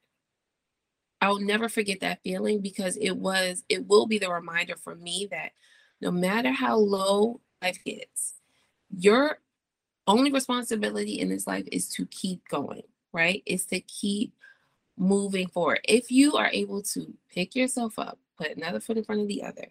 I'll 1.20 1.40
never 1.40 1.68
forget 1.68 2.00
that 2.00 2.22
feeling 2.22 2.60
because 2.60 2.96
it 2.98 3.12
was, 3.12 3.64
it 3.68 3.86
will 3.86 4.06
be 4.06 4.18
the 4.18 4.30
reminder 4.30 4.76
for 4.76 4.94
me 4.94 5.26
that 5.30 5.52
no 6.00 6.10
matter 6.10 6.52
how 6.52 6.76
low 6.76 7.40
life 7.62 7.78
gets, 7.84 8.34
your 8.90 9.38
only 10.06 10.30
responsibility 10.30 11.18
in 11.18 11.30
this 11.30 11.46
life 11.46 11.66
is 11.72 11.88
to 11.90 12.04
keep 12.06 12.46
going, 12.48 12.82
right? 13.12 13.42
Is 13.46 13.64
to 13.66 13.80
keep 13.80 14.34
moving 14.98 15.48
forward. 15.48 15.80
If 15.84 16.10
you 16.10 16.36
are 16.36 16.50
able 16.52 16.82
to 16.82 17.14
pick 17.32 17.56
yourself 17.56 17.98
up, 17.98 18.18
put 18.36 18.56
another 18.56 18.80
foot 18.80 18.98
in 18.98 19.04
front 19.04 19.22
of 19.22 19.28
the 19.28 19.42
other, 19.42 19.68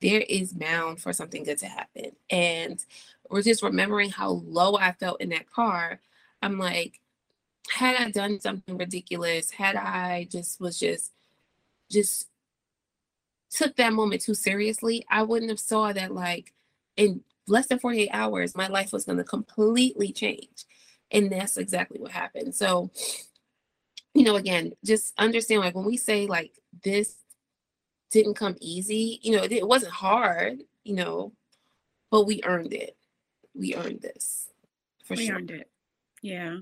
there 0.00 0.22
is 0.28 0.52
bound 0.52 1.00
for 1.00 1.12
something 1.12 1.44
good 1.44 1.58
to 1.58 1.66
happen. 1.66 2.12
And 2.30 2.84
we're 3.30 3.42
just 3.42 3.62
remembering 3.62 4.10
how 4.10 4.30
low 4.30 4.76
I 4.76 4.92
felt 4.92 5.20
in 5.20 5.30
that 5.30 5.50
car. 5.50 6.00
I'm 6.42 6.58
like, 6.58 7.00
had 7.70 7.96
I 7.96 8.10
done 8.10 8.40
something 8.40 8.76
ridiculous, 8.76 9.50
had 9.50 9.76
I 9.76 10.28
just 10.30 10.60
was 10.60 10.78
just 10.78 11.12
just 11.90 12.28
took 13.50 13.76
that 13.76 13.92
moment 13.92 14.22
too 14.22 14.34
seriously, 14.34 15.04
I 15.10 15.22
wouldn't 15.22 15.50
have 15.50 15.60
saw 15.60 15.92
that 15.92 16.14
like 16.14 16.52
in 16.96 17.22
less 17.46 17.66
than 17.66 17.78
48 17.78 18.08
hours, 18.12 18.56
my 18.56 18.68
life 18.68 18.92
was 18.92 19.04
going 19.04 19.18
to 19.18 19.24
completely 19.24 20.12
change. 20.12 20.64
And 21.10 21.30
that's 21.30 21.58
exactly 21.58 22.00
what 22.00 22.10
happened. 22.10 22.54
So, 22.54 22.90
you 24.14 24.24
know, 24.24 24.36
again, 24.36 24.72
just 24.84 25.12
understand 25.18 25.60
like 25.60 25.74
when 25.74 25.84
we 25.84 25.96
say 25.98 26.26
like 26.26 26.52
this 26.82 27.16
didn't 28.10 28.34
come 28.34 28.56
easy. 28.60 29.18
You 29.22 29.36
know, 29.36 29.42
it, 29.42 29.52
it 29.52 29.66
wasn't 29.66 29.92
hard, 29.92 30.60
you 30.84 30.94
know, 30.94 31.32
but 32.10 32.26
we 32.26 32.40
earned 32.44 32.72
it. 32.72 32.96
We 33.54 33.74
earned 33.74 34.00
this 34.00 34.48
for 35.04 35.14
we 35.14 35.26
sure. 35.26 35.36
earned 35.36 35.50
it. 35.50 35.68
Yeah. 36.22 36.58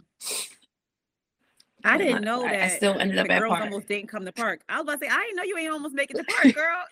I 1.85 1.99
didn't 1.99 2.25
know 2.25 2.43
that. 2.43 2.63
I 2.63 2.69
still 2.69 2.99
ended 2.99 3.19
up 3.19 3.31
at 3.31 3.43
park. 3.43 3.63
almost 3.63 3.89
didn't 3.89 4.09
come 4.09 4.25
to 4.25 4.33
park. 4.33 4.61
I 4.69 4.77
was 4.77 4.83
about 4.85 5.01
to 5.01 5.07
say, 5.07 5.09
I 5.11 5.21
didn't 5.21 5.37
know 5.37 5.43
you 5.45 5.59
ain't 5.59 5.73
almost 5.73 5.95
making 5.95 6.17
the 6.17 6.25
park, 6.25 6.55
girl. 6.55 6.85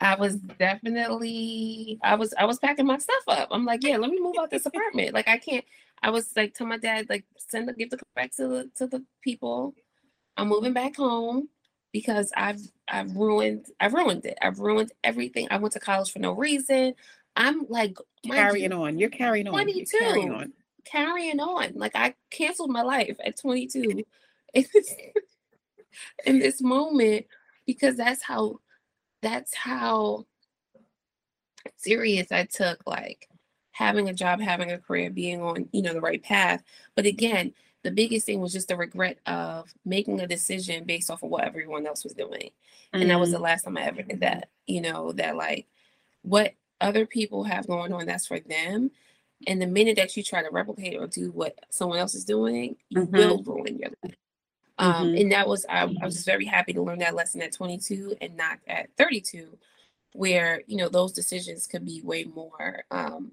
I 0.00 0.16
was 0.16 0.36
definitely 0.36 1.98
I 2.02 2.14
was 2.16 2.34
I 2.38 2.44
was 2.44 2.58
packing 2.58 2.86
my 2.86 2.98
stuff 2.98 3.22
up. 3.28 3.48
I'm 3.50 3.64
like, 3.64 3.82
yeah, 3.82 3.96
let 3.96 4.10
me 4.10 4.20
move 4.20 4.36
out 4.38 4.50
this 4.50 4.66
apartment. 4.66 5.14
Like 5.14 5.28
I 5.28 5.38
can't. 5.38 5.64
I 6.02 6.10
was 6.10 6.30
like, 6.36 6.52
tell 6.54 6.66
my 6.66 6.76
dad, 6.76 7.06
like, 7.08 7.24
send 7.38 7.66
the 7.66 7.72
give 7.72 7.88
the 7.90 7.98
back 8.14 8.32
to 8.36 8.46
the 8.46 8.70
to 8.76 8.86
the 8.86 9.02
people. 9.22 9.74
I'm 10.36 10.48
moving 10.48 10.74
back 10.74 10.96
home 10.96 11.48
because 11.92 12.30
I've 12.36 12.60
I've 12.88 13.16
ruined 13.16 13.66
I've 13.80 13.94
ruined 13.94 14.26
it. 14.26 14.36
I've 14.42 14.58
ruined 14.58 14.92
everything. 15.02 15.48
I 15.50 15.56
went 15.56 15.72
to 15.72 15.80
college 15.80 16.12
for 16.12 16.18
no 16.18 16.32
reason. 16.32 16.94
I'm 17.36 17.66
like 17.68 17.96
carrying 18.26 18.72
on. 18.72 18.98
You're 18.98 19.08
carrying 19.08 19.46
on. 19.46 19.54
22. 19.54 19.78
You're 19.78 19.86
carrying 20.00 20.32
on. 20.32 20.52
Carrying 20.84 21.40
on. 21.40 21.72
Like 21.74 21.92
I 21.94 22.14
canceled 22.30 22.70
my 22.70 22.82
life 22.82 23.16
at 23.24 23.38
22 23.40 24.04
in 24.54 24.64
this, 24.72 24.94
in 26.26 26.38
this 26.38 26.60
moment 26.60 27.26
because 27.66 27.96
that's 27.96 28.22
how 28.22 28.60
that's 29.22 29.54
how 29.54 30.26
serious 31.76 32.30
I 32.30 32.44
took 32.44 32.86
like 32.86 33.28
having 33.72 34.08
a 34.08 34.14
job, 34.14 34.40
having 34.40 34.70
a 34.70 34.78
career, 34.78 35.10
being 35.10 35.42
on, 35.42 35.68
you 35.72 35.82
know, 35.82 35.92
the 35.92 36.00
right 36.00 36.22
path. 36.22 36.62
But 36.94 37.06
again, 37.06 37.52
the 37.82 37.90
biggest 37.90 38.24
thing 38.24 38.40
was 38.40 38.52
just 38.52 38.68
the 38.68 38.76
regret 38.76 39.18
of 39.26 39.72
making 39.84 40.20
a 40.20 40.26
decision 40.26 40.84
based 40.84 41.10
off 41.10 41.22
of 41.22 41.30
what 41.30 41.44
everyone 41.44 41.86
else 41.86 42.04
was 42.04 42.14
doing. 42.14 42.50
Mm-hmm. 42.50 43.02
And 43.02 43.10
that 43.10 43.20
was 43.20 43.30
the 43.30 43.36
mm-hmm. 43.36 43.44
last 43.44 43.64
time 43.64 43.76
I 43.76 43.82
ever 43.82 44.02
did 44.02 44.20
that. 44.20 44.48
You 44.66 44.80
know, 44.80 45.12
that 45.12 45.36
like 45.36 45.66
what 46.22 46.54
other 46.80 47.04
people 47.04 47.44
have 47.44 47.66
going 47.66 47.92
on, 47.92 48.06
that's 48.06 48.26
for 48.26 48.40
them. 48.40 48.90
And 49.46 49.60
the 49.60 49.66
minute 49.66 49.96
that 49.96 50.16
you 50.16 50.22
try 50.22 50.42
to 50.42 50.50
replicate 50.50 50.96
or 50.96 51.06
do 51.06 51.30
what 51.32 51.58
someone 51.70 51.98
else 51.98 52.14
is 52.14 52.24
doing, 52.24 52.76
you 52.90 53.02
mm-hmm. 53.02 53.16
will 53.16 53.42
ruin 53.42 53.78
your 53.78 53.90
life. 54.02 54.14
Um, 54.78 55.08
mm-hmm. 55.08 55.16
And 55.22 55.32
that 55.32 55.48
was, 55.48 55.64
I, 55.68 55.82
I 55.82 56.04
was 56.04 56.24
very 56.24 56.44
happy 56.44 56.72
to 56.72 56.82
learn 56.82 56.98
that 56.98 57.14
lesson 57.14 57.42
at 57.42 57.52
22 57.52 58.16
and 58.20 58.36
not 58.36 58.58
at 58.66 58.88
32, 58.98 59.56
where, 60.12 60.62
you 60.66 60.76
know, 60.76 60.88
those 60.88 61.12
decisions 61.12 61.66
could 61.66 61.84
be 61.84 62.00
way 62.02 62.24
more, 62.24 62.84
um, 62.90 63.32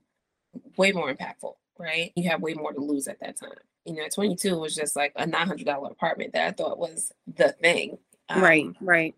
way 0.77 0.91
more 0.91 1.13
impactful, 1.13 1.55
right? 1.79 2.11
You 2.15 2.29
have 2.29 2.41
way 2.41 2.53
more 2.53 2.73
to 2.73 2.79
lose 2.79 3.07
at 3.07 3.19
that 3.21 3.37
time 3.37 3.51
you 3.85 3.95
know, 3.95 4.07
22 4.13 4.57
was 4.57 4.75
just 4.75 4.95
like 4.95 5.13
a 5.15 5.25
$900 5.25 5.91
apartment 5.91 6.33
that 6.33 6.47
I 6.47 6.51
thought 6.51 6.77
was 6.77 7.11
the 7.35 7.49
thing. 7.49 7.97
Um, 8.29 8.41
right, 8.41 8.67
right. 8.79 9.15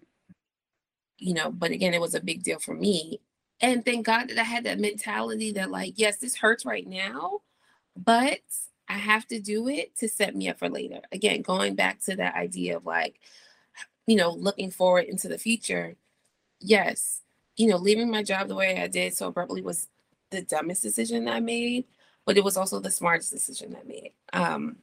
You 1.17 1.34
know, 1.34 1.51
but 1.51 1.71
again, 1.71 1.93
it 1.93 2.01
was 2.01 2.15
a 2.15 2.21
big 2.21 2.43
deal 2.43 2.60
for 2.60 2.73
me. 2.73 3.19
And 3.61 3.85
thank 3.85 4.05
God 4.05 4.29
that 4.29 4.37
I 4.37 4.43
had 4.43 4.65
that 4.65 4.79
mentality 4.79 5.51
that, 5.53 5.71
like, 5.71 5.93
yes, 5.95 6.17
this 6.17 6.35
hurts 6.35 6.65
right 6.65 6.85
now, 6.85 7.41
but 7.95 8.41
I 8.89 8.93
have 8.93 9.25
to 9.27 9.39
do 9.39 9.67
it 9.69 9.95
to 9.97 10.09
set 10.09 10.35
me 10.35 10.49
up 10.49 10.59
for 10.59 10.69
later. 10.69 10.99
Again, 11.11 11.41
going 11.41 11.75
back 11.75 12.01
to 12.03 12.15
that 12.17 12.35
idea 12.35 12.77
of 12.77 12.85
like, 12.85 13.19
you 14.05 14.15
know, 14.17 14.31
looking 14.31 14.71
forward 14.71 15.05
into 15.05 15.27
the 15.29 15.37
future. 15.37 15.95
Yes, 16.59 17.21
you 17.55 17.67
know, 17.67 17.77
leaving 17.77 18.11
my 18.11 18.23
job 18.23 18.47
the 18.47 18.55
way 18.55 18.81
I 18.81 18.87
did 18.87 19.15
so 19.15 19.27
abruptly 19.27 19.61
was 19.61 19.87
the 20.31 20.41
dumbest 20.41 20.81
decision 20.81 21.27
I 21.27 21.39
made 21.39 21.85
but 22.25 22.37
it 22.37 22.43
was 22.43 22.57
also 22.57 22.79
the 22.79 22.91
smartest 22.91 23.31
decision 23.31 23.75
I 23.79 23.85
made. 23.87 24.11
Um, 24.31 24.77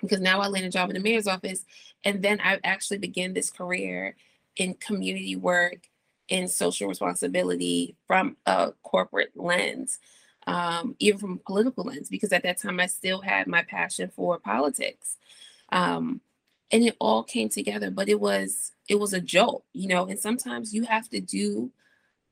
because 0.00 0.20
now 0.20 0.40
I 0.40 0.46
land 0.46 0.64
a 0.64 0.70
job 0.70 0.90
in 0.90 0.94
the 0.94 1.02
mayor's 1.02 1.26
office, 1.26 1.64
and 2.04 2.22
then 2.22 2.40
I 2.42 2.58
actually 2.62 2.98
began 2.98 3.34
this 3.34 3.50
career 3.50 4.16
in 4.56 4.74
community 4.74 5.34
work 5.34 5.88
and 6.30 6.50
social 6.50 6.88
responsibility 6.88 7.96
from 8.06 8.36
a 8.46 8.72
corporate 8.82 9.32
lens, 9.34 9.98
um, 10.46 10.96
even 10.98 11.18
from 11.18 11.32
a 11.32 11.36
political 11.46 11.84
lens, 11.84 12.08
because 12.08 12.32
at 12.32 12.42
that 12.42 12.58
time 12.58 12.80
I 12.80 12.86
still 12.86 13.20
had 13.20 13.46
my 13.46 13.62
passion 13.62 14.10
for 14.14 14.38
politics. 14.38 15.16
Um, 15.70 16.20
and 16.70 16.84
it 16.84 16.96
all 17.00 17.22
came 17.22 17.48
together, 17.48 17.90
but 17.90 18.08
it 18.08 18.20
was 18.20 18.72
it 18.88 18.96
was 18.96 19.12
a 19.12 19.20
jolt, 19.20 19.64
you 19.72 19.88
know, 19.88 20.06
and 20.06 20.18
sometimes 20.18 20.74
you 20.74 20.84
have 20.84 21.08
to 21.10 21.20
do 21.20 21.70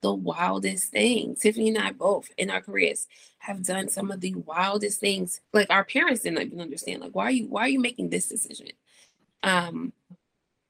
the 0.03 0.15
wildest 0.15 0.91
things. 0.91 1.41
Tiffany 1.41 1.69
and 1.69 1.79
I 1.79 1.93
both 1.93 2.29
in 2.37 2.51
our 2.51 2.61
careers 2.61 3.07
have 3.39 3.65
done 3.65 3.89
some 3.89 4.11
of 4.11 4.21
the 4.21 4.35
wildest 4.35 5.01
things. 5.01 5.41
Like 5.53 5.71
our 5.71 5.85
parents 5.85 6.23
didn't 6.23 6.43
even 6.43 6.61
understand. 6.61 7.01
Like, 7.01 7.15
why 7.15 7.25
are 7.25 7.31
you 7.31 7.49
why 7.49 7.63
are 7.63 7.69
you 7.69 7.81
making 7.81 8.11
this 8.11 8.29
decision? 8.29 8.69
Um, 9.43 9.93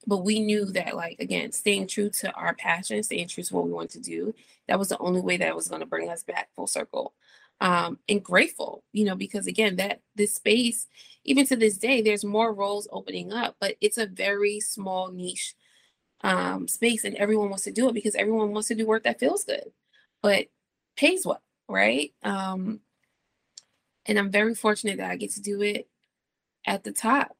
but 0.07 0.19
we 0.19 0.39
knew 0.39 0.65
that 0.65 0.95
like 0.95 1.19
again, 1.19 1.51
staying 1.51 1.87
true 1.87 2.09
to 2.09 2.31
our 2.33 2.55
passion, 2.55 3.03
staying 3.03 3.27
true 3.27 3.43
to 3.43 3.55
what 3.55 3.65
we 3.65 3.71
want 3.71 3.91
to 3.91 3.99
do, 3.99 4.33
that 4.67 4.79
was 4.79 4.89
the 4.89 4.97
only 4.97 5.21
way 5.21 5.37
that 5.37 5.55
was 5.55 5.67
going 5.67 5.81
to 5.81 5.85
bring 5.85 6.09
us 6.09 6.23
back 6.23 6.49
full 6.55 6.67
circle. 6.67 7.13
Um, 7.59 7.99
and 8.07 8.23
grateful, 8.23 8.83
you 8.93 9.03
know, 9.03 9.15
because 9.15 9.47
again, 9.47 9.77
that 9.77 10.01
this 10.15 10.35
space, 10.35 10.87
even 11.25 11.45
to 11.47 11.55
this 11.55 11.77
day, 11.77 12.01
there's 12.01 12.23
more 12.23 12.53
roles 12.53 12.87
opening 12.91 13.33
up, 13.33 13.55
but 13.59 13.75
it's 13.81 13.97
a 13.97 14.05
very 14.05 14.59
small 14.59 15.11
niche 15.11 15.55
um, 16.21 16.67
space 16.67 17.03
and 17.03 17.15
everyone 17.15 17.49
wants 17.49 17.63
to 17.65 17.71
do 17.71 17.87
it 17.89 17.93
because 17.93 18.15
everyone 18.15 18.51
wants 18.51 18.67
to 18.69 18.75
do 18.75 18.85
work 18.85 19.03
that 19.03 19.19
feels 19.19 19.43
good 19.43 19.71
but 20.21 20.47
pays 20.95 21.25
well 21.25 21.41
right 21.69 22.13
um, 22.23 22.79
and 24.05 24.17
i'm 24.17 24.31
very 24.31 24.55
fortunate 24.55 24.97
that 24.97 25.11
i 25.11 25.15
get 25.15 25.31
to 25.31 25.41
do 25.41 25.61
it 25.61 25.87
at 26.65 26.83
the 26.83 26.91
top 26.91 27.35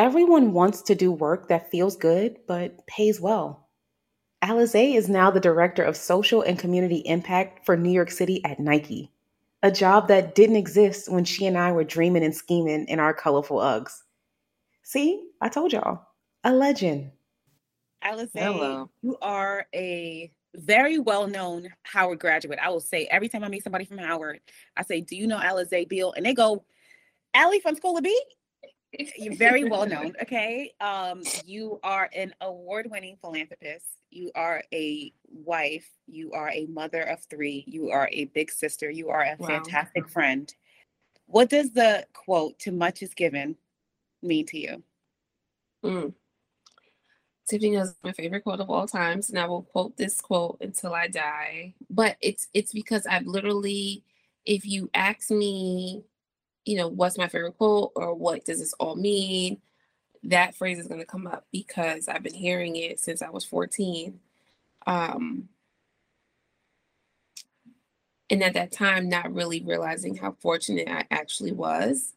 everyone 0.00 0.54
wants 0.54 0.80
to 0.80 0.94
do 0.94 1.12
work 1.12 1.48
that 1.48 1.70
feels 1.70 1.94
good 1.94 2.38
but 2.48 2.86
pays 2.86 3.20
well 3.20 3.68
Alize 4.42 4.94
is 4.96 5.10
now 5.10 5.30
the 5.30 5.40
director 5.40 5.82
of 5.82 5.94
social 5.94 6.40
and 6.40 6.58
community 6.58 7.02
impact 7.04 7.66
for 7.66 7.76
New 7.76 7.90
York 7.90 8.10
City 8.10 8.42
at 8.42 8.58
Nike, 8.58 9.12
a 9.62 9.70
job 9.70 10.08
that 10.08 10.34
didn't 10.34 10.56
exist 10.56 11.12
when 11.12 11.26
she 11.26 11.46
and 11.46 11.58
I 11.58 11.72
were 11.72 11.84
dreaming 11.84 12.24
and 12.24 12.34
scheming 12.34 12.86
in 12.88 12.98
our 12.98 13.12
colorful 13.12 13.58
Uggs. 13.58 13.98
See, 14.82 15.28
I 15.42 15.50
told 15.50 15.74
y'all, 15.74 16.06
a 16.42 16.54
legend. 16.54 17.10
Alize, 18.02 18.30
Hello. 18.32 18.88
you 19.02 19.18
are 19.20 19.66
a 19.74 20.32
very 20.54 20.98
well 20.98 21.26
known 21.26 21.68
Howard 21.82 22.18
graduate. 22.18 22.58
I 22.62 22.70
will 22.70 22.80
say 22.80 23.06
every 23.10 23.28
time 23.28 23.44
I 23.44 23.48
meet 23.48 23.62
somebody 23.62 23.84
from 23.84 23.98
Howard, 23.98 24.40
I 24.74 24.84
say, 24.84 25.02
Do 25.02 25.16
you 25.16 25.26
know 25.26 25.36
Alize 25.38 25.86
Beal? 25.86 26.14
And 26.16 26.24
they 26.24 26.32
go, 26.32 26.64
Allie 27.34 27.60
from 27.60 27.76
School 27.76 27.98
of 27.98 28.04
B? 28.04 28.18
You're 28.92 29.36
very 29.36 29.64
well 29.64 29.86
known. 29.86 30.14
Okay. 30.22 30.72
Um, 30.80 31.22
you 31.44 31.80
are 31.82 32.10
an 32.14 32.34
award 32.40 32.88
winning 32.90 33.16
philanthropist. 33.20 33.86
You 34.10 34.30
are 34.34 34.62
a 34.72 35.12
wife. 35.28 35.88
You 36.06 36.32
are 36.32 36.50
a 36.50 36.66
mother 36.66 37.02
of 37.02 37.20
three. 37.24 37.64
You 37.66 37.90
are 37.90 38.08
a 38.12 38.26
big 38.26 38.50
sister. 38.50 38.90
You 38.90 39.10
are 39.10 39.22
a 39.22 39.36
wow. 39.38 39.46
fantastic 39.46 40.08
friend. 40.08 40.52
What 41.26 41.48
does 41.48 41.70
the 41.70 42.06
quote, 42.12 42.58
to 42.60 42.72
much 42.72 43.02
is 43.02 43.14
given, 43.14 43.56
mean 44.22 44.46
to 44.46 44.58
you? 44.58 44.82
Mm. 45.84 46.14
Tiffany 47.48 47.76
is 47.76 47.94
my 48.02 48.12
favorite 48.12 48.44
quote 48.44 48.60
of 48.60 48.70
all 48.70 48.86
times, 48.86 49.30
and 49.30 49.38
I 49.38 49.46
will 49.46 49.62
quote 49.62 49.96
this 49.96 50.20
quote 50.20 50.58
until 50.60 50.94
I 50.94 51.08
die. 51.08 51.74
But 51.88 52.16
it's 52.20 52.48
it's 52.54 52.72
because 52.72 53.06
I've 53.06 53.26
literally, 53.26 54.04
if 54.44 54.64
you 54.64 54.90
ask 54.94 55.30
me, 55.30 56.04
you 56.64 56.76
know, 56.76 56.88
what's 56.88 57.18
my 57.18 57.28
favorite 57.28 57.56
quote 57.58 57.92
or 57.96 58.14
what 58.14 58.44
does 58.44 58.60
this 58.60 58.74
all 58.74 58.96
mean, 58.96 59.60
that 60.24 60.54
phrase 60.54 60.78
is 60.78 60.86
going 60.86 61.00
to 61.00 61.06
come 61.06 61.26
up 61.26 61.46
because 61.52 62.08
I've 62.08 62.22
been 62.22 62.34
hearing 62.34 62.76
it 62.76 63.00
since 63.00 63.22
I 63.22 63.30
was 63.30 63.44
14. 63.44 64.20
Um, 64.86 65.48
and 68.28 68.42
at 68.44 68.54
that 68.54 68.72
time, 68.72 69.08
not 69.08 69.32
really 69.32 69.62
realizing 69.62 70.16
how 70.16 70.36
fortunate 70.40 70.88
I 70.88 71.04
actually 71.10 71.52
was 71.52 72.14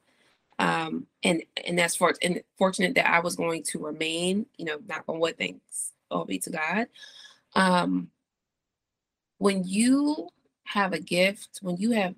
um, 0.60 1.08
and 1.24 1.44
and 1.66 1.78
that's 1.78 1.96
for 1.96 2.14
and 2.22 2.42
fortunate 2.58 2.96
that 2.96 3.10
I 3.10 3.20
was 3.20 3.36
going 3.36 3.64
to 3.64 3.80
remain, 3.80 4.46
you 4.58 4.66
know, 4.66 4.80
knock 4.88 5.06
on 5.08 5.20
wood, 5.20 5.38
thanks 5.38 5.92
all 6.12 6.26
be 6.26 6.40
to 6.40 6.50
God. 6.52 6.88
Um, 7.56 8.10
when 9.40 9.64
you 9.64 10.30
have 10.66 10.94
a 10.94 11.00
gift, 11.00 11.60
when 11.62 11.78
you 11.78 11.92
have 11.92 12.16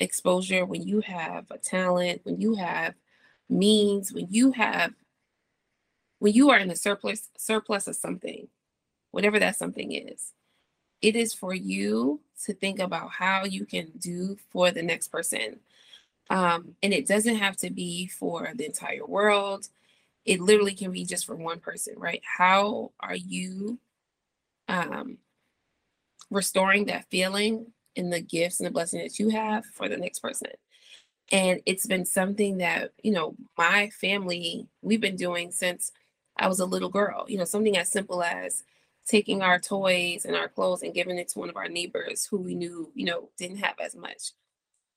exposure, 0.00 0.64
when 0.64 0.82
you 0.86 1.00
have 1.00 1.46
a 1.50 1.58
talent, 1.58 2.20
when 2.24 2.40
you 2.40 2.54
have 2.54 2.94
means, 3.48 4.12
when 4.12 4.28
you 4.30 4.52
have 4.52 4.92
when 6.20 6.32
you 6.32 6.50
are 6.50 6.58
in 6.58 6.70
a 6.70 6.76
surplus 6.76 7.30
surplus 7.36 7.86
of 7.86 7.96
something, 7.96 8.48
whatever 9.12 9.38
that 9.38 9.56
something 9.56 9.92
is, 9.92 10.32
it 11.02 11.16
is 11.16 11.32
for 11.34 11.54
you 11.54 12.20
to 12.44 12.52
think 12.52 12.78
about 12.78 13.10
how 13.10 13.44
you 13.44 13.64
can 13.64 13.90
do 13.98 14.36
for 14.50 14.70
the 14.70 14.82
next 14.82 15.08
person 15.08 15.60
um, 16.30 16.74
and 16.82 16.92
it 16.92 17.06
doesn't 17.06 17.36
have 17.36 17.56
to 17.58 17.70
be 17.70 18.06
for 18.06 18.52
the 18.54 18.66
entire 18.66 19.06
world. 19.06 19.68
It 20.24 20.40
literally 20.40 20.74
can 20.74 20.92
be 20.92 21.04
just 21.04 21.24
for 21.26 21.34
one 21.34 21.60
person, 21.60 21.94
right? 21.96 22.22
How 22.24 22.92
are 23.00 23.16
you 23.16 23.78
um, 24.68 25.18
restoring 26.30 26.86
that 26.86 27.08
feeling 27.10 27.72
in 27.98 28.10
the 28.10 28.20
gifts 28.20 28.60
and 28.60 28.66
the 28.66 28.72
blessing 28.72 29.00
that 29.00 29.18
you 29.18 29.28
have 29.30 29.64
for 29.66 29.88
the 29.88 29.96
next 29.96 30.20
person? 30.20 30.50
And 31.30 31.60
it's 31.66 31.86
been 31.86 32.06
something 32.06 32.58
that, 32.58 32.92
you 33.02 33.12
know, 33.12 33.36
my 33.58 33.90
family, 33.90 34.66
we've 34.80 35.00
been 35.00 35.16
doing 35.16 35.52
since 35.52 35.92
I 36.38 36.48
was 36.48 36.60
a 36.60 36.66
little 36.66 36.88
girl, 36.88 37.26
you 37.28 37.36
know, 37.36 37.44
something 37.44 37.76
as 37.76 37.90
simple 37.90 38.22
as 38.22 38.62
taking 39.06 39.42
our 39.42 39.58
toys 39.58 40.24
and 40.24 40.36
our 40.36 40.48
clothes 40.48 40.82
and 40.82 40.94
giving 40.94 41.18
it 41.18 41.28
to 41.28 41.38
one 41.38 41.50
of 41.50 41.56
our 41.56 41.68
neighbors 41.68 42.26
who 42.26 42.38
we 42.38 42.54
knew, 42.54 42.90
you 42.94 43.04
know, 43.04 43.28
didn't 43.36 43.58
have 43.58 43.74
as 43.78 43.94
much 43.94 44.32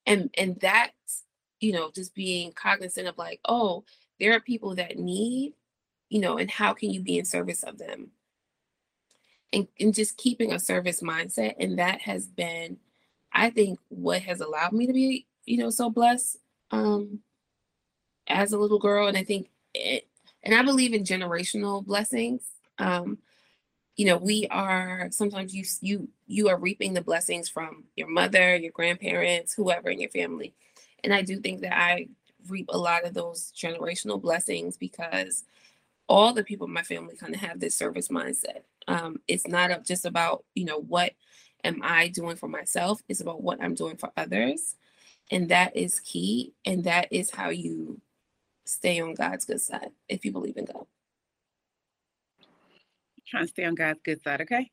and 0.06 0.30
and 0.38 0.58
that's 0.60 1.24
you 1.60 1.72
know 1.72 1.92
just 1.94 2.14
being 2.16 2.52
cognizant 2.54 3.08
of 3.08 3.18
like 3.18 3.40
oh 3.46 3.84
there 4.20 4.34
are 4.34 4.40
people 4.40 4.76
that 4.76 4.98
need 4.98 5.54
you 6.10 6.20
know 6.20 6.38
and 6.38 6.50
how 6.50 6.74
can 6.74 6.90
you 6.90 7.02
be 7.02 7.18
in 7.20 7.26
service 7.26 7.64
of 7.64 7.78
them 7.78 8.12
and, 9.54 9.68
and 9.80 9.94
just 9.94 10.18
keeping 10.18 10.54
a 10.54 10.60
service 10.60 11.02
mindset 11.02 11.56
and 11.60 11.78
that 11.78 12.02
has 12.02 12.28
been 12.28 12.78
i 13.34 13.50
think 13.50 13.80
what 13.90 14.22
has 14.22 14.42
allowed 14.42 14.74
me 14.74 14.88
to 14.88 14.94
be 14.94 15.26
you 15.46 15.58
know 15.58 15.70
so 15.70 15.90
blessed 15.90 16.38
um 16.72 17.20
as 18.28 18.54
a 18.54 18.58
little 18.58 18.80
girl 18.80 19.08
and 19.08 19.18
i 19.18 19.24
think 19.24 19.50
it 19.74 20.08
and 20.44 20.56
i 20.56 20.62
believe 20.62 20.94
in 20.94 21.04
generational 21.04 21.86
blessings 21.86 22.44
um 22.80 23.18
you 23.96 24.06
know 24.06 24.18
we 24.18 24.48
are 24.50 25.10
sometimes 25.12 25.54
you 25.54 25.64
you 25.82 26.08
you 26.28 26.50
are 26.50 26.58
reaping 26.58 26.94
the 26.94 27.02
blessings 27.02 27.50
from 27.50 27.84
your 27.96 28.08
mother 28.08 28.56
your 28.56 28.72
grandparents 28.72 29.54
whoever 29.54 29.90
in 29.90 30.00
your 30.00 30.10
family. 30.10 30.54
And 31.04 31.14
i 31.14 31.22
do 31.22 31.40
think 31.40 31.62
that 31.62 31.78
i 31.78 32.08
reap 32.48 32.68
a 32.70 32.78
lot 32.78 33.06
of 33.06 33.14
those 33.14 33.52
generational 33.56 34.22
blessings 34.22 34.78
because 34.78 35.44
all 36.10 36.34
the 36.34 36.44
people 36.44 36.68
in 36.68 36.74
my 36.74 36.84
family 36.84 37.16
kind 37.16 37.34
of 37.34 37.40
have 37.42 37.60
this 37.60 37.76
service 37.76 38.08
mindset. 38.10 38.64
Um, 38.88 39.22
it's 39.28 39.48
not 39.48 39.86
just 39.86 40.06
about 40.06 40.44
you 40.56 40.66
know 40.66 40.80
what 40.80 41.14
am 41.64 41.82
i 41.84 42.08
doing 42.08 42.36
for 42.36 42.48
myself 42.48 43.02
it's 43.08 43.22
about 43.22 43.42
what 43.42 43.62
i'm 43.62 43.76
doing 43.76 43.98
for 43.98 44.12
others 44.18 44.76
and 45.32 45.50
that 45.50 45.76
is 45.76 46.00
key 46.00 46.54
and 46.66 46.84
that 46.84 47.08
is 47.12 47.32
how 47.32 47.50
you 47.50 48.00
stay 48.66 49.00
on 49.00 49.14
god's 49.14 49.46
good 49.46 49.62
side 49.62 49.92
if 50.08 50.24
you 50.26 50.32
believe 50.32 50.58
in 50.58 50.66
god 50.66 50.86
trying 53.32 53.46
to 53.46 53.50
stay 53.50 53.66
on 53.66 53.76
God's 53.76 54.02
good 54.04 54.22
side, 54.22 54.42
okay? 54.42 54.70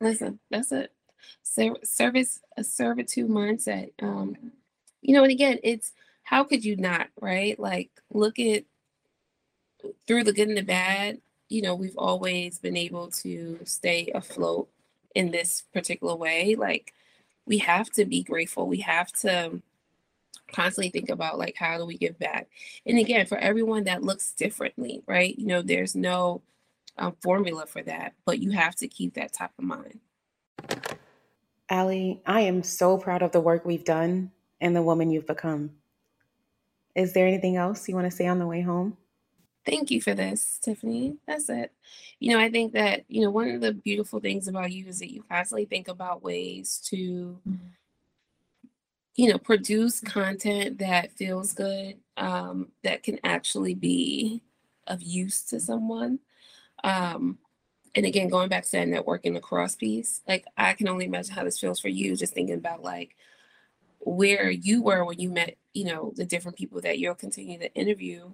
Listen, 0.00 0.40
that's 0.50 0.72
it. 0.72 0.92
Service, 1.42 2.40
a 2.56 2.64
servitude 2.64 3.30
mindset. 3.30 3.92
Um, 4.02 4.36
you 5.00 5.14
know, 5.14 5.22
and 5.22 5.32
again, 5.32 5.58
it's 5.62 5.92
how 6.24 6.44
could 6.44 6.64
you 6.64 6.76
not, 6.76 7.08
right? 7.20 7.58
Like, 7.58 7.90
look 8.12 8.38
at 8.38 8.64
through 10.06 10.24
the 10.24 10.32
good 10.32 10.48
and 10.48 10.56
the 10.56 10.62
bad. 10.62 11.20
You 11.48 11.62
know, 11.62 11.74
we've 11.74 11.96
always 11.96 12.58
been 12.58 12.76
able 12.76 13.10
to 13.22 13.60
stay 13.64 14.10
afloat 14.14 14.68
in 15.18 15.30
this 15.30 15.64
particular 15.72 16.14
way. 16.14 16.54
Like, 16.54 16.94
we 17.46 17.58
have 17.58 17.90
to 17.92 18.04
be 18.04 18.22
grateful. 18.22 18.66
We 18.66 18.80
have 18.80 19.12
to 19.20 19.60
constantly 20.52 20.88
think 20.88 21.10
about 21.10 21.38
like 21.38 21.54
how 21.56 21.76
do 21.76 21.84
we 21.84 21.98
give 21.98 22.18
back 22.18 22.48
and 22.86 22.98
again 22.98 23.26
for 23.26 23.36
everyone 23.36 23.84
that 23.84 24.02
looks 24.02 24.32
differently 24.32 25.02
right 25.06 25.38
you 25.38 25.46
know 25.46 25.60
there's 25.60 25.94
no 25.94 26.40
um, 26.98 27.16
formula 27.22 27.66
for 27.66 27.82
that, 27.82 28.14
but 28.24 28.40
you 28.40 28.50
have 28.50 28.74
to 28.76 28.88
keep 28.88 29.14
that 29.14 29.32
top 29.32 29.52
of 29.58 29.64
mind. 29.64 30.00
Allie, 31.70 32.20
I 32.26 32.40
am 32.42 32.62
so 32.62 32.98
proud 32.98 33.22
of 33.22 33.32
the 33.32 33.40
work 33.40 33.64
we've 33.64 33.84
done 33.84 34.32
and 34.60 34.74
the 34.74 34.82
woman 34.82 35.10
you've 35.10 35.26
become. 35.26 35.70
Is 36.94 37.12
there 37.12 37.26
anything 37.26 37.56
else 37.56 37.88
you 37.88 37.94
want 37.94 38.10
to 38.10 38.16
say 38.16 38.26
on 38.26 38.38
the 38.38 38.46
way 38.46 38.60
home? 38.60 38.96
Thank 39.68 39.90
you 39.90 40.00
for 40.00 40.14
this, 40.14 40.58
Tiffany. 40.62 41.18
That's 41.26 41.50
it. 41.50 41.72
You 42.20 42.32
know, 42.32 42.40
I 42.40 42.50
think 42.50 42.72
that, 42.72 43.04
you 43.08 43.20
know, 43.20 43.28
one 43.30 43.50
of 43.50 43.60
the 43.60 43.74
beautiful 43.74 44.18
things 44.18 44.48
about 44.48 44.72
you 44.72 44.86
is 44.86 45.00
that 45.00 45.12
you 45.12 45.22
constantly 45.28 45.66
think 45.66 45.88
about 45.88 46.22
ways 46.22 46.80
to, 46.86 47.38
you 49.16 49.28
know, 49.30 49.36
produce 49.36 50.00
content 50.00 50.78
that 50.78 51.12
feels 51.12 51.52
good, 51.52 51.98
um, 52.16 52.68
that 52.82 53.02
can 53.02 53.18
actually 53.24 53.74
be 53.74 54.42
of 54.86 55.02
use 55.02 55.42
to 55.42 55.60
someone. 55.60 56.20
Um, 56.82 57.36
and 57.94 58.06
again, 58.06 58.30
going 58.30 58.48
back 58.48 58.64
to 58.64 58.70
that 58.72 58.88
networking 58.88 59.36
across 59.36 59.76
piece, 59.76 60.22
like 60.26 60.46
I 60.56 60.72
can 60.72 60.88
only 60.88 61.04
imagine 61.04 61.34
how 61.34 61.44
this 61.44 61.60
feels 61.60 61.78
for 61.78 61.88
you, 61.88 62.16
just 62.16 62.32
thinking 62.32 62.56
about 62.56 62.82
like 62.82 63.16
where 63.98 64.50
you 64.50 64.82
were 64.82 65.04
when 65.04 65.20
you 65.20 65.28
met, 65.28 65.58
you 65.74 65.84
know, 65.84 66.14
the 66.16 66.24
different 66.24 66.56
people 66.56 66.80
that 66.80 66.98
you'll 66.98 67.14
continue 67.14 67.58
to 67.58 67.74
interview 67.74 68.30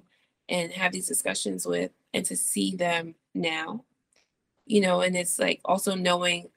and 0.49 0.73
have 0.73 0.93
these 0.93 1.09
discussions 1.09 1.67
with, 1.67 1.91
and 2.13 2.25
to 2.27 2.37
see 2.37 2.77
them 2.77 3.15
now, 3.35 3.85
you 4.67 4.81
know, 4.81 5.01
and 5.01 5.17
it's 5.17 5.39
like 5.39 5.61
also 5.65 5.95
knowing, 5.95 6.49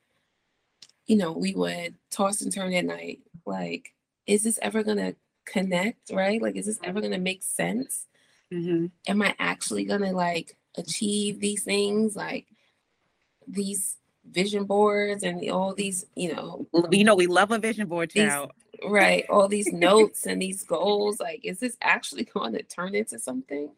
you 1.06 1.16
know, 1.16 1.32
we 1.32 1.54
would 1.56 1.96
toss 2.12 2.42
and 2.42 2.54
turn 2.54 2.74
at 2.74 2.86
night, 2.86 3.20
like, 3.46 3.94
is 4.26 4.44
this 4.44 4.60
ever 4.62 4.84
gonna 4.84 5.16
connect, 5.46 6.12
right? 6.12 6.42
Like, 6.42 6.56
is 6.56 6.66
this 6.66 6.80
ever 6.84 7.02
gonna 7.02 7.18
make 7.18 7.44
sense? 7.44 8.06
Mm-hmm. 8.54 8.88
Am 9.08 9.22
I 9.22 9.36
actually 9.40 9.86
gonna 9.86 10.12
like 10.12 10.58
achieve 10.78 11.40
these 11.40 11.64
things 11.64 12.16
like 12.16 12.46
these 13.48 13.98
vision 14.32 14.66
boards 14.66 15.24
and 15.24 15.50
all 15.50 15.74
these 15.74 16.06
you 16.16 16.34
know 16.34 16.68
you 16.92 17.04
know 17.04 17.16
we 17.16 17.28
love 17.28 17.52
a 17.52 17.60
vision 17.60 17.88
board. 17.88 18.12
These, 18.14 18.32
right 18.88 19.26
all 19.30 19.48
these 19.58 19.72
notes 19.72 20.26
and 20.26 20.42
these 20.42 20.64
goals 20.64 21.20
like 21.20 21.42
is 21.44 21.60
this 21.60 21.78
actually 21.82 22.24
going 22.34 22.54
to 22.54 22.64
turn 22.64 22.96
into 22.96 23.18
something 23.18 23.72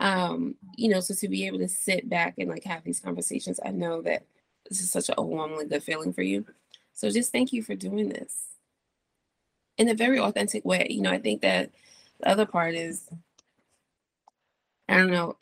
um 0.00 0.54
you 0.76 0.88
know 0.88 1.00
so 1.00 1.14
to 1.14 1.28
be 1.28 1.46
able 1.46 1.58
to 1.58 1.68
sit 1.68 2.08
back 2.08 2.34
and 2.38 2.48
like 2.48 2.64
have 2.64 2.82
these 2.84 3.00
conversations 3.00 3.60
i 3.64 3.70
know 3.70 4.00
that 4.00 4.24
this 4.68 4.80
is 4.80 4.90
such 4.90 5.08
an 5.08 5.14
overwhelmingly 5.18 5.66
good 5.66 5.82
feeling 5.82 6.12
for 6.12 6.22
you 6.22 6.44
so 6.94 7.10
just 7.10 7.32
thank 7.32 7.52
you 7.52 7.62
for 7.62 7.74
doing 7.74 8.08
this 8.08 8.46
in 9.76 9.88
a 9.88 9.94
very 9.94 10.18
authentic 10.18 10.64
way 10.64 10.86
you 10.88 11.02
know 11.02 11.10
i 11.10 11.18
think 11.18 11.42
that 11.42 11.70
the 12.20 12.28
other 12.28 12.46
part 12.46 12.74
is 12.74 13.10
i 14.88 14.96
don't 14.96 15.10
know 15.10 15.36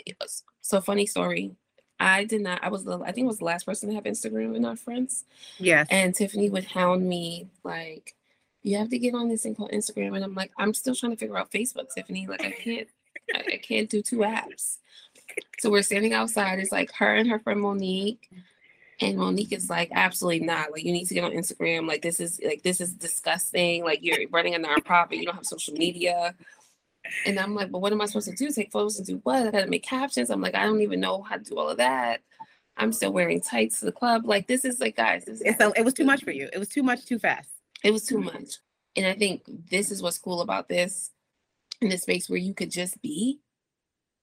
so 0.68 0.82
funny 0.82 1.06
story. 1.06 1.56
I 2.00 2.24
did 2.24 2.42
not. 2.42 2.62
I 2.62 2.68
was 2.68 2.84
the. 2.84 2.98
I 3.00 3.12
think 3.12 3.24
I 3.24 3.28
was 3.28 3.38
the 3.38 3.44
last 3.44 3.66
person 3.66 3.88
to 3.88 3.94
have 3.94 4.04
Instagram 4.04 4.54
in 4.54 4.64
our 4.64 4.76
friends. 4.76 5.24
Yes. 5.58 5.86
And 5.90 6.14
Tiffany 6.14 6.48
would 6.50 6.64
hound 6.64 7.08
me 7.08 7.48
like, 7.64 8.14
"You 8.62 8.78
have 8.78 8.90
to 8.90 8.98
get 8.98 9.14
on 9.14 9.28
this 9.28 9.42
thing 9.42 9.54
called 9.54 9.72
Instagram," 9.72 10.14
and 10.14 10.24
I'm 10.24 10.34
like, 10.34 10.52
"I'm 10.56 10.74
still 10.74 10.94
trying 10.94 11.12
to 11.12 11.18
figure 11.18 11.36
out 11.36 11.50
Facebook, 11.50 11.92
Tiffany. 11.94 12.26
Like, 12.26 12.44
I 12.44 12.50
can't. 12.52 12.88
I, 13.34 13.42
I 13.54 13.56
can't 13.56 13.90
do 13.90 14.02
two 14.02 14.18
apps." 14.18 14.78
So 15.58 15.70
we're 15.70 15.82
standing 15.82 16.12
outside. 16.12 16.58
It's 16.58 16.72
like 16.72 16.92
her 16.92 17.14
and 17.14 17.28
her 17.28 17.38
friend 17.38 17.60
Monique. 17.60 18.30
And 19.00 19.16
Monique 19.16 19.52
is 19.52 19.70
like, 19.70 19.90
absolutely 19.92 20.44
not. 20.44 20.72
Like, 20.72 20.84
you 20.84 20.92
need 20.92 21.06
to 21.06 21.14
get 21.14 21.22
on 21.22 21.30
Instagram. 21.30 21.86
Like, 21.86 22.02
this 22.02 22.18
is 22.18 22.40
like 22.44 22.62
this 22.62 22.80
is 22.80 22.92
disgusting. 22.92 23.84
Like, 23.84 24.00
you're 24.02 24.28
running 24.30 24.54
a 24.54 24.58
nonprofit. 24.58 25.18
You 25.18 25.24
don't 25.24 25.36
have 25.36 25.46
social 25.46 25.74
media. 25.74 26.34
And 27.26 27.38
I'm 27.38 27.54
like, 27.54 27.70
but 27.70 27.80
what 27.80 27.92
am 27.92 28.00
I 28.00 28.06
supposed 28.06 28.28
to 28.28 28.34
do? 28.34 28.50
Take 28.50 28.72
photos 28.72 28.98
and 28.98 29.06
do 29.06 29.20
what? 29.22 29.46
I 29.46 29.50
gotta 29.50 29.66
make 29.66 29.82
captions. 29.82 30.30
I'm 30.30 30.40
like, 30.40 30.54
I 30.54 30.64
don't 30.64 30.82
even 30.82 31.00
know 31.00 31.22
how 31.22 31.36
to 31.36 31.44
do 31.44 31.58
all 31.58 31.68
of 31.68 31.78
that. 31.78 32.20
I'm 32.76 32.92
still 32.92 33.12
wearing 33.12 33.40
tights 33.40 33.80
to 33.80 33.86
the 33.86 33.92
club. 33.92 34.24
Like, 34.24 34.46
this 34.46 34.64
is 34.64 34.80
like, 34.80 34.96
guys, 34.96 35.24
this 35.24 35.40
is 35.40 35.56
so, 35.58 35.72
it 35.72 35.84
was 35.84 35.94
too 35.94 36.04
much 36.04 36.22
for 36.22 36.30
you. 36.30 36.48
It 36.52 36.58
was 36.58 36.68
too 36.68 36.82
much 36.82 37.04
too 37.04 37.18
fast. 37.18 37.48
It 37.82 37.92
was 37.92 38.04
too 38.04 38.20
much. 38.20 38.58
And 38.96 39.06
I 39.06 39.14
think 39.14 39.42
this 39.70 39.90
is 39.90 40.02
what's 40.02 40.18
cool 40.18 40.40
about 40.40 40.68
this 40.68 41.10
in 41.80 41.88
this 41.88 42.02
space 42.02 42.28
where 42.28 42.38
you 42.38 42.54
could 42.54 42.70
just 42.70 43.00
be. 43.02 43.40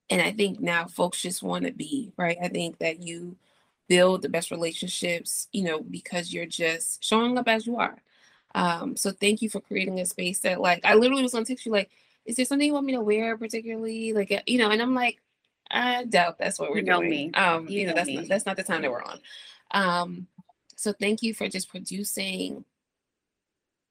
And 0.10 0.22
I 0.22 0.32
think 0.32 0.60
now 0.60 0.86
folks 0.86 1.22
just 1.22 1.42
want 1.42 1.66
to 1.66 1.72
be, 1.72 2.14
right? 2.18 2.38
I 2.42 2.48
think 2.48 2.80
that 2.80 3.02
you 3.02 3.38
build 3.88 4.22
the 4.22 4.30
best 4.30 4.52
relationships, 4.52 5.48
you 5.52 5.64
know, 5.64 5.80
because 5.82 6.34
you're 6.34 6.46
just 6.46 7.04
showing 7.04 7.38
up 7.38 7.48
as 7.48 7.66
you 7.66 7.78
are. 7.78 8.02
Um, 8.54 8.96
so 8.96 9.12
thank 9.12 9.42
you 9.42 9.50
for 9.50 9.60
creating 9.60 10.00
a 10.00 10.06
space 10.06 10.40
that 10.42 10.62
like 10.62 10.86
I 10.86 10.96
literally 10.96 11.24
was 11.24 11.34
gonna 11.34 11.46
text 11.46 11.66
you 11.66 11.72
like, 11.72 11.90
is 12.26 12.36
there 12.36 12.46
something 12.46 12.68
you 12.68 12.74
want 12.74 12.86
me 12.86 12.94
to 12.94 13.02
wear 13.02 13.38
particularly? 13.38 14.14
Like 14.14 14.32
uh, 14.32 14.42
you 14.46 14.58
know, 14.58 14.70
and 14.70 14.82
I'm 14.82 14.96
like, 14.96 15.20
I 15.72 16.06
doubt 16.06 16.38
that's 16.38 16.60
what 16.60 16.72
we're 16.72 16.78
you 16.78 16.84
know 16.84 17.00
doing. 17.00 17.10
Me. 17.10 17.32
Um, 17.34 17.68
you, 17.68 17.82
you 17.82 17.86
know, 17.86 17.92
know 17.92 17.96
that's 17.96 18.08
me. 18.08 18.16
not 18.18 18.28
that's 18.28 18.46
not 18.46 18.58
the 18.58 18.64
time 18.64 18.82
that 18.82 18.92
we're 18.92 19.04
on. 19.04 19.20
Um, 19.72 20.28
so 20.76 20.94
thank 20.94 21.24
you 21.24 21.34
for 21.34 21.48
just 21.48 21.70
producing 21.70 22.66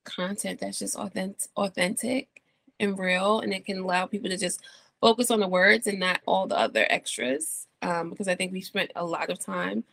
content 0.04 0.60
that's 0.60 0.78
just 0.78 0.96
authentic 0.96 1.48
authentic 1.56 2.42
and 2.78 2.98
real 2.98 3.40
and 3.40 3.54
it 3.54 3.64
can 3.64 3.78
allow 3.78 4.04
people 4.04 4.28
to 4.28 4.36
just 4.36 4.60
focus 5.00 5.30
on 5.30 5.40
the 5.40 5.48
words 5.48 5.86
and 5.86 5.98
not 5.98 6.20
all 6.26 6.46
the 6.46 6.58
other 6.58 6.86
extras 6.90 7.66
um, 7.84 8.10
because 8.10 8.28
I 8.28 8.34
think 8.34 8.52
we 8.52 8.60
spent 8.60 8.90
a 8.96 9.04
lot 9.04 9.30
of 9.30 9.38
time 9.38 9.84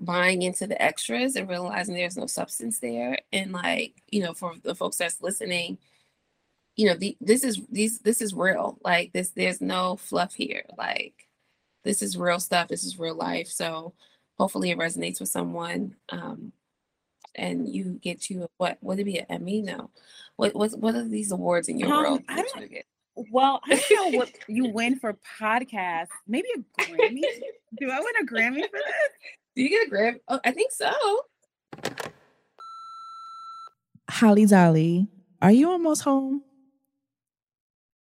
buying 0.00 0.42
into 0.42 0.66
the 0.66 0.80
extras 0.80 1.36
and 1.36 1.48
realizing 1.48 1.94
there's 1.94 2.16
no 2.16 2.26
substance 2.26 2.78
there. 2.78 3.18
And 3.32 3.52
like, 3.52 4.02
you 4.08 4.22
know, 4.22 4.32
for 4.32 4.54
the 4.62 4.74
folks 4.74 4.96
that's 4.96 5.20
listening, 5.20 5.78
you 6.80 6.86
know, 6.86 6.94
the, 6.94 7.14
this 7.20 7.44
is 7.44 7.60
these 7.70 7.98
this 7.98 8.22
is 8.22 8.32
real. 8.32 8.78
Like 8.82 9.12
this, 9.12 9.28
there's 9.30 9.60
no 9.60 9.96
fluff 9.96 10.32
here. 10.32 10.64
Like 10.78 11.12
this 11.84 12.00
is 12.00 12.16
real 12.16 12.40
stuff. 12.40 12.68
This 12.68 12.84
is 12.84 12.98
real 12.98 13.14
life. 13.14 13.48
So 13.48 13.92
hopefully 14.38 14.70
it 14.70 14.78
resonates 14.78 15.20
with 15.20 15.28
someone. 15.28 15.96
Um, 16.08 16.52
and 17.34 17.68
you 17.68 18.00
get 18.02 18.30
you 18.30 18.48
what 18.56 18.78
would 18.80 18.98
it 18.98 19.04
be 19.04 19.18
an 19.18 19.26
Emmy? 19.28 19.60
No. 19.60 19.90
What 20.36 20.54
what 20.54 20.70
what 20.78 20.94
are 20.94 21.06
these 21.06 21.32
awards 21.32 21.68
in 21.68 21.78
your 21.78 21.92
Um, 21.92 22.02
world? 22.02 22.22
I 22.28 22.36
don't- 22.42 22.62
you 22.62 22.68
get? 22.68 22.86
Well, 23.30 23.60
I 23.68 23.74
don't 23.90 24.12
know 24.12 24.18
what 24.18 24.30
you 24.48 24.70
win 24.70 24.98
for 24.98 25.18
podcast. 25.38 26.08
Maybe 26.26 26.48
a 26.56 26.82
Grammy. 26.82 27.20
Do 27.78 27.90
I 27.90 27.98
win 28.00 28.14
a 28.22 28.24
Grammy 28.24 28.62
for 28.62 28.78
this? 28.78 29.10
Do 29.54 29.62
you 29.62 29.68
get 29.68 29.86
a 29.86 29.90
grab? 29.90 30.14
Oh, 30.28 30.40
I 30.44 30.52
think 30.52 30.70
so. 30.72 30.90
Holly 34.08 34.46
Dolly, 34.46 35.08
are 35.42 35.52
you 35.52 35.70
almost 35.70 36.02
home? 36.02 36.42